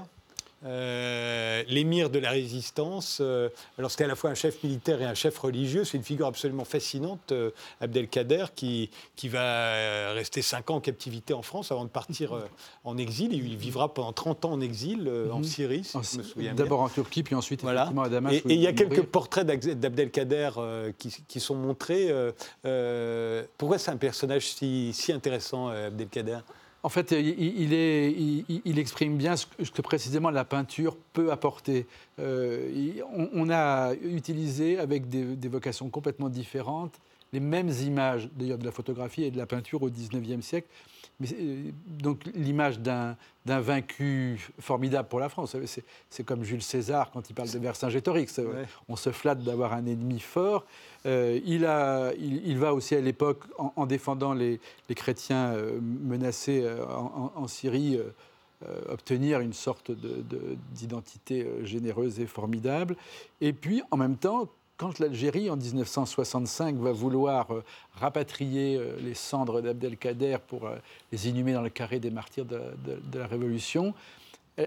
euh, 0.66 1.64
l'émir 1.68 2.10
de 2.10 2.18
la 2.18 2.32
résistance. 2.32 3.20
Euh, 3.22 3.50
alors 3.78 3.92
c'était 3.92 4.06
à 4.06 4.08
la 4.08 4.16
fois 4.16 4.32
un 4.32 4.36
chef 4.36 4.64
militaire 4.64 5.00
et 5.02 5.06
un 5.06 5.14
chef 5.14 5.38
religieux. 5.38 5.84
C'est 5.84 5.98
une 5.98 6.04
figure 6.04 6.26
absolument 6.26 6.66
fascinante, 6.66 7.32
euh, 7.32 7.52
Abdelkader, 7.80 8.46
qui, 8.56 8.90
qui 9.16 9.30
va 9.30 10.14
rester 10.14 10.42
5 10.42 10.72
ans 10.72 10.76
en 10.76 10.80
captivité 10.82 11.36
en 11.36 11.44
France 11.44 11.72
avant 11.72 11.84
de 11.84 11.90
partir 11.90 12.34
en 12.84 12.98
exil. 12.98 13.34
Il 13.34 13.56
vivra 13.56 13.94
pendant 13.94 14.14
30 14.14 14.46
ans 14.46 14.52
en 14.54 14.62
exil 14.62 15.12
en 15.32 15.40
mhm. 15.40 15.44
Syrie, 15.44 15.84
si 15.84 15.98
je 16.12 16.18
me 16.18 16.24
souviens 16.24 16.54
D'abord 16.56 16.82
en 16.82 16.90
Turquie, 16.90 17.22
puis 17.22 17.36
ensuite 17.36 17.62
voilà. 17.62 17.92
à 18.04 18.10
Damas. 18.10 18.34
Et 18.34 18.42
il 18.46 18.60
y 18.60 18.68
a 18.68 18.74
quelques 18.74 19.04
portraits 19.04 19.46
d'Abdelkader 19.46 20.50
qui, 20.98 21.16
qui, 21.28 21.40
sont 21.40 21.56
montrés. 21.56 22.12
pourquoi 23.58 23.78
c'est 23.78 23.92
un 23.92 23.98
personnage 23.98 24.48
si, 24.48 24.92
si 24.94 25.12
intéressant, 25.12 25.68
Abdelkader? 25.68 26.40
En 26.84 26.90
fait, 26.90 27.12
il, 27.12 28.80
exprime 28.80 29.18
bien 29.18 29.36
ce 29.36 29.46
que, 29.46 29.82
précisément 29.82 30.30
la 30.30 30.46
peinture 30.46 30.96
peut 31.14 31.32
apporter. 31.32 31.86
Euh, 32.20 33.02
on, 33.34 33.50
a 33.50 33.94
utilisé, 33.96 34.78
avec 34.80 35.10
des, 35.10 35.48
vocations 35.48 35.90
complètement 35.90 36.30
différentes, 36.30 36.94
les 37.34 37.40
mêmes 37.40 37.70
images, 37.70 38.30
d'ailleurs 38.36 38.58
de 38.58 38.66
la 38.66 38.72
photographie 38.72 39.24
et 39.24 39.32
de 39.32 39.38
la 39.38 39.46
peinture 39.46 39.82
au 39.82 39.90
XIXe 39.90 40.46
siècle, 40.46 40.68
donc 41.88 42.26
l'image 42.36 42.80
d'un 42.80 43.16
vaincu 43.46 44.40
formidable 44.60 45.10
pour 45.10 45.20
la 45.20 45.30
France, 45.30 45.56
c'est 46.10 46.24
comme 46.24 46.44
Jules 46.44 46.62
César 46.62 47.10
quand 47.12 47.30
il 47.30 47.34
parle 47.34 47.50
de 47.50 47.58
Vercingétorix. 47.58 48.40
On 48.88 48.96
se 48.96 49.12
flatte 49.12 49.44
d'avoir 49.44 49.74
un 49.74 49.86
ennemi 49.86 50.20
fort. 50.20 50.66
Euh, 51.06 51.40
il, 51.46 51.66
a, 51.66 52.12
il, 52.20 52.58
va 52.60 52.74
aussi 52.74 52.96
à 52.96 53.02
l'époque, 53.02 53.44
en, 53.58 53.86
défendant 53.86 54.34
les, 54.34 54.60
chrétiens 54.96 55.54
euh, 55.54 55.80
menacés 55.82 56.68
en, 56.90 57.48
Syrie, 57.48 58.00
obtenir 58.90 59.40
une 59.40 59.54
sorte 59.54 59.92
d'identité 60.72 61.48
généreuse 61.64 62.20
et 62.20 62.26
formidable. 62.26 62.96
Et 63.42 63.54
puis, 63.54 63.82
en 63.92 63.98
même 63.98 64.18
temps, 64.18 64.50
quand 64.78 65.00
l'Algérie, 65.00 65.50
en 65.50 65.58
1965, 65.58 66.76
va 66.78 66.92
vouloir 66.92 67.52
euh, 67.52 67.64
rapatrier 67.96 68.78
euh, 68.78 68.96
les 69.02 69.16
cendres 69.16 69.62
d'Abdelkader 69.62 70.38
pour 70.48 70.68
euh, 70.68 70.76
les 71.12 71.28
inhumer 71.28 71.54
dans 71.54 71.64
le 71.64 71.70
carré 71.70 72.00
des 72.00 72.12
martyrs 72.12 72.46
de, 72.46 72.62
de 72.86 73.20
la 73.20 73.28
Révolution, 73.28 73.94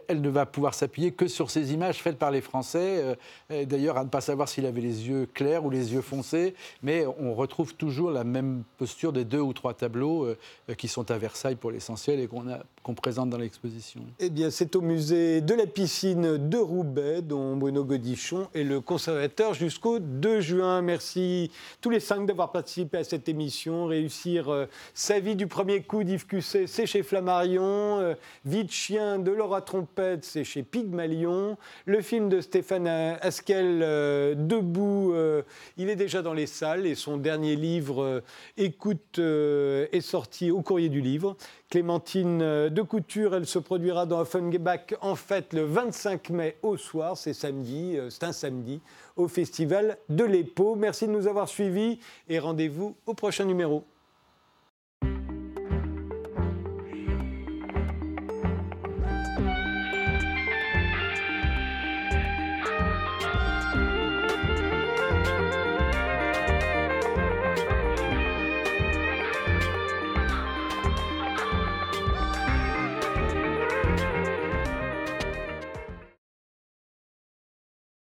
elle 0.08 0.20
ne 0.20 0.28
va 0.28 0.46
pouvoir 0.46 0.74
s'appuyer 0.74 1.10
que 1.10 1.26
sur 1.26 1.50
ces 1.50 1.72
images 1.72 2.00
faites 2.00 2.18
par 2.18 2.30
les 2.30 2.40
Français. 2.40 3.16
Euh, 3.50 3.64
d'ailleurs, 3.64 3.96
à 3.96 4.04
ne 4.04 4.08
pas 4.08 4.20
savoir 4.20 4.48
s'il 4.48 4.66
avait 4.66 4.80
les 4.80 5.08
yeux 5.08 5.26
clairs 5.34 5.64
ou 5.64 5.70
les 5.70 5.92
yeux 5.92 6.00
foncés, 6.00 6.54
mais 6.82 7.04
on 7.18 7.34
retrouve 7.34 7.74
toujours 7.74 8.10
la 8.10 8.24
même 8.24 8.62
posture 8.78 9.12
des 9.12 9.24
deux 9.24 9.40
ou 9.40 9.52
trois 9.52 9.74
tableaux 9.74 10.24
euh, 10.24 10.36
qui 10.76 10.86
sont 10.86 11.10
à 11.10 11.18
Versailles 11.18 11.56
pour 11.56 11.72
l'essentiel 11.72 12.20
et 12.20 12.28
qu'on 12.28 12.94
présente 12.94 13.30
dans 13.30 13.38
l'exposition. 13.38 14.00
Eh 14.20 14.30
bien, 14.30 14.50
c'est 14.50 14.76
au 14.76 14.80
musée 14.80 15.40
de 15.40 15.54
la 15.54 15.66
piscine 15.66 16.36
de 16.48 16.58
Roubaix, 16.58 17.22
dont 17.22 17.56
Bruno 17.56 17.84
Godichon 17.84 18.48
est 18.54 18.62
le 18.62 18.80
conservateur 18.80 19.54
jusqu'au 19.54 19.98
2 19.98 20.40
juin. 20.40 20.82
Merci 20.82 21.50
tous 21.80 21.90
les 21.90 22.00
cinq 22.00 22.26
d'avoir 22.26 22.52
participé 22.52 22.98
à 22.98 23.04
cette 23.04 23.28
émission. 23.28 23.86
Réussir 23.86 24.48
euh, 24.48 24.66
sa 24.94 25.18
vie 25.18 25.34
du 25.34 25.48
premier 25.48 25.82
coup 25.82 26.04
d'Yves 26.04 26.26
Cusset, 26.26 26.68
c'est 26.68 26.86
chez 26.86 27.02
Flammarion. 27.02 28.14
vie 28.44 28.64
de 28.64 28.70
chien 28.70 29.18
de 29.18 29.30
Laura 29.30 29.62
Tron 29.62 29.79
c'est 30.22 30.44
chez 30.44 30.62
Pygmalion. 30.62 31.56
Le 31.86 32.00
film 32.00 32.28
de 32.28 32.40
Stéphane 32.40 32.86
Askel, 32.86 33.80
euh, 33.82 34.34
Debout, 34.34 35.12
euh, 35.12 35.42
il 35.76 35.88
est 35.88 35.96
déjà 35.96 36.22
dans 36.22 36.32
les 36.32 36.46
salles 36.46 36.86
et 36.86 36.94
son 36.94 37.16
dernier 37.16 37.56
livre, 37.56 38.02
euh, 38.02 38.20
Écoute, 38.56 39.18
est 39.18 40.00
sorti 40.00 40.50
au 40.50 40.62
courrier 40.62 40.88
du 40.88 41.00
livre. 41.00 41.36
Clémentine 41.70 42.38
de 42.38 42.82
Couture, 42.82 43.34
elle 43.34 43.46
se 43.46 43.58
produira 43.58 44.06
dans 44.06 44.20
Offenbach 44.20 44.94
en 45.00 45.14
fait 45.14 45.52
le 45.52 45.62
25 45.62 46.30
mai 46.30 46.56
au 46.62 46.76
soir, 46.76 47.16
c'est 47.16 47.32
samedi, 47.32 47.96
c'est 48.10 48.24
un 48.24 48.32
samedi, 48.32 48.80
au 49.16 49.28
Festival 49.28 49.96
de 50.08 50.24
l'EPO. 50.24 50.74
Merci 50.74 51.06
de 51.06 51.12
nous 51.12 51.26
avoir 51.26 51.48
suivis 51.48 52.00
et 52.28 52.38
rendez-vous 52.38 52.96
au 53.06 53.14
prochain 53.14 53.44
numéro. 53.44 53.84